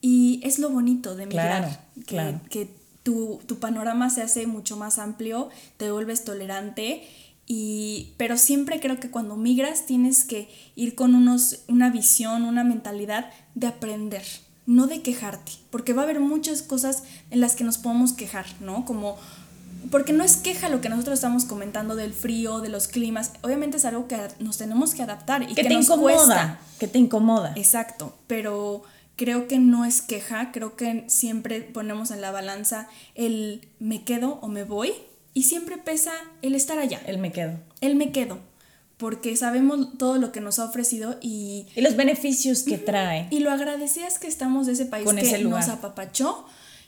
y 0.00 0.40
es 0.42 0.58
lo 0.58 0.70
bonito 0.70 1.14
de 1.14 1.26
migrar. 1.26 1.62
Claro, 1.62 1.78
que, 1.94 2.02
claro. 2.02 2.40
que 2.50 2.77
tu, 3.08 3.40
tu, 3.46 3.58
panorama 3.58 4.10
se 4.10 4.20
hace 4.20 4.46
mucho 4.46 4.76
más 4.76 4.98
amplio, 4.98 5.48
te 5.78 5.90
vuelves 5.90 6.24
tolerante. 6.24 7.08
Y, 7.46 8.12
pero 8.18 8.36
siempre 8.36 8.80
creo 8.80 9.00
que 9.00 9.10
cuando 9.10 9.34
migras 9.34 9.86
tienes 9.86 10.24
que 10.24 10.50
ir 10.76 10.94
con 10.94 11.14
unos, 11.14 11.60
una 11.68 11.88
visión, 11.88 12.42
una 12.42 12.64
mentalidad 12.64 13.30
de 13.54 13.66
aprender, 13.66 14.24
no 14.66 14.86
de 14.86 15.00
quejarte, 15.00 15.52
porque 15.70 15.94
va 15.94 16.02
a 16.02 16.04
haber 16.04 16.20
muchas 16.20 16.60
cosas 16.60 17.04
en 17.30 17.40
las 17.40 17.56
que 17.56 17.64
nos 17.64 17.78
podemos 17.78 18.12
quejar, 18.12 18.44
¿no? 18.60 18.84
Como 18.84 19.16
porque 19.90 20.12
no 20.12 20.24
es 20.24 20.36
queja 20.36 20.68
lo 20.68 20.82
que 20.82 20.90
nosotros 20.90 21.14
estamos 21.14 21.46
comentando 21.46 21.96
del 21.96 22.12
frío, 22.12 22.60
de 22.60 22.68
los 22.68 22.88
climas, 22.88 23.32
obviamente 23.40 23.78
es 23.78 23.86
algo 23.86 24.08
que 24.08 24.18
nos 24.40 24.58
tenemos 24.58 24.92
que 24.92 25.02
adaptar 25.02 25.42
y 25.44 25.54
que, 25.54 25.64
te 25.64 25.72
incomoda, 25.72 26.60
que 26.78 26.88
te 26.88 26.98
incomoda. 26.98 27.54
Exacto, 27.56 28.14
pero 28.26 28.82
creo 29.18 29.48
que 29.48 29.58
no 29.58 29.84
es 29.84 30.00
queja, 30.00 30.52
creo 30.52 30.76
que 30.76 31.04
siempre 31.08 31.60
ponemos 31.60 32.10
en 32.10 32.22
la 32.22 32.30
balanza 32.30 32.88
el 33.14 33.68
me 33.80 34.04
quedo 34.04 34.38
o 34.40 34.48
me 34.48 34.64
voy 34.64 34.94
y 35.34 35.42
siempre 35.42 35.76
pesa 35.76 36.12
el 36.40 36.54
estar 36.54 36.78
allá. 36.78 37.02
El 37.06 37.18
me 37.18 37.32
quedo. 37.32 37.58
El 37.82 37.96
me 37.96 38.12
quedo 38.12 38.38
porque 38.98 39.36
sabemos 39.36 39.96
todo 39.96 40.18
lo 40.18 40.32
que 40.32 40.40
nos 40.40 40.58
ha 40.58 40.64
ofrecido 40.64 41.16
y... 41.22 41.66
Y 41.76 41.80
los 41.82 41.96
beneficios 41.96 42.64
que 42.64 42.78
trae. 42.78 43.28
Y 43.30 43.38
lo 43.38 43.52
agradecidas 43.52 44.18
que 44.18 44.26
estamos 44.26 44.66
de 44.66 44.72
ese 44.72 44.86
país 44.86 45.04
Con 45.04 45.16
que 45.16 45.22
ese 45.22 45.38
lugar. 45.38 45.60
nos 45.60 45.70
apapachó, 45.70 46.44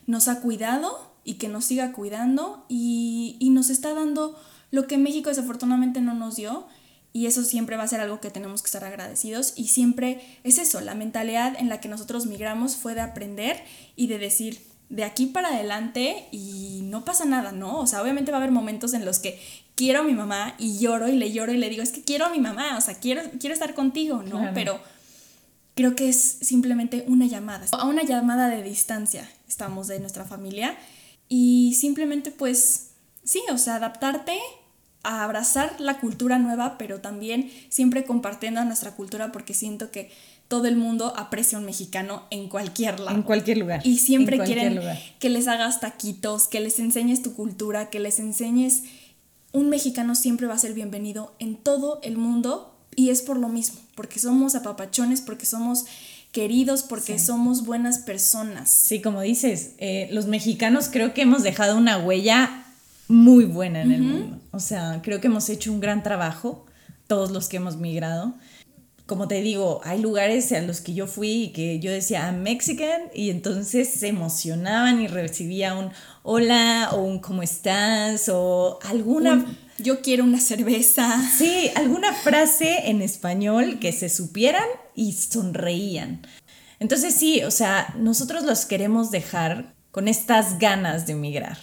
nos 0.07 0.27
ha 0.27 0.41
cuidado 0.41 1.13
y 1.25 1.35
que 1.35 1.49
nos 1.49 1.65
siga 1.67 1.93
cuidando 1.93 2.65
y, 2.69 3.37
y 3.39 3.51
nos 3.51 3.71
está 3.71 3.95
dando 3.95 4.37
lo 4.73 4.89
que 4.89 4.99
México 4.99 5.29
desafortunadamente 5.29 6.01
no 6.01 6.15
nos 6.15 6.35
dio 6.37 6.67
y 7.13 7.27
eso 7.27 7.45
siempre 7.45 7.77
va 7.77 7.85
a 7.85 7.89
ser 7.89 8.01
algo 8.01 8.21
que 8.21 8.31
tenemos 8.31 8.63
que 8.63 8.67
estar 8.67 8.85
agradecidos 8.85 9.55
y 9.57 9.69
siempre 9.69 10.21
es 10.45 10.59
eso, 10.59 10.81
la 10.81 10.95
mentalidad 10.95 11.57
en 11.59 11.69
la 11.69 11.81
que 11.81 11.89
nosotros 11.89 12.27
migramos 12.27 12.77
fue 12.77 12.95
de 12.95 13.01
aprender 13.01 13.63
y 13.97 14.07
de 14.07 14.19
decir, 14.19 14.61
de 14.89 15.05
aquí 15.05 15.27
para 15.27 15.49
adelante 15.49 16.27
y 16.33 16.81
no 16.85 17.05
pasa 17.05 17.25
nada, 17.25 17.53
¿no? 17.53 17.79
O 17.79 17.87
sea, 17.87 18.03
obviamente 18.03 18.33
va 18.33 18.39
a 18.39 18.41
haber 18.41 18.53
momentos 18.53 18.95
en 18.95 19.05
los 19.05 19.19
que 19.19 19.41
quiero 19.77 20.01
a 20.01 20.03
mi 20.03 20.15
mamá 20.15 20.55
y 20.59 20.79
lloro 20.79 21.09
y 21.09 21.17
le 21.17 21.33
lloro 21.33 21.53
y 21.53 21.57
le 21.57 21.71
digo, 21.71 21.83
es 21.83 21.93
que 21.93 22.03
quiero 22.03 22.27
a 22.27 22.31
mi 22.31 22.41
mamá, 22.41 22.77
o 22.77 22.81
sea, 22.81 22.95
quiero, 22.95 23.23
quiero 23.39 23.55
estar 23.55 23.75
contigo, 23.75 24.23
¿no? 24.23 24.51
Pero 24.53 24.81
creo 25.75 25.97
que 25.97 26.09
es 26.09 26.19
simplemente 26.43 27.05
una 27.07 27.27
llamada, 27.27 27.67
a 27.73 27.87
una 27.87 28.03
llamada 28.03 28.49
de 28.49 28.63
distancia 28.63 29.29
estamos 29.49 29.89
de 29.89 30.01
nuestra 30.01 30.25
familia 30.25 30.77
y 31.29 31.75
simplemente 31.75 32.31
pues, 32.31 32.91
sí, 33.25 33.43
o 33.53 33.59
sea, 33.59 33.77
adaptarte 33.77 34.39
a 35.03 35.25
abrazar 35.25 35.81
la 35.81 35.99
cultura 35.99 36.39
nueva, 36.39 36.77
pero 36.79 37.01
también 37.01 37.51
siempre 37.69 38.05
compartiendo 38.05 38.65
nuestra 38.65 38.93
cultura 38.93 39.33
porque 39.33 39.55
siento 39.55 39.91
que 39.91 40.11
todo 40.49 40.67
el 40.67 40.77
mundo 40.77 41.15
aprecia 41.17 41.57
a 41.57 41.61
un 41.61 41.67
mexicano 41.67 42.25
en 42.31 42.49
cualquier 42.49 42.99
lado. 42.99 43.17
En 43.17 43.23
cualquier 43.23 43.59
lugar. 43.59 43.81
Y 43.85 43.99
siempre 43.99 44.39
quieren 44.41 44.81
que 45.19 45.31
les 45.31 45.47
hagas 45.47 45.81
taquitos, 45.81 46.49
que 46.49 46.61
les 46.61 46.79
enseñes 46.81 47.23
tu 47.23 47.35
cultura, 47.35 47.91
que 47.91 48.01
les 48.01 48.19
enseñes... 48.19 48.83
Un 49.53 49.69
mexicano 49.69 50.15
siempre 50.15 50.47
va 50.47 50.55
a 50.55 50.59
ser 50.59 50.75
bienvenido 50.75 51.35
en 51.41 51.57
todo 51.57 51.99
el 52.05 52.17
mundo 52.17 52.77
y 52.95 53.11
es 53.11 53.23
por 53.23 53.37
lo 53.37 53.49
mismo, 53.49 53.81
porque 53.97 54.21
somos 54.21 54.55
apapachones, 54.55 55.21
porque 55.21 55.47
somos 55.47 55.87
queridos, 56.33 56.83
porque 56.83 57.19
somos 57.19 57.65
buenas 57.65 57.99
personas. 57.99 58.71
Sí, 58.71 59.01
como 59.01 59.21
dices, 59.21 59.73
eh, 59.79 60.09
los 60.13 60.27
mexicanos 60.27 60.89
creo 60.89 61.15
que 61.15 61.23
hemos 61.23 61.43
dejado 61.43 61.77
una 61.77 61.99
huella 61.99 62.60
muy 63.11 63.45
buena 63.45 63.83
en 63.83 63.93
el 63.93 64.03
mundo. 64.03 64.39
O 64.53 64.61
sea, 64.61 65.01
creo 65.03 65.21
que 65.21 65.27
hemos 65.27 65.49
hecho 65.49 65.73
un 65.73 65.81
gran 65.81 66.03
trabajo, 66.03 66.67
todos 67.07 67.31
los 67.31 67.49
que 67.49 67.59
hemos 67.59 67.77
migrado 67.77 68.35
como 69.11 69.27
te 69.27 69.43
digo, 69.43 69.81
hay 69.83 70.01
lugares 70.01 70.53
a 70.53 70.61
los 70.61 70.81
que 70.81 70.95
yo 70.95 71.09
fui 71.09 71.31
y 71.31 71.49
que 71.49 71.81
yo 71.81 71.91
decía 71.91 72.27
I'm 72.27 72.43
Mexican 72.43 73.11
y 73.13 73.31
entonces 73.31 73.91
se 73.91 74.07
emocionaban 74.07 75.01
y 75.01 75.09
recibía 75.09 75.75
un 75.75 75.91
hola 76.23 76.91
o 76.93 77.03
un 77.03 77.19
cómo 77.19 77.43
estás 77.43 78.29
o 78.29 78.79
alguna... 78.85 79.45
yo 79.79 80.01
quiero 80.01 80.23
una 80.23 80.39
cerveza. 80.39 81.29
Sí, 81.37 81.73
alguna 81.75 82.13
frase 82.13 82.89
en 82.89 83.03
español 83.03 83.81
que 83.81 83.91
se 83.91 84.09
supieran 84.09 84.63
y 84.95 85.15
sonreían. 85.15 86.25
Entonces 86.79 87.13
sí, 87.13 87.43
o 87.43 87.51
sea, 87.51 87.93
nosotros 87.99 88.45
los 88.45 88.65
queremos 88.65 89.11
dejar 89.11 89.75
con 89.91 90.07
estas 90.07 90.61
ganas 90.61 91.09
de 91.09 91.15
emigrar. 91.15 91.59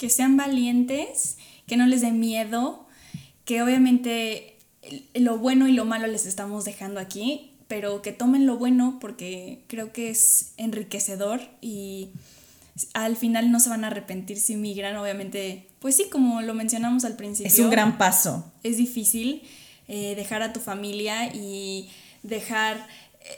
Que 0.00 0.08
sean 0.08 0.38
valientes, 0.38 1.36
que 1.66 1.76
no 1.76 1.86
les 1.86 2.00
dé 2.00 2.10
miedo, 2.10 2.86
que 3.44 3.62
obviamente 3.62 4.56
lo 5.12 5.36
bueno 5.36 5.68
y 5.68 5.72
lo 5.72 5.84
malo 5.84 6.06
les 6.06 6.24
estamos 6.24 6.64
dejando 6.64 7.00
aquí, 7.00 7.50
pero 7.68 8.00
que 8.00 8.12
tomen 8.12 8.46
lo 8.46 8.56
bueno 8.56 8.96
porque 8.98 9.60
creo 9.66 9.92
que 9.92 10.08
es 10.08 10.54
enriquecedor 10.56 11.42
y 11.60 12.08
al 12.94 13.16
final 13.16 13.52
no 13.52 13.60
se 13.60 13.68
van 13.68 13.84
a 13.84 13.88
arrepentir 13.88 14.40
si 14.40 14.56
migran, 14.56 14.96
obviamente, 14.96 15.68
pues 15.80 15.96
sí, 15.96 16.06
como 16.10 16.40
lo 16.40 16.54
mencionamos 16.54 17.04
al 17.04 17.16
principio. 17.16 17.52
Es 17.52 17.58
un 17.58 17.68
gran 17.68 17.98
paso. 17.98 18.50
Es 18.62 18.78
difícil 18.78 19.42
eh, 19.86 20.14
dejar 20.14 20.40
a 20.40 20.54
tu 20.54 20.60
familia 20.60 21.34
y 21.34 21.90
dejar 22.22 22.86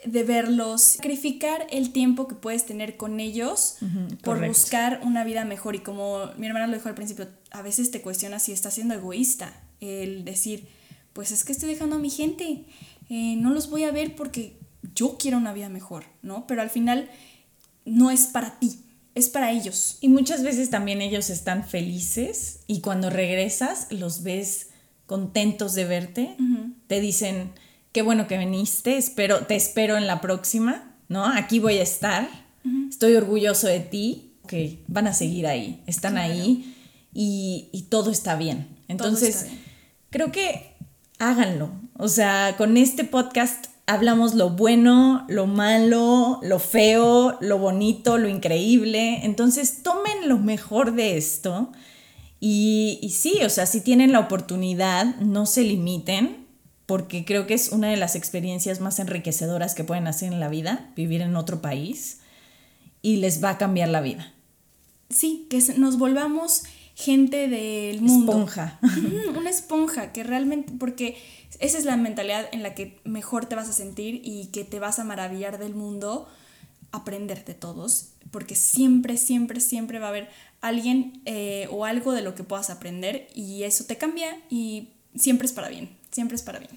de 0.05 0.23
verlos, 0.23 0.83
sacrificar 0.83 1.67
el 1.71 1.93
tiempo 1.93 2.29
que 2.29 2.35
puedes 2.35 2.65
tener 2.67 2.97
con 2.97 3.21
ellos 3.21 3.77
por 4.23 4.47
buscar 4.47 5.01
una 5.03 5.25
vida 5.25 5.45
mejor. 5.45 5.75
Y 5.75 5.81
como 5.81 6.27
mi 6.37 6.47
hermana 6.47 6.67
lo 6.67 6.75
dijo 6.75 6.89
al 6.89 6.95
principio, 6.95 7.29
a 7.51 7.63
veces 7.63 7.91
te 7.91 8.01
cuestionas 8.01 8.45
si 8.45 8.53
estás 8.53 8.75
siendo 8.75 8.95
egoísta, 8.95 9.53
el 9.81 10.25
decir, 10.25 10.69
pues 11.13 11.33
es 11.33 11.45
que 11.45 11.53
estoy 11.53 11.71
dejando 11.71 11.97
a 11.97 11.99
mi 11.99 12.11
gente, 12.11 12.65
eh, 13.11 13.37
no 13.37 13.51
los 13.51 13.71
voy 13.71 13.85
a 13.85 13.91
ver 13.91 14.15
porque 14.15 14.57
yo 14.95 15.17
quiero 15.19 15.39
una 15.39 15.53
vida 15.53 15.69
mejor, 15.69 16.05
¿no? 16.23 16.47
Pero 16.47 16.63
al 16.63 16.71
final 16.71 17.11
no 17.85 18.11
es 18.11 18.27
para 18.27 18.59
ti, 18.59 18.79
es 19.15 19.29
para 19.29 19.51
ellos. 19.51 19.99
Y 20.01 20.09
muchas 20.09 20.43
veces 20.43 20.71
también 20.71 21.03
ellos 21.03 21.29
están 21.29 21.65
felices 21.65 22.61
y 22.67 22.81
cuando 22.81 23.11
regresas 23.11 23.89
los 23.91 24.23
ves 24.23 24.69
contentos 25.07 25.75
de 25.75 25.85
verte, 25.85 26.37
te 26.87 27.01
dicen, 27.01 27.53
qué 27.93 28.03
bueno 28.03 28.27
que 28.27 28.39
viniste, 28.39 28.97
espero, 28.97 29.47
te 29.47 29.55
espero 29.55 29.97
en 29.97 30.07
la 30.07 30.21
próxima, 30.21 30.95
¿no? 31.09 31.25
Aquí 31.25 31.59
voy 31.59 31.79
a 31.79 31.83
estar, 31.83 32.29
estoy 32.89 33.15
orgulloso 33.17 33.69
de 33.69 33.81
ti, 33.81 34.33
ok, 34.45 34.55
van 34.89 35.07
a 35.07 35.15
seguir 35.15 35.47
ahí, 35.47 35.83
están 35.87 36.17
ahí 36.17 36.75
y, 37.13 37.87
todo 37.91 38.11
está 38.11 38.37
bien. 38.37 38.69
Entonces, 38.89 39.47
creo 40.11 40.33
que 40.33 40.75
háganlo. 41.19 41.71
O 41.99 42.09
sea, 42.09 42.55
con 42.57 42.79
este 42.79 43.05
podcast 43.05 43.67
hablamos 43.87 44.35
lo 44.35 44.51
bueno, 44.51 45.27
lo 45.29 45.47
malo, 45.47 46.41
lo 46.43 46.59
feo, 46.59 47.37
lo 47.41 47.59
bonito, 47.59 48.17
lo 48.17 48.29
increíble. 48.29 49.25
Entonces, 49.25 49.83
tomen 49.83 50.29
lo 50.29 50.39
mejor 50.39 50.95
de 50.95 51.19
esto. 51.19 51.71
Y, 52.41 52.99
y, 53.03 53.11
sí, 53.11 53.41
o 53.45 53.51
sea, 53.51 53.67
si 53.67 53.83
tienen 53.83 54.13
la 54.13 54.21
oportunidad, 54.21 55.17
no 55.17 55.45
se 55.45 55.63
limiten, 55.63 56.42
porque 56.87 57.25
creo 57.25 57.47
que 57.47 57.55
es 57.55 57.71
una 57.71 57.89
de 57.89 57.97
las 57.97 58.17
experiencias 58.17 58.81
más 58.81 58.99
enriquecedoras 58.99 59.75
que 59.75 59.85
pueden 59.85 60.07
hacer 60.07 60.33
en 60.33 60.41
la 60.41 60.49
vida, 60.49 60.91
vivir 60.97 61.21
en 61.23 61.37
otro 61.37 61.61
país, 61.63 62.21
y 63.03 63.17
les 63.17 63.43
va 63.43 63.51
a 63.51 63.59
cambiar 63.59 63.89
la 63.89 64.01
vida. 64.01 64.33
Sí, 65.11 65.47
que 65.51 65.61
nos 65.77 65.99
volvamos 65.99 66.63
gente 66.95 67.49
del 67.49 68.01
mundo. 68.01 68.33
Esponja. 68.33 68.79
Una 69.37 69.51
esponja, 69.51 70.13
que 70.13 70.23
realmente, 70.23 70.73
porque 70.79 71.17
esa 71.59 71.79
es 71.79 71.85
la 71.85 71.97
mentalidad 71.97 72.47
en 72.53 72.63
la 72.63 72.75
que 72.75 73.01
mejor 73.05 73.47
te 73.47 73.55
vas 73.55 73.69
a 73.69 73.73
sentir 73.73 74.21
y 74.25 74.47
que 74.47 74.65
te 74.65 74.79
vas 74.79 74.99
a 74.99 75.05
maravillar 75.05 75.59
del 75.59 75.75
mundo, 75.75 76.29
aprender 76.93 77.45
de 77.45 77.55
todos, 77.55 78.11
porque 78.31 78.55
siempre, 78.55 79.17
siempre, 79.17 79.61
siempre 79.61 79.99
va 79.99 80.07
a 80.07 80.11
haber 80.11 80.29
alguien 80.61 81.23
eh, 81.25 81.69
o 81.71 81.85
algo 81.85 82.13
de 82.13 82.23
lo 82.23 82.35
que 82.35 82.45
puedas 82.45 82.71
aprender 82.71 83.29
y 83.35 83.65
eso 83.65 83.85
te 83.85 83.97
cambia 83.97 84.39
y 84.49 84.91
siempre 85.15 85.47
es 85.47 85.53
para 85.53 85.69
bien, 85.69 85.91
siempre 86.13 86.37
es 86.37 86.43
para 86.43 86.61
bien. 86.61 86.71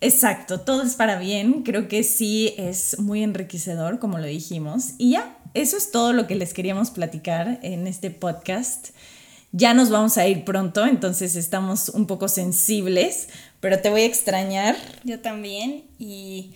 Exacto, 0.00 0.60
todo 0.60 0.82
es 0.82 0.94
para 0.94 1.18
bien, 1.18 1.62
creo 1.62 1.88
que 1.88 2.02
sí 2.02 2.54
es 2.58 2.98
muy 2.98 3.22
enriquecedor, 3.22 3.98
como 3.98 4.18
lo 4.18 4.26
dijimos. 4.26 4.90
Y 4.98 5.12
ya, 5.12 5.36
eso 5.54 5.76
es 5.76 5.90
todo 5.90 6.12
lo 6.12 6.26
que 6.26 6.34
les 6.34 6.54
queríamos 6.54 6.90
platicar 6.90 7.58
en 7.62 7.86
este 7.86 8.10
podcast. 8.10 8.90
Ya 9.52 9.72
nos 9.72 9.88
vamos 9.88 10.18
a 10.18 10.26
ir 10.26 10.44
pronto, 10.44 10.86
entonces 10.86 11.34
estamos 11.34 11.88
un 11.88 12.06
poco 12.06 12.28
sensibles, 12.28 13.28
pero 13.60 13.80
te 13.80 13.88
voy 13.88 14.02
a 14.02 14.06
extrañar. 14.06 14.76
Yo 15.02 15.20
también, 15.20 15.84
y 15.98 16.52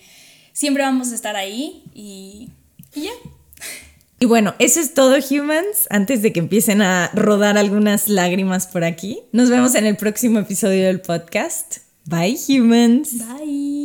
siempre 0.53 0.83
vamos 0.83 1.11
a 1.11 1.15
estar 1.15 1.35
ahí 1.35 1.83
y, 1.95 2.49
y 2.93 3.03
ya. 3.03 3.11
Y 4.21 4.27
bueno, 4.27 4.53
eso 4.59 4.79
es 4.79 4.93
todo, 4.93 5.15
humans. 5.31 5.87
Antes 5.89 6.21
de 6.21 6.31
que 6.31 6.39
empiecen 6.39 6.83
a 6.83 7.09
rodar 7.15 7.57
algunas 7.57 8.07
lágrimas 8.07 8.67
por 8.67 8.83
aquí, 8.83 9.19
nos 9.31 9.49
vemos 9.49 9.73
en 9.73 9.87
el 9.87 9.97
próximo 9.97 10.37
episodio 10.37 10.85
del 10.85 11.01
podcast. 11.01 11.77
Bye, 12.05 12.37
humans. 12.47 13.13
Bye. 13.17 13.81